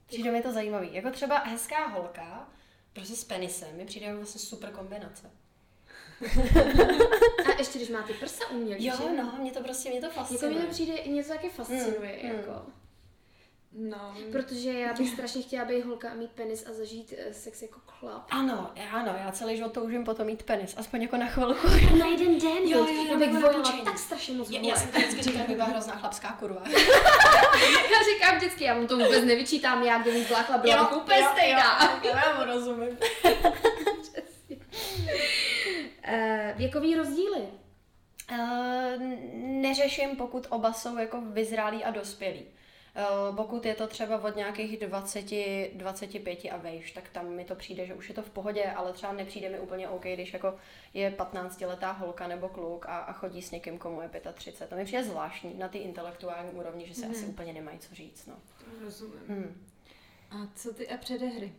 Přijde 0.06 0.32
mi 0.32 0.42
to 0.42 0.52
zajímavý. 0.52 0.94
Jako 0.94 1.10
třeba 1.10 1.38
hezká 1.38 1.86
holka, 1.86 2.48
prostě 2.92 3.16
s 3.16 3.24
penisem, 3.24 3.76
mi 3.76 3.84
přijde 3.84 4.06
jako 4.06 4.18
vlastně 4.18 4.40
super 4.40 4.70
kombinace. 4.70 5.30
A 7.46 7.58
ještě 7.58 7.78
když 7.78 7.88
má 7.90 8.02
ty 8.02 8.12
prsa 8.12 8.44
umělý, 8.50 8.86
Jo, 8.86 8.94
že? 8.98 9.22
no, 9.22 9.32
mě 9.38 9.52
to 9.52 9.60
prostě, 9.62 9.90
mě 9.90 10.00
to 10.00 10.06
Jako 10.06 10.18
fascinuje. 10.20 10.50
mě 10.58 10.66
to 10.66 10.70
přijde 10.72 10.92
něco 11.06 11.28
taky 11.28 11.48
fascinuje, 11.48 12.18
Mm, 12.22 12.30
mm. 12.30 12.36
jako. 12.36 12.62
No, 13.74 14.14
Protože 14.32 14.72
já 14.72 14.92
bych 14.92 15.08
strašně 15.10 15.42
chtěla 15.42 15.64
být 15.64 15.84
holka 15.84 16.10
a 16.10 16.14
mít 16.14 16.30
penis 16.30 16.66
a 16.70 16.72
zažít 16.72 17.14
eh, 17.18 17.34
sex 17.34 17.62
jako 17.62 17.80
chlap. 17.86 18.26
Ano, 18.30 18.70
ano, 18.92 19.14
já 19.24 19.32
celý 19.32 19.56
život 19.56 19.72
toužím 19.72 20.04
potom 20.04 20.26
mít 20.26 20.42
penis, 20.42 20.74
aspoň 20.76 21.02
jako 21.02 21.16
na 21.16 21.26
chvilku. 21.26 21.66
Na 21.98 22.06
jeden 22.06 22.38
den, 22.38 22.58
Jo, 22.64 22.78
jo, 22.78 22.86
jo, 22.94 23.04
já 23.10 23.16
bych 23.18 23.32
napučení. 23.32 23.80
tak 23.84 23.98
strašně 23.98 24.34
moc 24.34 24.50
Já, 24.50 24.60
já 24.60 24.76
jsem 24.76 24.88
to 24.90 24.98
vždycky 24.98 25.22
říkala, 25.22 25.44
že 25.48 25.54
byla 25.54 25.66
hrozná 25.66 25.94
chlapská 25.96 26.28
kurva. 26.32 26.62
Já 27.92 27.98
říkám 28.14 28.36
vždycky, 28.36 28.64
já 28.64 28.74
mu 28.74 28.86
to 28.86 28.98
vůbec 28.98 29.24
nevyčítám, 29.24 29.82
já 29.82 29.98
kdybych 30.02 30.28
byla 30.28 30.42
chlap, 30.42 30.60
byla 30.60 30.84
bych 30.84 30.96
úplně 30.96 31.22
stejná. 31.32 32.00
Jo, 32.04 32.10
já 32.14 32.38
mu 32.38 32.52
rozumím. 32.52 32.98
Věkový 36.62 36.94
rozdíly. 36.94 37.48
Uh, 38.32 38.38
neřeším, 39.34 40.16
pokud 40.16 40.46
oba 40.50 40.72
jsou 40.72 40.98
jako 40.98 41.20
vyzrálí 41.20 41.84
a 41.84 41.90
dospělí. 41.90 42.42
Uh, 42.42 43.36
pokud 43.36 43.66
je 43.66 43.74
to 43.74 43.86
třeba 43.86 44.22
od 44.22 44.36
nějakých 44.36 44.78
20, 44.78 45.24
25 45.74 46.38
a 46.50 46.56
vejš, 46.56 46.92
tak 46.92 47.08
tam 47.08 47.28
mi 47.28 47.44
to 47.44 47.54
přijde, 47.54 47.86
že 47.86 47.94
už 47.94 48.08
je 48.08 48.14
to 48.14 48.22
v 48.22 48.30
pohodě, 48.30 48.64
ale 48.64 48.92
třeba 48.92 49.12
nepřijde 49.12 49.48
mi 49.48 49.60
úplně 49.60 49.88
OK, 49.88 50.02
když 50.02 50.32
jako 50.32 50.56
je 50.94 51.10
15-letá 51.10 51.92
holka 51.92 52.26
nebo 52.26 52.48
kluk 52.48 52.86
a, 52.86 52.98
a 52.98 53.12
chodí 53.12 53.42
s 53.42 53.50
někým, 53.50 53.78
komu 53.78 54.02
je 54.02 54.10
35. 54.34 54.68
To 54.68 54.76
mi 54.76 54.84
přijde 54.84 55.04
zvláštní 55.04 55.54
na 55.58 55.68
ty 55.68 55.78
intelektuální 55.78 56.50
úrovni, 56.50 56.86
že 56.86 56.94
si 56.94 57.06
asi 57.06 57.26
úplně 57.26 57.52
nemají 57.52 57.78
co 57.78 57.94
říct. 57.94 58.26
No. 58.26 58.34
rozumím. 58.80 59.20
Hmm. 59.28 59.66
A 60.30 60.48
co 60.56 60.74
ty 60.74 60.88
a 60.88 60.96
předehry? 60.96 61.52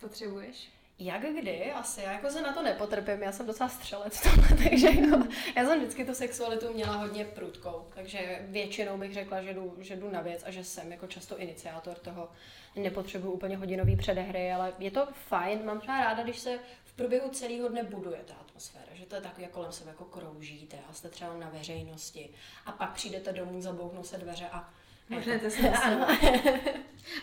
Potřebuješ? 0.00 0.75
Jak 0.98 1.22
kdy? 1.22 1.72
Asi. 1.72 2.00
Já 2.00 2.12
jako 2.12 2.30
se 2.30 2.42
na 2.42 2.52
to 2.52 2.62
nepotrpím, 2.62 3.22
já 3.22 3.32
jsem 3.32 3.46
docela 3.46 3.68
střelec 3.68 4.16
v 4.18 4.22
tomhle, 4.22 4.64
takže 4.70 4.86
jako, 4.86 5.26
já 5.56 5.64
jsem 5.64 5.78
vždycky 5.78 6.04
tu 6.04 6.14
sexualitu 6.14 6.72
měla 6.72 6.96
hodně 6.96 7.24
prudkou, 7.24 7.86
takže 7.94 8.46
většinou 8.48 8.98
bych 8.98 9.14
řekla, 9.14 9.42
že 9.42 9.54
jdu, 9.54 9.76
že 9.78 9.96
jdu 9.96 10.10
na 10.10 10.20
věc 10.20 10.42
a 10.46 10.50
že 10.50 10.64
jsem 10.64 10.92
jako 10.92 11.06
často 11.06 11.38
iniciátor 11.38 11.98
toho. 11.98 12.28
Nepotřebuji 12.76 13.32
úplně 13.32 13.56
hodinový 13.56 13.96
předehry, 13.96 14.52
ale 14.52 14.72
je 14.78 14.90
to 14.90 15.08
fajn. 15.12 15.64
Mám 15.64 15.80
třeba 15.80 16.00
ráda, 16.04 16.22
když 16.22 16.38
se 16.38 16.58
v 16.84 16.92
průběhu 16.92 17.28
celého 17.28 17.68
dne 17.68 17.82
buduje 17.82 18.18
ta 18.26 18.34
atmosféra, 18.34 18.94
že 18.94 19.06
to 19.06 19.14
je 19.14 19.20
takový, 19.20 19.42
jak 19.42 19.52
kolem 19.52 19.72
sebe 19.72 19.90
jako 19.90 20.04
kroužíte 20.04 20.76
a 20.90 20.92
jste 20.92 21.08
třeba 21.08 21.36
na 21.36 21.48
veřejnosti 21.48 22.30
a 22.66 22.72
pak 22.72 22.92
přijdete 22.92 23.32
domů, 23.32 23.60
zabouchnou 23.60 24.02
se 24.02 24.18
dveře 24.18 24.48
a 24.52 24.72
Možná 25.08 25.38
to 25.38 25.50
jsem 25.50 25.74
Ano. 25.82 26.06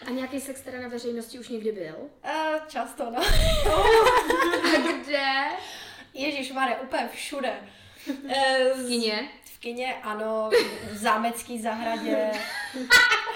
A 0.07 0.09
nějaký 0.11 0.39
sex 0.41 0.61
teda 0.61 0.79
na 0.81 0.87
veřejnosti 0.87 1.39
už 1.39 1.49
někdy 1.49 1.71
byl? 1.71 1.95
Eh, 2.23 2.59
Často, 2.67 3.11
no. 3.11 3.19
A 4.75 4.91
kde? 5.03 5.27
Ježíš 6.13 6.51
Mare, 6.51 6.75
úplně 6.75 7.09
všude. 7.13 7.53
Eh, 8.29 8.73
V 8.75 8.87
kině? 8.87 9.29
V 9.45 9.59
kině, 9.59 9.93
ano, 10.03 10.49
v 10.91 10.97
zámecký 10.97 11.61
zahradě. 11.61 12.31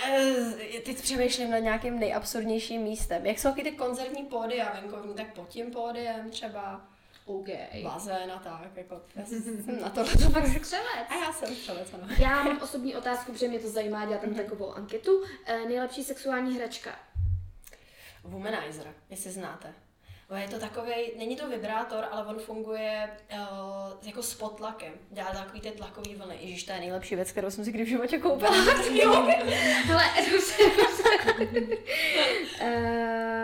Eh, 0.05 0.79
Teď 0.85 1.01
přemýšlím 1.01 1.51
nad 1.51 1.59
nějakým 1.59 1.99
nejabsurdnějším 1.99 2.81
místem. 2.81 3.25
Jak 3.25 3.39
jsou 3.39 3.49
taky 3.49 3.63
ty 3.63 3.71
koncertní 3.71 4.23
pódy 4.23 4.61
a 4.61 4.79
venkovní, 4.81 5.13
tak 5.13 5.33
pod 5.33 5.47
tím 5.49 5.71
pódiem 5.71 6.29
třeba 6.29 6.81
OK. 7.27 7.47
bazén 7.83 8.31
a 8.31 8.39
tak, 8.39 8.71
jako 8.75 9.01
já 9.15 9.25
jsem 9.25 9.79
na 9.81 9.89
to 9.89 10.03
to 10.03 10.29
Pak 10.29 10.47
střelec. 10.47 11.07
A 11.09 11.15
já 11.15 11.33
jsem 11.33 11.55
střelec, 11.55 11.93
ano. 11.93 12.07
Já 12.19 12.43
mám 12.43 12.61
osobní 12.61 12.95
otázku, 12.95 13.31
protože 13.31 13.47
mě 13.47 13.59
to 13.59 13.69
zajímá, 13.69 14.05
dělat 14.05 14.21
tam 14.21 14.33
takovou 14.33 14.73
anketu. 14.73 15.23
E, 15.45 15.57
nejlepší 15.59 16.03
sexuální 16.03 16.55
hračka. 16.55 16.99
Womanizer, 18.23 18.93
jestli 19.09 19.31
znáte. 19.31 19.73
Je 20.35 20.47
to 20.47 20.59
takový, 20.59 20.93
není 21.17 21.35
to 21.35 21.49
vibrátor, 21.49 22.07
ale 22.11 22.25
on 22.25 22.39
funguje 22.39 23.09
uh, 23.33 23.37
jako 24.07 24.23
s 24.23 24.33
potlakem. 24.33 24.93
Dělá 25.09 25.31
takový 25.31 25.61
ty 25.61 25.71
tlakový 25.71 26.15
vlny. 26.15 26.37
Ježíš, 26.41 26.63
to 26.63 26.71
je 26.71 26.79
nejlepší 26.79 27.15
věc, 27.15 27.31
kterou 27.31 27.51
jsem 27.51 27.65
si 27.65 27.71
kdy 27.71 27.83
v 27.83 27.87
životě 27.87 28.17
koupila. 28.17 28.51
Hele, 29.85 30.03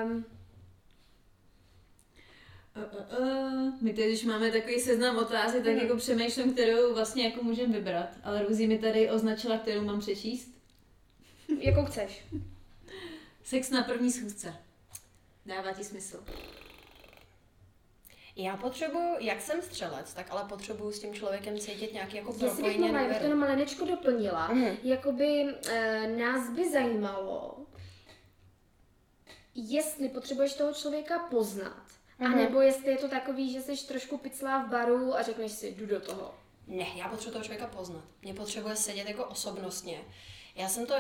um, 0.04 0.26
Uh. 3.20 3.74
My 3.82 3.94
teď, 3.94 4.06
když 4.08 4.24
máme 4.26 4.52
takový 4.52 4.80
seznam 4.80 5.18
otázek, 5.18 5.64
tak 5.64 5.76
jako 5.76 5.96
přemýšlím, 5.98 6.54
kterou 6.54 6.94
vlastně 6.94 7.24
jako 7.24 7.44
můžeme 7.44 7.74
vybrat. 7.80 8.10
Ale 8.24 8.44
Ruzí 8.46 8.68
mi 8.68 8.78
tady 8.80 9.10
označila, 9.12 9.58
kterou 9.58 9.82
mám 9.82 10.00
přečíst. 10.00 10.52
jakou 11.60 11.86
chceš? 11.86 12.26
Sex 13.44 13.70
na 13.70 13.84
první 13.84 14.12
schůzce. 14.12 14.56
Dává 15.46 15.74
ti 15.74 15.84
smysl. 15.84 16.24
Já 18.36 18.58
potřebuju, 18.58 19.16
jak 19.20 19.42
jsem 19.42 19.62
střelec, 19.62 20.14
tak 20.14 20.32
ale 20.32 20.46
potřebuju 20.50 20.92
s 20.92 21.00
tím 21.00 21.14
člověkem 21.14 21.60
cítit 21.60 21.94
nějaký 21.94 22.18
jako 22.18 22.30
Jestli 22.32 22.46
bych 22.46 22.54
propojení 22.56 22.80
mohla, 22.80 23.02
já 23.02 23.08
bych 23.08 23.18
to 23.18 23.24
jenom 23.24 23.40
malinečko 23.40 23.86
doplnila, 23.86 24.48
Mhm. 24.48 24.78
jakoby 24.84 25.46
e, 25.70 26.08
nás 26.18 26.50
by 26.50 26.72
zajímalo, 26.72 27.58
jestli 29.56 30.10
potřebuješ 30.10 30.54
toho 30.54 30.74
člověka 30.74 31.20
poznat, 31.20 31.83
A 32.26 32.30
nebo 32.30 32.62
jestli 32.62 32.92
je 32.92 32.98
to 32.98 33.08
takový, 33.08 33.54
že 33.54 33.62
jsi 33.62 33.88
trošku 33.88 34.18
piclá 34.18 34.64
v 34.64 34.70
baru 34.70 35.16
a 35.16 35.22
řekneš 35.22 35.52
si, 35.52 35.72
jdu 35.72 35.86
do 35.86 36.02
toho. 36.02 36.34
Ne, 36.68 36.86
já 36.96 37.08
potřebuji 37.08 37.32
toho 37.32 37.44
člověka 37.44 37.68
poznat. 37.68 38.04
Mě 38.22 38.34
potřebuje 38.34 38.76
sedět 38.76 39.08
jako 39.08 39.26
osobnostně. 39.26 39.98
Já 40.56 40.70
jsem 40.70 40.86
to, 40.86 40.94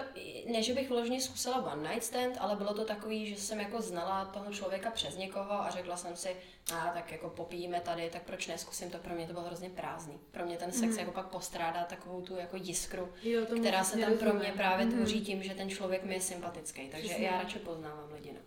ne 0.52 0.64
že 0.64 0.74
bych 0.74 0.90
vložně 0.90 1.22
zkusila 1.22 1.74
one 1.74 1.90
night 1.90 2.04
stand, 2.04 2.36
ale 2.40 2.56
bylo 2.56 2.74
to 2.74 2.86
takový, 2.86 3.36
že 3.36 3.42
jsem 3.42 3.60
jako 3.60 3.82
znala 3.82 4.26
toho 4.26 4.54
člověka 4.54 4.92
přes 4.92 5.18
někoho 5.18 5.52
a 5.52 5.70
řekla 5.70 5.98
jsem 5.98 6.16
si, 6.16 6.36
a 6.76 6.92
tak 6.94 7.12
jako 7.12 7.30
popijíme 7.30 7.80
tady, 7.82 8.10
tak 8.10 8.22
proč 8.24 8.48
neskusím 8.48 8.92
to, 8.92 8.98
pro 8.98 9.14
mě 9.16 9.28
to 9.28 9.34
bylo 9.34 9.46
hrozně 9.46 9.70
prázdný. 9.70 10.20
Pro 10.32 10.46
mě 10.46 10.58
ten 10.58 10.72
sex 10.72 10.98
jako 10.98 11.12
pak 11.12 11.28
postrádá 11.28 11.84
takovou 11.84 12.22
tu 12.22 12.36
jako 12.36 12.58
jiskru, 12.58 13.10
Jo, 13.24 13.46
která 13.60 13.84
se 13.84 13.98
tam 13.98 14.04
pro 14.18 14.26
rozumím. 14.26 14.40
mě 14.40 14.52
právě 14.58 14.86
Mhm. 14.86 14.96
tvoří 14.96 15.22
tím, 15.22 15.44
že 15.44 15.54
ten 15.56 15.70
člověk 15.70 16.04
mi 16.04 16.14
je 16.14 16.22
sympatický, 16.22 16.90
takže 16.90 17.08
Přesně. 17.08 17.26
já 17.28 17.38
radši 17.38 17.60
poznávám 17.60 18.12
lidi. 18.14 18.32
No. 18.34 18.40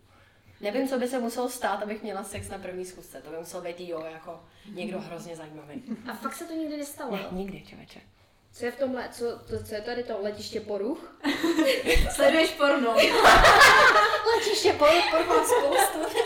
Nevím, 0.60 0.88
co 0.88 0.98
by 0.98 1.08
se 1.08 1.18
muselo 1.18 1.48
stát, 1.48 1.82
abych 1.82 2.02
měla 2.02 2.24
sex 2.24 2.48
na 2.48 2.58
první 2.58 2.84
zkusce. 2.84 3.22
To 3.22 3.30
by 3.30 3.36
musel 3.38 3.60
být 3.60 3.80
jo, 3.80 4.04
jako 4.12 4.40
někdo 4.72 5.00
hrozně 5.00 5.36
zajímavý. 5.36 5.82
A 6.10 6.14
fakt 6.14 6.34
se 6.34 6.44
to 6.44 6.54
nikdy 6.54 6.76
nestalo. 6.76 7.16
Ne, 7.16 7.26
nikdy, 7.32 7.62
člověče. 7.68 8.00
Co 8.52 8.64
je 8.64 8.70
v 8.72 8.76
tomhle, 8.76 9.08
co, 9.12 9.38
to, 9.38 9.64
co 9.64 9.74
je 9.74 9.80
tady 9.80 10.02
to 10.04 10.18
letiště 10.22 10.60
poruch? 10.60 11.16
Sleduješ 12.14 12.50
porno. 12.50 12.94
Letiště 14.36 14.72
poruch, 14.72 15.10
porno 15.10 15.44
spoustu. 15.44 15.98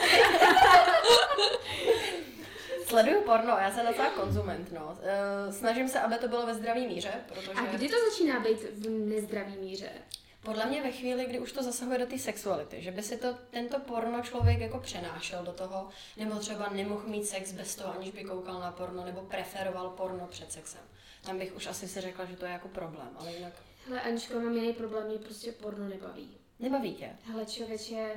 Sleduju 2.86 3.22
porno, 3.22 3.56
já 3.60 3.70
jsem 3.70 3.86
docela 3.86 4.10
konzument, 4.10 4.72
no. 4.72 4.98
Eh, 5.02 5.52
Snažím 5.52 5.88
se, 5.88 6.00
aby 6.00 6.14
to 6.14 6.28
bylo 6.28 6.46
ve 6.46 6.54
zdravý 6.54 6.86
míře, 6.86 7.12
protože... 7.28 7.50
A 7.56 7.66
kdy 7.66 7.88
to 7.88 7.96
začíná 8.10 8.40
být 8.40 8.58
v 8.72 8.88
nezdravý 8.90 9.56
míře? 9.56 9.90
Podle 10.42 10.66
mě 10.66 10.82
ve 10.82 10.90
chvíli, 10.92 11.26
kdy 11.26 11.38
už 11.38 11.52
to 11.52 11.62
zasahuje 11.62 11.98
do 11.98 12.06
té 12.06 12.18
sexuality, 12.18 12.82
že 12.82 12.90
by 12.90 13.02
si 13.02 13.16
to 13.16 13.34
tento 13.50 13.80
porno 13.80 14.22
člověk 14.22 14.60
jako 14.60 14.78
přenášel 14.78 15.44
do 15.44 15.52
toho, 15.52 15.88
nebo 16.16 16.36
třeba 16.38 16.68
nemohl 16.68 17.06
mít 17.08 17.26
sex 17.26 17.52
bez 17.52 17.76
toho, 17.76 17.94
aniž 17.94 18.10
by 18.10 18.24
koukal 18.24 18.60
na 18.60 18.72
porno, 18.72 19.04
nebo 19.04 19.20
preferoval 19.22 19.90
porno 19.90 20.26
před 20.26 20.52
sexem. 20.52 20.80
Tam 21.24 21.38
bych 21.38 21.56
už 21.56 21.66
asi 21.66 21.88
si 21.88 22.00
řekla, 22.00 22.24
že 22.24 22.36
to 22.36 22.44
je 22.44 22.52
jako 22.52 22.68
problém, 22.68 23.08
ale 23.18 23.32
jinak 23.32 23.52
Hele, 23.88 24.00
Aničko, 24.00 24.34
mám 24.40 24.56
jiný 24.56 24.72
problém, 24.72 25.06
mě 25.06 25.18
prostě 25.18 25.52
porno 25.52 25.88
nebaví. 25.88 26.36
nebaví 26.58 26.94
tě. 26.94 27.10
Hele, 27.24 27.46
člověče, 27.46 28.14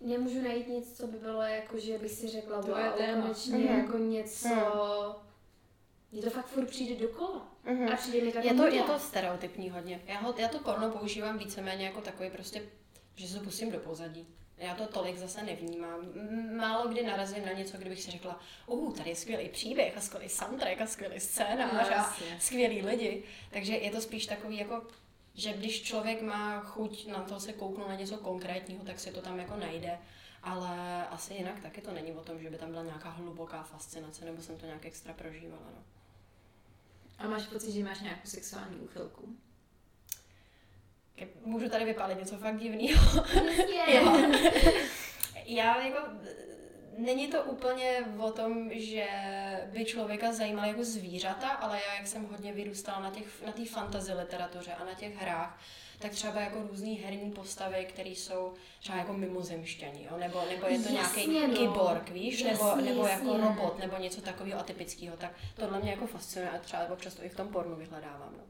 nemůžu 0.00 0.42
najít 0.42 0.68
nic, 0.68 0.96
co 0.96 1.06
by 1.06 1.18
bylo 1.18 1.42
jako, 1.42 1.78
že 1.78 1.98
bych 1.98 2.10
si 2.12 2.28
řekla, 2.28 2.62
To 2.62 2.78
je 2.78 2.84
wow, 3.14 3.22
konečně 3.22 3.56
Mhm. 3.58 3.78
jako 3.78 3.98
něco... 3.98 4.48
Mně 6.12 6.22
to 6.22 6.30
fakt 6.30 6.46
furt 6.46 6.66
přijde 6.66 7.06
dokola. 7.06 7.48
Mhm. 7.66 7.92
A 7.92 7.96
přijde 7.96 8.26
mi 8.26 8.32
to 8.32 8.38
Je 8.38 8.46
jako 8.46 8.58
to, 8.58 8.66
je 8.66 8.82
to 8.82 8.98
stereotypní 8.98 9.70
hodně. 9.70 10.00
Já, 10.06 10.18
ho, 10.18 10.34
já 10.38 10.48
to 10.48 10.58
porno 10.58 10.90
používám 10.90 11.38
víceméně 11.38 11.86
jako 11.86 12.00
takový 12.00 12.30
prostě, 12.30 12.62
že 13.14 13.28
se 13.28 13.40
pustím 13.40 13.72
do 13.72 13.78
pozadí. 13.78 14.26
Já 14.58 14.74
to 14.74 14.86
tolik 14.86 15.16
zase 15.16 15.42
nevnímám. 15.42 16.00
Málo 16.56 16.88
kdy 16.88 17.02
narazím 17.02 17.46
na 17.46 17.52
něco, 17.52 17.78
kdybych 17.78 18.02
si 18.02 18.10
řekla, 18.10 18.40
uh, 18.66 18.94
tady 18.94 19.10
je 19.10 19.16
skvělý 19.16 19.48
příběh 19.48 19.96
a 19.96 20.00
skvělý 20.00 20.28
soundtrack 20.28 20.80
a 20.80 20.86
skvělý 20.86 21.20
scénář 21.20 21.90
No, 21.90 21.96
a 21.96 22.16
skvělí 22.40 22.82
lidi. 22.82 23.22
Takže 23.50 23.76
je 23.76 23.90
to 23.90 24.00
spíš 24.00 24.26
takový 24.26 24.58
jako, 24.58 24.82
že 25.34 25.52
když 25.52 25.82
člověk 25.82 26.22
má 26.22 26.60
chuť 26.60 27.06
na 27.06 27.22
to 27.22 27.40
se 27.40 27.52
kouknout 27.52 27.88
na 27.88 27.94
něco 27.94 28.16
konkrétního, 28.16 28.84
tak 28.84 29.00
si 29.00 29.12
to 29.12 29.20
tam 29.20 29.38
jako 29.38 29.56
najde. 29.56 29.98
Ale 30.42 31.06
asi 31.06 31.34
jinak 31.34 31.60
taky 31.60 31.80
to 31.80 31.92
není 31.92 32.12
o 32.12 32.24
tom, 32.24 32.40
že 32.40 32.50
by 32.50 32.56
tam 32.56 32.70
byla 32.70 32.82
nějaká 32.82 33.10
hluboká 33.10 33.62
fascinace, 33.62 34.24
nebo 34.24 34.42
jsem 34.42 34.56
to 34.56 34.66
nějak 34.66 34.86
extra 34.86 35.14
prožívala. 35.14 35.66
No. 35.74 35.95
A 37.18 37.28
máš 37.28 37.42
pocit, 37.46 37.72
že 37.72 37.84
máš 37.84 38.00
nějakou 38.00 38.26
sexuální 38.28 38.76
úchylku? 38.76 39.36
Můžu 41.44 41.68
tady 41.68 41.84
vypálit 41.84 42.18
něco 42.18 42.36
fakt 42.36 42.58
divného. 42.58 43.24
Jo. 43.94 44.30
Já 45.44 45.82
jako, 45.82 45.98
není 46.96 47.28
to 47.28 47.42
úplně 47.42 48.04
o 48.18 48.30
tom, 48.30 48.70
že 48.72 49.06
by 49.72 49.84
člověka 49.84 50.32
zajímala 50.32 50.66
jako 50.66 50.84
zvířata, 50.84 51.48
ale 51.48 51.80
já, 51.88 51.94
jak 51.94 52.06
jsem 52.06 52.24
hodně 52.24 52.52
vyrůstala 52.52 53.00
na 53.00 53.10
těch, 53.10 53.42
na 53.46 53.52
té 53.52 53.64
fantasy 53.64 54.12
literatuře 54.12 54.72
a 54.72 54.84
na 54.84 54.94
těch 54.94 55.16
hrách, 55.16 55.60
tak 55.98 56.10
třeba 56.12 56.40
jako 56.40 56.62
různý 56.62 56.94
herní 56.94 57.30
postavy, 57.30 57.86
které 57.88 58.10
jsou 58.10 58.54
třeba 58.80 58.98
jako 58.98 59.12
mimozemšťaní, 59.12 60.04
jo? 60.04 60.16
Nebo, 60.18 60.42
nebo 60.50 60.66
je 60.66 60.78
to 60.78 60.92
Jasně, 60.92 61.26
nějaký 61.26 61.48
no. 61.48 61.56
kyborg, 61.56 62.10
víš, 62.10 62.42
nebo, 62.42 62.64
Jasně, 62.64 62.82
nebo 62.82 63.06
jako 63.06 63.28
jasně. 63.28 63.40
robot, 63.40 63.78
nebo 63.78 63.96
něco 63.96 64.20
takového 64.20 64.60
atypického, 64.60 65.16
tak 65.16 65.30
tohle 65.56 65.80
mě 65.80 65.90
jako 65.90 66.06
fascinuje 66.06 66.50
a 66.50 66.58
třeba 66.58 66.88
občas 66.92 67.14
to 67.14 67.24
i 67.24 67.28
v 67.28 67.36
tom 67.36 67.48
pornu 67.48 67.76
vyhledávám. 67.76 68.34
No. 68.38 68.44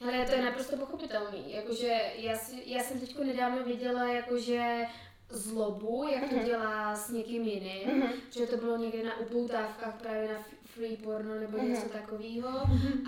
Ale 0.00 0.26
to 0.26 0.32
je 0.32 0.44
naprosto 0.44 0.76
pochopitelný. 0.76 1.52
Jakože 1.52 2.00
já, 2.16 2.36
si, 2.36 2.62
já 2.66 2.82
jsem 2.82 3.00
teď 3.00 3.18
nedávno 3.18 3.64
viděla 3.64 4.12
jakože 4.12 4.86
zlobu, 5.34 6.04
jak 6.12 6.28
to 6.30 6.36
Mhm. 6.36 6.44
dělá 6.44 6.94
s 6.96 7.08
někým 7.10 7.42
jiným, 7.42 7.88
Mhm. 7.98 8.08
že 8.30 8.46
to 8.46 8.56
bylo 8.56 8.76
někde 8.76 9.02
na 9.04 9.18
upoutávkách 9.20 9.94
právě 10.02 10.28
na 10.28 10.44
free 10.64 10.96
porno 10.96 11.34
nebo 11.34 11.58
Mhm. 11.58 11.68
něco 11.68 11.88
takového 11.88 12.48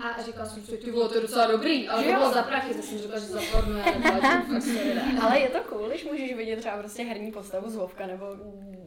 a 0.03 0.21
říkala 0.21 0.45
jsem 0.49 0.63
si, 0.65 0.77
ty 0.77 0.91
vole, 0.91 1.09
to 1.09 1.15
je 1.15 1.21
docela 1.21 1.47
dobrý, 1.47 1.87
ale 1.89 2.03
Že 2.03 2.07
to 2.09 2.13
jo? 2.13 2.19
bylo 2.19 2.33
za 2.33 2.43
prachy, 2.43 2.73
to 2.75 2.81
jsem 2.81 2.97
řekla, 2.97 3.19
že 3.19 3.25
za 3.25 3.41
porno 3.51 3.77
já 3.79 3.85
neplatím, 3.85 4.53
ne. 4.95 5.19
Ale 5.21 5.39
je 5.39 5.49
to 5.49 5.59
cool, 5.63 5.87
když 5.89 6.05
můžeš 6.05 6.33
vidět 6.35 6.59
třeba 6.59 6.77
prostě 6.77 7.03
herní 7.03 7.31
postavu 7.31 7.69
z 7.69 7.75
Vovka 7.75 8.07
nebo 8.07 8.25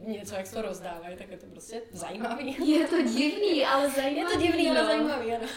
něco, 0.07 0.35
jak 0.35 0.47
se 0.47 0.55
to 0.55 0.61
rozdávají, 0.61 1.17
tak 1.17 1.31
je 1.31 1.37
to 1.37 1.45
prostě 1.45 1.81
zajímavý. 1.91 2.71
Je 2.71 2.87
to 2.87 3.01
divný, 3.01 3.65
ale 3.65 3.83
Je 3.83 3.89
zajímavý. 3.89 4.33
to 4.35 4.41
divný, 4.41 4.69
ale 4.69 4.79
no. 4.81 4.85
zajímavý, 4.85 5.31
ano. 5.35 5.47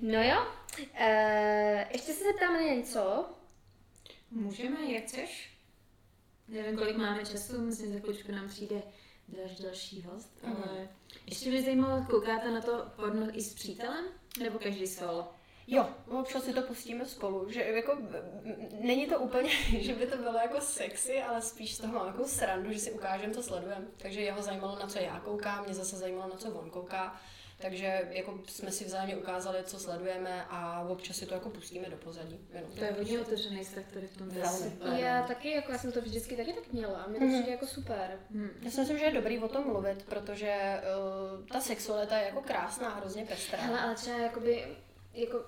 No 0.00 0.22
jo, 0.22 0.46
e, 0.94 1.86
ještě 1.92 2.12
se 2.12 2.24
zeptám 2.24 2.52
na 2.54 2.60
něco. 2.60 3.24
Můžeme, 4.30 4.76
jak 4.92 5.04
chceš. 5.04 5.55
Nevím, 6.48 6.78
kolik 6.78 6.96
máme 6.96 7.24
času, 7.26 7.60
myslím, 7.60 7.86
že 7.86 7.92
za 7.94 8.00
chvíličku 8.00 8.32
nám 8.32 8.48
přijde 8.48 8.82
další, 9.28 9.62
další 9.62 10.02
host, 10.02 10.42
Mhm. 10.42 10.56
ale 10.68 10.88
ještě 11.26 11.50
mě 11.50 11.62
zajímalo, 11.62 12.06
koukáte 12.10 12.50
na 12.50 12.60
to 12.60 12.86
porno 12.96 13.26
i 13.32 13.42
s 13.42 13.54
přítelem? 13.54 14.04
Nebo 14.42 14.58
každý 14.58 14.86
solo? 14.86 15.32
Jo, 15.68 15.88
občas 16.08 16.44
si 16.44 16.52
to 16.52 16.62
pustíme 16.62 17.06
spolu, 17.06 17.50
že 17.50 17.62
jako 17.62 17.98
není 18.80 19.06
to 19.06 19.20
úplně, 19.20 19.50
že 19.80 19.94
by 19.94 20.06
to 20.06 20.16
bylo 20.16 20.32
jako 20.38 20.60
sexy, 20.60 21.22
ale 21.22 21.42
spíš 21.42 21.74
z 21.74 21.78
toho 21.78 21.92
mám 21.92 22.06
jako 22.06 22.24
srandu, 22.24 22.72
že 22.72 22.78
si 22.78 22.92
ukážem, 22.92 23.34
co 23.34 23.42
sledujeme. 23.42 23.86
Takže 23.98 24.20
jeho 24.20 24.42
zajímalo, 24.42 24.78
na 24.78 24.86
co 24.86 24.98
já 24.98 25.20
koukám, 25.20 25.64
mě 25.64 25.74
zase 25.74 25.96
zajímalo, 25.96 26.30
na 26.32 26.36
co 26.38 26.50
on 26.50 26.70
kouká. 26.70 27.20
Takže 27.58 28.08
jako 28.10 28.38
jsme 28.48 28.70
si 28.72 28.84
vzájemně 28.84 29.16
ukázali, 29.16 29.58
co 29.64 29.78
sledujeme 29.78 30.44
a 30.44 30.82
občas 30.88 31.16
si 31.16 31.26
to 31.26 31.34
jako 31.34 31.50
pustíme 31.50 31.88
do 31.90 31.96
pozadí. 31.96 32.38
Jenom. 32.54 32.70
To 32.70 32.84
je 32.84 32.92
hodně 32.92 33.20
otevřený 33.20 33.64
vztah 33.64 33.84
tady 33.94 34.06
v 34.06 34.16
tom. 34.16 34.28
Velmi. 34.28 34.58
super. 34.58 34.92
Já 34.92 35.22
taky, 35.22 35.50
jako 35.50 35.72
já 35.72 35.78
jsem 35.78 35.92
to 35.92 36.00
vždycky 36.00 36.36
taky 36.36 36.52
tak 36.52 36.72
měla 36.72 36.98
a 37.02 37.08
mě 37.08 37.18
to 37.18 37.24
Mhm. 37.24 37.34
přijde 37.34 37.50
jako 37.52 37.66
super. 37.66 38.18
Hm. 38.30 38.50
Já 38.62 38.70
si 38.70 38.80
myslím, 38.80 38.98
že 38.98 39.04
je 39.04 39.12
dobrý 39.12 39.38
o 39.38 39.48
tom 39.48 39.66
mluvit, 39.66 40.02
protože 40.02 40.80
uh, 41.40 41.46
ta 41.46 41.60
sexualita 41.60 42.18
je 42.18 42.24
jako 42.24 42.40
krásná, 42.42 42.94
hrozně 42.94 43.24
pestrá. 43.24 43.58
Hele, 43.62 43.80
ale 43.80 43.94
třeba 43.94 44.18
jakoby, 44.18 44.64
jako, 45.14 45.44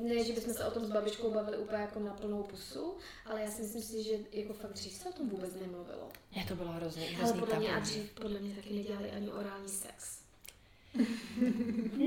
ne, 0.00 0.24
že 0.24 0.32
bychom 0.32 0.54
se 0.54 0.64
o 0.64 0.70
tom 0.70 0.84
s 0.84 0.90
babičkou 0.90 1.30
bavili 1.30 1.58
úplně 1.58 1.82
jako 1.82 1.98
na 2.00 2.14
plnou 2.14 2.42
pusu, 2.42 2.96
ale 3.26 3.40
já 3.42 3.50
si 3.50 3.62
myslím 3.62 3.82
si, 3.82 4.02
že 4.02 4.14
jako 4.32 4.52
fakt 4.52 4.72
dřív 4.72 4.92
se 4.92 5.08
o 5.08 5.12
tom 5.12 5.28
vůbec 5.28 5.54
nemluvilo. 5.54 6.08
Je 6.32 6.44
to 6.44 6.54
bylo 6.56 6.72
hrozně, 6.72 7.06
Ale 7.06 7.14
hrozný 7.16 7.40
podle 7.40 7.58
mě 7.58 7.76
a 7.76 7.78
dřív 7.80 8.10
podle 8.12 8.40
mě 8.40 8.54
taky 8.54 8.74
nedělali 8.74 9.10
ani 9.10 9.28
orální 9.32 9.68
sex. 9.68 10.23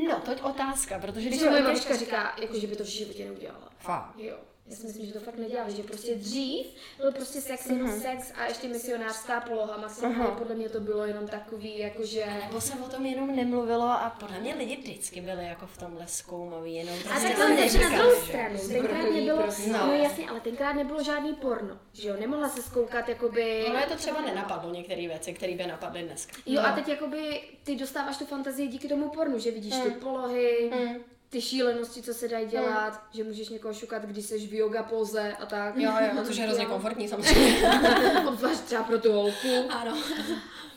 No, 0.07 0.21
to 0.25 0.31
je 0.31 0.37
otázka, 0.41 0.99
protože 0.99 1.29
když 1.29 1.39
Když 1.39 1.41
se 1.41 1.49
moje 1.49 1.97
říká, 1.97 2.35
jako, 2.41 2.59
že 2.59 2.67
by 2.67 2.75
to 2.75 2.83
v 2.83 2.87
životě 2.87 3.25
neudělala. 3.25 3.69
Fakt. 3.77 4.13
Jo. 4.17 4.37
Já 4.69 4.75
si 4.75 4.87
myslím, 4.87 5.05
že 5.05 5.13
to 5.13 5.19
fakt 5.19 5.37
nedělali, 5.37 5.71
že 5.75 5.83
prostě 5.83 6.15
dřív 6.15 6.65
byl 6.97 7.11
prostě 7.11 7.41
sex 7.41 7.65
jenom 7.65 7.87
Mhm. 7.87 7.99
sex 8.01 8.31
a 8.35 8.45
ještě 8.45 8.67
misionářská 8.67 9.39
poloha. 9.41 9.77
Maximálně 9.77 10.17
Aha. 10.19 10.31
podle 10.31 10.55
mě 10.55 10.69
to 10.69 10.79
bylo 10.79 11.05
jenom 11.05 11.27
takový, 11.27 11.79
jakože... 11.79 12.25
Nebo 12.45 12.61
se 12.61 12.73
o 12.85 12.89
tom 12.89 13.05
jenom 13.05 13.35
nemluvilo 13.35 13.83
a 13.85 14.15
podle 14.19 14.39
mě 14.39 14.55
lidi 14.55 14.75
vždycky 14.77 15.21
byli 15.21 15.45
jako 15.45 15.67
v 15.67 15.77
tomhle 15.77 16.07
zkoumaví, 16.07 16.75
jenom 16.75 16.95
A 16.95 17.09
prostě 17.09 17.27
tak 17.27 17.37
se 17.37 17.43
to 17.43 17.63
zase 17.63 17.89
na 17.89 17.97
druhou 17.97 18.21
stranu. 18.21 18.59
Tenkrát 18.71 19.03
nebylo, 19.03 19.37
prostě. 19.43 19.69
no. 19.71 19.85
No. 19.87 19.93
jasně, 19.93 20.29
ale 20.29 20.39
tenkrát 20.39 20.73
nebylo 20.73 21.03
žádný 21.03 21.33
porno, 21.33 21.79
že 21.93 22.07
jo? 22.09 22.15
Nemohla 22.19 22.49
se 22.49 22.61
zkoukat 22.61 23.09
jakoby... 23.09 23.65
Ono 23.67 23.79
je 23.79 23.85
to 23.85 23.95
třeba 23.95 24.21
nenapadlo 24.21 24.73
některé 24.73 25.01
věci, 25.07 25.33
které 25.33 25.55
by 25.55 25.67
napadly 25.67 26.03
dneska. 26.03 26.37
Jo, 26.45 26.61
No. 26.61 26.67
a 26.67 26.71
teď 26.75 26.87
jakoby 26.87 27.41
ty 27.63 27.75
dostáváš 27.75 28.17
tu 28.17 28.25
fantazii 28.25 28.67
díky 28.67 28.87
tomu 28.87 29.09
pornu, 29.09 29.39
že 29.39 29.51
vidíš 29.51 29.73
ty 29.73 29.89
Hmm. 29.89 29.99
polohy, 29.99 30.71
Mm. 30.73 30.95
Ty 31.29 31.41
šílenosti, 31.41 32.01
co 32.01 32.13
se 32.13 32.27
dají 32.27 32.47
dělat, 32.47 33.03
že 33.13 33.23
můžeš 33.23 33.49
někoho 33.49 33.73
šukat, 33.73 34.01
když 34.01 34.25
jsi 34.25 34.47
v 34.47 34.53
yoga 34.53 34.83
poze 34.83 35.33
a 35.39 35.45
tak. 35.45 35.77
Jo, 35.77 35.91
jo, 36.15 36.23
což 36.25 36.37
je 36.37 36.43
hrozně 36.43 36.65
komfortní 36.65 37.07
samozřejmě. 37.09 37.69
Obzvlášť 38.27 38.59
třeba 38.61 38.83
pro 38.83 38.99
tu 38.99 39.11
holku. 39.11 39.47
Ano. 39.69 39.97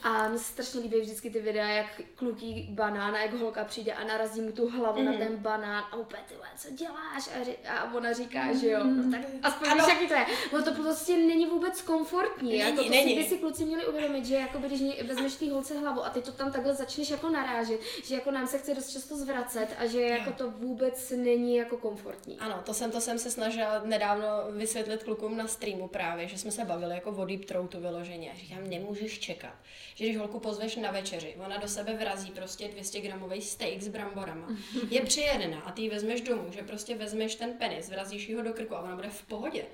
A 0.02 0.28
mně 0.28 0.38
se 0.38 0.44
strašně 0.44 0.80
líbí 0.80 1.00
vždycky 1.00 1.30
ty 1.30 1.40
videa, 1.40 1.68
jak 1.68 1.86
kluký 2.14 2.68
banán 2.70 3.14
a 3.14 3.18
jak 3.22 3.34
holka 3.34 3.64
přijde 3.64 3.92
a 3.92 4.04
narazí 4.04 4.40
mu 4.40 4.52
tu 4.52 4.68
hlavu 4.70 5.02
na 5.02 5.10
Mhm. 5.12 5.20
ten 5.20 5.36
banán 5.36 5.84
a 5.92 5.96
úplně 5.96 6.22
ty 6.28 6.34
co 6.56 6.70
děláš? 6.70 7.28
A, 7.40 7.44
ři- 7.44 7.56
a 7.70 7.94
ona 7.94 8.12
říká, 8.12 8.52
že 8.52 8.70
jo, 8.70 8.84
no 8.84 9.10
tak 9.10 9.20
aspoň 9.42 9.68
Ano. 9.70 9.84
víš, 9.84 9.94
jaký 9.94 10.06
to 10.08 10.14
je. 10.14 10.26
No 10.52 10.62
to 10.62 10.72
prostě 10.82 11.16
není 11.16 11.46
vůbec 11.46 11.82
komfortní. 11.82 12.48
Není, 12.50 12.60
jako 12.60 12.82
to 12.84 12.90
není. 12.90 13.14
si 13.14 13.22
by 13.22 13.28
si 13.28 13.38
kluci 13.38 13.64
měli 13.64 13.86
uvědomit, 13.86 14.24
že 14.26 14.34
jako 14.34 14.58
když 14.58 14.80
vezmeš 15.02 15.34
té 15.34 15.50
holce 15.50 15.78
hlavu 15.78 16.04
a 16.06 16.10
ty 16.10 16.22
to 16.22 16.32
tam 16.32 16.52
takhle 16.52 16.74
začneš 16.74 17.10
jako 17.10 17.28
narážet, 17.28 17.80
že 18.04 18.14
jako 18.14 18.30
nám 18.30 18.46
se 18.46 18.58
chce 18.58 18.74
dost 18.74 18.90
často 18.90 19.16
zvracet 19.16 19.68
a 19.78 19.86
že 19.86 20.00
jako 20.02 20.32
to 20.40 20.50
vůbec 20.50 21.10
není 21.16 21.56
jako 21.56 21.76
komfortní. 21.76 22.38
Ano, 22.38 22.62
to 22.66 22.74
jsem, 22.74 22.90
to 22.90 23.00
jsem 23.00 23.18
se 23.18 23.30
snažila 23.30 23.82
nedávno 23.84 24.26
vysvětlit 24.50 25.02
klukům 25.02 25.36
na 25.36 25.48
streamu 25.48 25.88
právě, 25.88 26.28
že 26.28 26.38
jsme 26.38 26.50
se 26.50 26.64
bavili 26.64 26.94
jako 26.94 27.10
o 27.10 27.24
deep 27.24 27.44
throatu 27.44 27.80
vyloženě. 27.80 28.32
Říkám, 28.36 28.70
nemůžeš 28.70 29.18
čekat, 29.18 29.54
že 29.94 30.04
když 30.04 30.16
holku 30.16 30.40
pozveš 30.40 30.76
na 30.76 30.90
večeři, 30.90 31.36
ona 31.44 31.56
do 31.56 31.68
sebe 31.68 31.94
vrazí 31.94 32.30
prostě 32.30 32.68
200 32.68 33.00
gramový 33.00 33.42
steak 33.42 33.82
s 33.82 33.88
bramborama, 33.88 34.48
je 34.90 35.02
přijedená 35.02 35.60
a 35.60 35.72
ty 35.72 35.82
ji 35.82 35.90
vezmeš 35.90 36.20
domů, 36.20 36.52
že 36.52 36.62
prostě 36.62 36.96
vezmeš 36.96 37.34
ten 37.34 37.52
penis, 37.52 37.88
vrazíš 37.88 38.34
ho 38.34 38.42
do 38.42 38.52
krku 38.52 38.76
a 38.76 38.80
ona 38.80 38.96
bude 38.96 39.08
v 39.08 39.22
pohodě. 39.22 39.64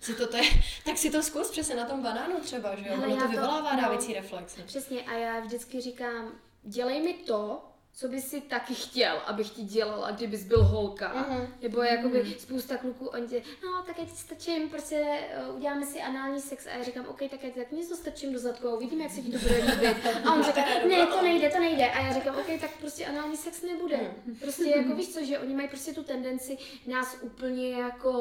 Si 0.00 0.14
to, 0.14 0.26
to 0.26 0.36
je, 0.36 0.44
tak 0.84 0.98
si 0.98 1.10
to 1.10 1.22
zkus 1.22 1.50
přesně 1.50 1.74
na 1.74 1.84
tom 1.84 2.02
banánu 2.02 2.40
třeba, 2.40 2.76
že 2.76 2.88
jo? 2.88 2.94
Ono 2.94 3.16
to 3.16 3.22
to- 3.22 3.28
vyvolává 3.28 3.76
no. 3.76 3.82
dávající 3.82 4.14
reflexe. 4.14 4.62
Přesně 4.62 5.02
a 5.02 5.12
já 5.12 5.40
vždycky 5.40 5.80
říkám, 5.80 6.32
dělej 6.62 7.02
mi 7.02 7.14
to, 7.14 7.62
co 7.96 8.08
bys 8.08 8.28
si 8.28 8.40
taky 8.40 8.74
chtěl, 8.74 9.22
abych 9.26 9.50
ti 9.50 9.62
dělala, 9.62 10.10
kdybys 10.10 10.44
byl 10.44 10.64
holka. 10.64 11.26
Mhm. 11.28 11.54
Nebo 11.62 11.82
jakoby 11.82 12.36
spousta 12.38 12.76
kluků, 12.76 13.06
oni 13.06 13.28
ti, 13.28 13.42
no 13.64 13.82
tak 13.86 13.98
já 13.98 14.04
ti 14.04 14.16
stačím, 14.16 14.68
prostě 14.68 15.18
uh, 15.48 15.56
uděláme 15.56 15.86
si 15.86 16.00
anální 16.00 16.40
sex 16.40 16.66
a 16.66 16.70
já 16.70 16.82
říkám, 16.82 17.06
OK, 17.06 17.18
tak 17.30 17.44
já 17.44 17.50
ti 17.50 17.60
tak 17.60 17.72
něco 17.72 17.96
stačím 17.96 18.32
do 18.32 18.38
zadku 18.38 18.68
a 18.68 18.74
uvidíme, 18.74 19.02
jak 19.02 19.12
se 19.12 19.20
ti 19.20 19.32
to 19.32 19.38
bude 19.38 19.54
líbit. 19.54 19.96
A 20.24 20.34
on 20.34 20.44
říká, 20.44 20.60
ne, 20.88 21.06
to 21.06 21.22
nejde, 21.22 21.50
to 21.50 21.60
nejde. 21.60 21.90
A 21.90 22.06
já 22.06 22.12
říkám, 22.14 22.36
OK, 22.36 22.60
tak 22.60 22.70
prostě 22.80 23.06
anální 23.06 23.36
sex 23.36 23.62
nebude. 23.62 24.14
Prostě 24.40 24.70
jako 24.70 24.94
víš 24.94 25.08
co, 25.08 25.24
že 25.24 25.38
oni 25.38 25.54
mají 25.54 25.68
prostě 25.68 25.92
tu 25.92 26.02
tendenci 26.02 26.58
nás 26.86 27.18
úplně 27.22 27.70
jako 27.70 28.12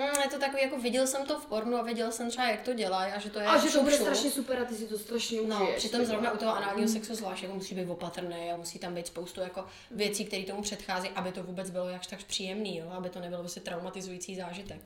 Mm, 0.00 0.22
je 0.22 0.28
to 0.30 0.38
takový, 0.38 0.62
jako 0.62 0.78
viděl 0.80 1.06
jsem 1.06 1.26
to 1.26 1.40
v 1.40 1.46
pornu 1.46 1.76
a 1.76 1.82
viděl 1.82 2.12
jsem 2.12 2.30
třeba, 2.30 2.48
jak 2.48 2.62
to 2.62 2.74
dělají 2.74 3.12
a 3.12 3.18
že 3.18 3.30
to 3.30 3.40
je 3.40 3.46
a 3.46 3.58
že 3.58 3.68
to 3.70 3.82
bude 3.82 3.96
šup, 3.96 4.06
strašně 4.06 4.30
super 4.30 4.58
a 4.62 4.64
ty 4.64 4.74
si 4.74 4.86
to 4.86 4.98
strašně 4.98 5.38
No, 5.42 5.56
užiješ. 5.62 5.76
přitom 5.76 6.04
zrovna 6.04 6.32
u 6.32 6.36
toho 6.36 6.56
análního 6.56 6.88
sexu 6.88 7.14
zvlášť 7.14 7.42
jako 7.42 7.54
musí 7.54 7.74
být 7.74 7.90
opatrný 7.90 8.50
a 8.52 8.56
musí 8.56 8.78
tam 8.78 8.94
být 8.94 9.06
spoustu 9.06 9.40
jako 9.40 9.66
věcí, 9.90 10.24
které 10.24 10.42
tomu 10.44 10.62
předchází, 10.62 11.08
aby 11.08 11.32
to 11.32 11.42
vůbec 11.42 11.70
bylo 11.70 11.88
jakž 11.88 12.06
tak 12.06 12.24
příjemný, 12.24 12.76
jo? 12.78 12.86
aby 12.90 13.10
to 13.10 13.20
nebylo 13.20 13.42
vlastně 13.42 13.62
traumatizující 13.62 14.36
zážitek. 14.36 14.80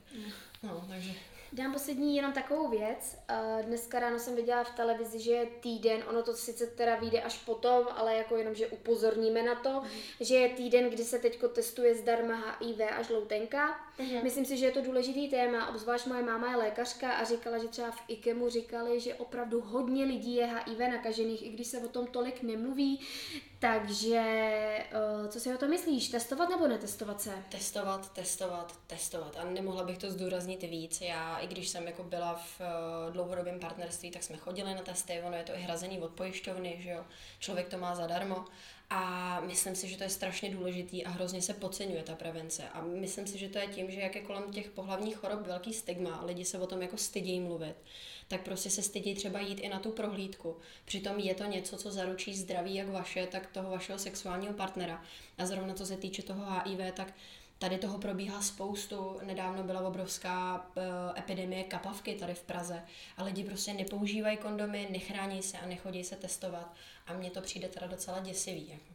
No, 0.62 0.84
takže 0.88 1.10
Dám 1.54 1.72
poslední 1.72 2.16
jenom 2.16 2.32
takovou 2.32 2.68
věc. 2.68 3.18
Eh, 3.28 3.62
Dneska 3.66 4.00
ráno 4.00 4.18
jsem 4.18 4.36
viděla 4.36 4.64
v 4.64 4.70
televizi, 4.70 5.20
že 5.20 5.32
je 5.32 5.46
týden, 5.46 6.02
ono 6.08 6.22
to 6.22 6.34
sice 6.34 6.66
teda 6.66 6.96
vyjde 6.96 7.22
až 7.22 7.38
potom, 7.38 7.86
ale 7.90 8.14
jako 8.14 8.36
jenom, 8.36 8.54
že 8.54 8.66
upozorníme 8.66 9.42
na 9.42 9.54
to, 9.54 9.82
že 10.20 10.34
je 10.34 10.48
týden, 10.48 10.90
kdy 10.90 11.04
se 11.04 11.18
teďko 11.18 11.48
testuje 11.48 11.94
zdarma 11.94 12.56
HIV 12.60 12.80
a 12.98 13.02
žloutenka. 13.02 13.80
Myslím 14.22 14.44
si, 14.44 14.56
že 14.56 14.66
je 14.66 14.72
to 14.72 14.82
důležitý 14.82 15.28
téma, 15.28 15.68
obzvlášť 15.68 16.06
moje 16.06 16.22
máma 16.22 16.50
je 16.50 16.56
lékařka 16.56 17.12
a 17.12 17.24
říkala, 17.24 17.58
že 17.58 17.68
třeba 17.68 17.90
v 17.90 18.02
IKEMu 18.08 18.48
říkali, 18.48 19.00
že 19.00 19.14
opravdu 19.14 19.60
hodně 19.60 20.04
lidí 20.04 20.34
je 20.34 20.46
HIV 20.46 20.78
nakažených, 20.78 21.46
i 21.46 21.48
když 21.48 21.66
se 21.66 21.78
o 21.78 21.88
tom 21.88 22.06
tolik 22.06 22.42
nemluví. 22.42 23.00
Takže 23.64 24.16
eh, 24.16 25.28
co 25.28 25.40
si 25.40 25.54
o 25.54 25.58
to 25.58 25.68
myslíš? 25.68 26.08
Testovat 26.08 26.48
nebo 26.48 26.68
netestovat 26.68 27.20
se? 27.20 27.30
testovat, 27.48 28.12
testovat, 28.12 28.78
testovat. 28.86 29.36
A 29.36 29.44
nemohla 29.44 29.84
bych 29.84 29.98
to 29.98 30.10
zdůraznit 30.10 30.62
víc. 30.62 31.00
Já, 31.00 31.38
i 31.38 31.46
když 31.46 31.68
jsem 31.68 31.86
jako 31.86 32.02
byla 32.02 32.34
v 32.34 32.60
uh, 32.60 33.12
dlouhodobém 33.12 33.60
partnerství, 33.60 34.10
tak 34.10 34.22
jsme 34.22 34.36
chodili 34.36 34.74
na 34.74 34.82
testy, 34.82 35.22
ono 35.26 35.36
je 35.36 35.42
to 35.42 35.52
i 35.52 35.58
hrazený 35.58 36.00
od 36.00 36.10
pojišťovny, 36.10 36.78
že 36.80 36.90
jo. 36.90 37.04
Člověk 37.38 37.68
to 37.68 37.78
má 37.78 37.94
zadarmo. 37.94 38.44
A 38.90 39.40
myslím 39.40 39.74
si, 39.74 39.88
že 39.88 39.96
to 39.96 40.02
je 40.02 40.10
strašně 40.10 40.50
důležitý 40.50 41.04
a 41.04 41.10
hrozně 41.10 41.42
se 41.42 41.54
podceňuje 41.54 42.02
ta 42.02 42.14
prevence. 42.14 42.68
A 42.68 42.82
myslím 42.82 43.26
si, 43.26 43.38
že 43.38 43.48
to 43.48 43.58
je 43.58 43.66
tím, 43.66 43.90
že 43.90 44.00
jak 44.00 44.14
je 44.14 44.22
kolem 44.22 44.52
těch 44.52 44.70
pohlavních 44.70 45.16
chorob 45.16 45.46
velký 45.46 45.72
stigma, 45.72 46.22
lidi 46.24 46.44
se 46.44 46.58
o 46.58 46.66
tom 46.66 46.82
jako 46.82 46.96
stydí 46.96 47.40
mluvit, 47.40 47.74
tak 48.28 48.40
prostě 48.40 48.70
se 48.70 48.82
stydí 48.82 49.14
třeba 49.14 49.40
jít 49.40 49.60
i 49.60 49.68
na 49.68 49.78
tu 49.78 49.90
prohlídku. 49.90 50.56
Přitom 50.84 51.18
je 51.18 51.34
to 51.34 51.44
něco, 51.44 51.76
co 51.76 51.90
zaručí 51.90 52.34
zdraví 52.34 52.74
jak 52.74 52.88
vaše, 52.88 53.26
tak 53.26 53.46
toho 53.46 53.70
vašeho 53.70 53.98
sexuálního 53.98 54.54
partnera. 54.54 55.04
A 55.38 55.46
zrovna 55.46 55.74
co 55.74 55.86
se 55.86 55.96
týče 55.96 56.22
toho 56.22 56.44
HIV, 56.64 56.94
tak 56.94 57.14
Tady 57.58 57.78
toho 57.78 57.98
probíhá 57.98 58.42
spoustu. 58.42 59.20
Nedávno 59.22 59.62
byla 59.62 59.80
obrovská 59.80 60.66
uh, 60.76 60.82
epidemie 61.18 61.64
kapavky 61.64 62.14
tady 62.14 62.34
v 62.34 62.42
Praze 62.42 62.82
a 63.16 63.24
lidi 63.24 63.44
prostě 63.44 63.74
nepoužívají 63.74 64.36
kondomy, 64.36 64.88
nechrání 64.90 65.42
se 65.42 65.58
a 65.58 65.66
nechodí 65.66 66.04
se 66.04 66.16
testovat. 66.16 66.74
A 67.06 67.12
mně 67.12 67.30
to 67.30 67.40
přijde 67.40 67.68
teda 67.68 67.86
docela 67.86 68.20
děsivý. 68.20 68.68
Jako. 68.68 68.93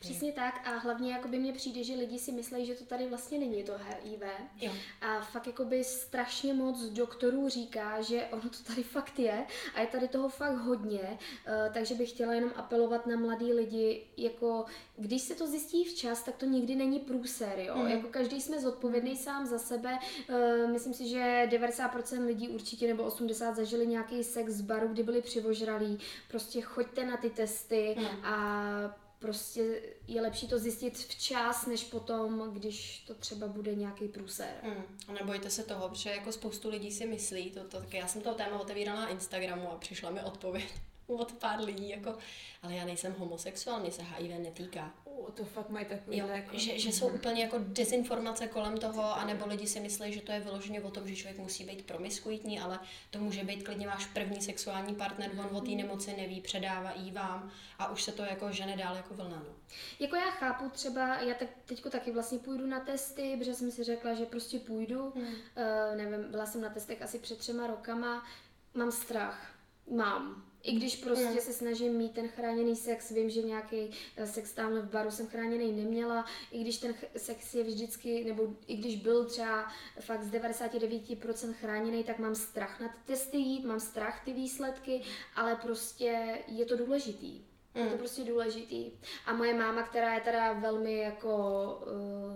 Přesně 0.00 0.32
tak 0.32 0.68
a 0.68 0.70
hlavně 0.70 1.12
jakoby 1.12 1.38
mně 1.38 1.52
přijde, 1.52 1.84
že 1.84 1.94
lidi 1.94 2.18
si 2.18 2.32
myslí, 2.32 2.66
že 2.66 2.74
to 2.74 2.84
tady 2.84 3.06
vlastně 3.06 3.38
není 3.38 3.62
to 3.64 3.72
HIV. 3.78 4.22
Jo. 4.60 4.72
A 5.00 5.20
fakt 5.20 5.46
jakoby 5.46 5.84
strašně 5.84 6.54
moc 6.54 6.82
doktorů 6.82 7.48
říká, 7.48 8.02
že 8.02 8.28
ono 8.30 8.42
to 8.42 8.62
tady 8.66 8.82
fakt 8.82 9.18
je 9.18 9.46
a 9.74 9.80
je 9.80 9.86
tady 9.86 10.08
toho 10.08 10.28
fakt 10.28 10.56
hodně, 10.56 11.00
uh, 11.00 11.74
takže 11.74 11.94
bych 11.94 12.10
chtěla 12.10 12.34
jenom 12.34 12.50
apelovat 12.56 13.06
na 13.06 13.16
mladý 13.16 13.52
lidi, 13.52 14.04
jako 14.16 14.64
když 14.96 15.22
se 15.22 15.34
to 15.34 15.46
zjistí 15.46 15.84
včas, 15.84 16.22
tak 16.22 16.36
to 16.36 16.46
nikdy 16.46 16.74
není 16.74 17.00
průser, 17.00 17.58
jo. 17.58 17.74
Mhm. 17.76 17.88
Jako 17.88 18.08
každý 18.08 18.40
jsme 18.40 18.60
zodpovědný 18.60 19.16
sám 19.16 19.46
za 19.46 19.58
sebe. 19.58 19.98
Uh, 20.28 20.70
myslím 20.70 20.94
si, 20.94 21.08
že 21.08 21.48
90% 21.50 22.26
lidí 22.26 22.48
určitě 22.48 22.86
nebo 22.86 23.02
80 23.04 23.56
zažili 23.56 23.86
nějaký 23.86 24.24
sex 24.24 24.52
z 24.52 24.60
baru, 24.60 24.88
kdy 24.88 25.02
byli 25.02 25.22
přivožralí. 25.22 25.98
Prostě 26.28 26.60
choďte 26.60 27.06
na 27.06 27.16
ty 27.16 27.30
testy 27.30 27.94
Mhm. 27.98 28.24
a 28.24 29.05
prostě 29.26 29.82
je 30.06 30.22
lepší 30.22 30.48
to 30.48 30.58
zjistit 30.58 30.98
včas, 30.98 31.66
než 31.66 31.84
potom, 31.84 32.50
když 32.52 32.98
to 33.06 33.14
třeba 33.14 33.48
bude 33.48 33.74
nějaký 33.74 34.08
průser. 34.08 34.54
Hmm. 34.62 34.98
A 35.08 35.12
nebojte 35.12 35.50
se 35.50 35.62
toho, 35.62 35.88
protože 35.88 36.10
jako 36.10 36.32
spoustu 36.32 36.70
lidí 36.70 36.92
si 36.92 37.06
myslí, 37.06 37.50
to, 37.50 37.64
to, 37.64 37.80
taky 37.80 37.96
já 37.96 38.06
jsem 38.06 38.22
to 38.22 38.34
téma 38.34 38.60
otevírala 38.60 39.00
na 39.00 39.08
Instagramu 39.08 39.72
a 39.72 39.76
přišla 39.76 40.10
mi 40.10 40.20
odpověď 40.22 40.74
od 41.06 41.32
pár 41.32 41.60
lidí, 41.60 41.88
jako, 41.88 42.16
ale 42.62 42.74
já 42.74 42.84
nejsem 42.84 43.14
homosexuál, 43.18 43.80
mě 43.80 43.92
se 43.92 44.02
HIV 44.02 44.38
netýká. 44.38 44.94
O, 45.16 45.30
to 45.32 45.44
fakt 45.44 45.70
mají 45.70 45.86
takový 45.86 46.18
Jo, 46.18 46.26
jako... 46.26 46.58
že, 46.58 46.78
že 46.78 46.88
jsou 46.92 47.08
úplně 47.08 47.42
jako 47.42 47.56
dezinformace 47.58 48.46
kolem 48.46 48.78
toho, 48.78 49.18
anebo 49.18 49.46
lidi 49.46 49.66
si 49.66 49.80
myslí, 49.80 50.12
že 50.12 50.20
to 50.20 50.32
je 50.32 50.40
vyloženě 50.40 50.80
o 50.80 50.90
tom, 50.90 51.08
že 51.08 51.16
člověk 51.16 51.38
musí 51.38 51.64
být 51.64 51.86
promiskuitní, 51.86 52.60
ale 52.60 52.78
to 53.10 53.18
může 53.18 53.44
být 53.44 53.62
klidně 53.62 53.86
váš 53.86 54.06
první 54.06 54.42
sexuální 54.42 54.94
partner, 54.94 55.30
on 55.38 55.56
o 55.56 55.60
té 55.60 55.70
nemoci 55.70 56.16
neví, 56.16 56.40
předává 56.40 56.92
jí 56.96 57.12
vám 57.12 57.50
a 57.78 57.90
už 57.90 58.02
se 58.02 58.12
to 58.12 58.22
jako 58.22 58.52
žene 58.52 58.76
dál 58.76 58.96
jako 58.96 59.14
vlna. 59.14 59.42
No. 59.46 59.54
Jako 60.00 60.16
já 60.16 60.30
chápu 60.30 60.70
třeba, 60.70 61.20
já 61.20 61.34
tak 61.34 61.48
teďko 61.64 61.90
taky 61.90 62.12
vlastně 62.12 62.38
půjdu 62.38 62.66
na 62.66 62.80
testy, 62.80 63.36
protože 63.38 63.54
jsem 63.54 63.70
si 63.70 63.84
řekla, 63.84 64.14
že 64.14 64.26
prostě 64.26 64.58
půjdu. 64.58 65.12
Hmm. 65.16 65.24
Uh, 65.26 65.96
nevím, 65.96 66.30
byla 66.30 66.46
jsem 66.46 66.60
na 66.60 66.68
testech 66.68 67.02
asi 67.02 67.18
před 67.18 67.38
třema 67.38 67.66
rokama. 67.66 68.26
Mám 68.74 68.92
strach. 68.92 69.54
Mám. 69.90 70.44
I 70.66 70.72
když 70.72 70.96
prostě 70.96 71.24
Hmm. 71.26 71.38
se 71.38 71.52
snažím 71.52 71.92
mít 71.92 72.12
ten 72.14 72.28
chráněný 72.28 72.76
sex, 72.76 73.10
vím, 73.10 73.30
že 73.30 73.42
nějaký 73.42 73.90
eh, 74.16 74.26
sex 74.26 74.52
tamhle 74.52 74.80
v 74.80 74.90
baru 74.90 75.10
jsem 75.10 75.26
chráněný 75.26 75.72
neměla, 75.72 76.24
i 76.50 76.60
když 76.60 76.78
ten 76.78 76.94
sex 77.16 77.54
je 77.54 77.64
vždycky, 77.64 78.24
nebo 78.24 78.48
i 78.66 78.76
když 78.76 78.96
byl 78.96 79.24
třeba 79.24 79.68
fakt 80.00 80.22
z 80.22 80.30
99% 80.30 81.52
chráněný, 81.52 82.04
tak 82.04 82.18
mám 82.18 82.34
strach 82.34 82.80
na 82.80 82.88
ty 82.88 82.94
testy 83.06 83.36
jít, 83.36 83.64
mám 83.64 83.80
strach 83.80 84.24
ty 84.24 84.32
výsledky, 84.32 85.02
ale 85.34 85.56
prostě 85.56 86.38
je 86.48 86.64
to 86.66 86.76
důležitý. 86.76 87.40
Je 87.74 87.84
to 87.84 87.90
Mm. 87.92 87.98
prostě 87.98 88.24
důležitý. 88.24 88.90
A 89.26 89.32
moje 89.32 89.54
máma, 89.54 89.82
která 89.82 90.14
je 90.14 90.20
teda 90.20 90.52
velmi 90.52 90.98
jako, 90.98 91.36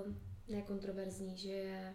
uh, 0.07 0.15
nekontroverzní, 0.49 1.37
že 1.37 1.51
je 1.53 1.95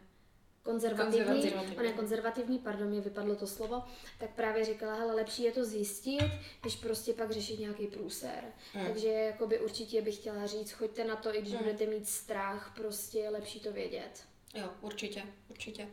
konzervativní, 0.65 1.25
Konzervativní. 1.25 1.75
ona 1.77 1.85
je 1.85 1.93
konzervativní, 1.93 2.59
pardon, 2.59 2.87
mě 2.87 3.01
vypadlo 3.01 3.35
to 3.35 3.47
slovo, 3.47 3.83
tak 4.19 4.29
právě 4.29 4.65
říkala, 4.65 4.93
hele, 4.93 5.13
lepší 5.15 5.43
je 5.43 5.51
to 5.51 5.65
zjistit, 5.65 6.31
než 6.63 6.75
prostě 6.75 7.13
pak 7.13 7.31
řešit 7.31 7.59
nějaký 7.59 7.87
průser. 7.87 8.43
Mm. 8.75 8.85
Takže 8.85 9.07
jakoby 9.07 9.59
určitě 9.59 10.01
bych 10.01 10.15
chtěla 10.15 10.45
říct, 10.45 10.71
choďte 10.71 11.03
na 11.03 11.15
to, 11.15 11.35
i 11.35 11.41
když 11.41 11.53
Mm. 11.53 11.59
budete 11.59 11.85
mít 11.85 12.07
strach, 12.09 12.73
prostě 12.75 13.19
je 13.19 13.29
lepší 13.29 13.59
to 13.59 13.71
vědět. 13.71 14.23
Jo, 14.53 14.69
určitě, 14.81 15.23
určitě. 15.49 15.87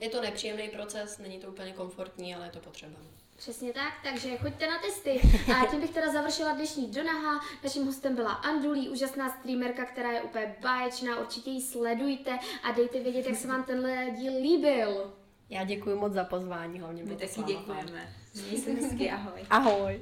Je 0.00 0.08
to 0.08 0.20
nepříjemný 0.20 0.68
proces, 0.68 1.18
není 1.18 1.38
to 1.38 1.48
úplně 1.48 1.72
komfortní, 1.72 2.34
ale 2.34 2.46
je 2.46 2.50
to 2.50 2.58
potřeba. 2.60 2.98
Přesně 3.36 3.72
tak, 3.72 3.94
takže 4.02 4.36
choďte 4.36 4.66
na 4.66 4.78
testy. 4.78 5.20
A 5.62 5.66
tím 5.66 5.80
bych 5.80 5.90
teda 5.90 6.12
završila 6.12 6.52
dnešní 6.52 6.90
Donaha. 6.90 7.40
Naším 7.64 7.86
hostem 7.86 8.14
byla 8.14 8.32
Andulí, 8.32 8.88
úžasná 8.88 9.30
streamerka, 9.30 9.84
která 9.84 10.12
je 10.12 10.22
úplně 10.22 10.56
báječná. 10.60 11.20
Určitě 11.20 11.50
ji 11.50 11.62
sledujte 11.62 12.38
a 12.62 12.72
dejte 12.72 13.00
vědět, 13.00 13.26
jak 13.26 13.36
se 13.36 13.48
vám 13.48 13.64
tenhle 13.64 14.06
díl 14.18 14.32
líbil. 14.42 15.14
Já 15.50 15.64
děkuji 15.64 15.96
moc 15.96 16.12
za 16.12 16.24
pozvání, 16.24 16.80
hlavně 16.80 17.04
My 17.04 17.16
taky 17.16 17.42
děkujeme. 17.42 18.14
Měj 18.34 18.60
se 18.60 18.70
hezky, 18.70 19.10
ahoj. 19.10 19.40
Ahoj. 19.50 20.00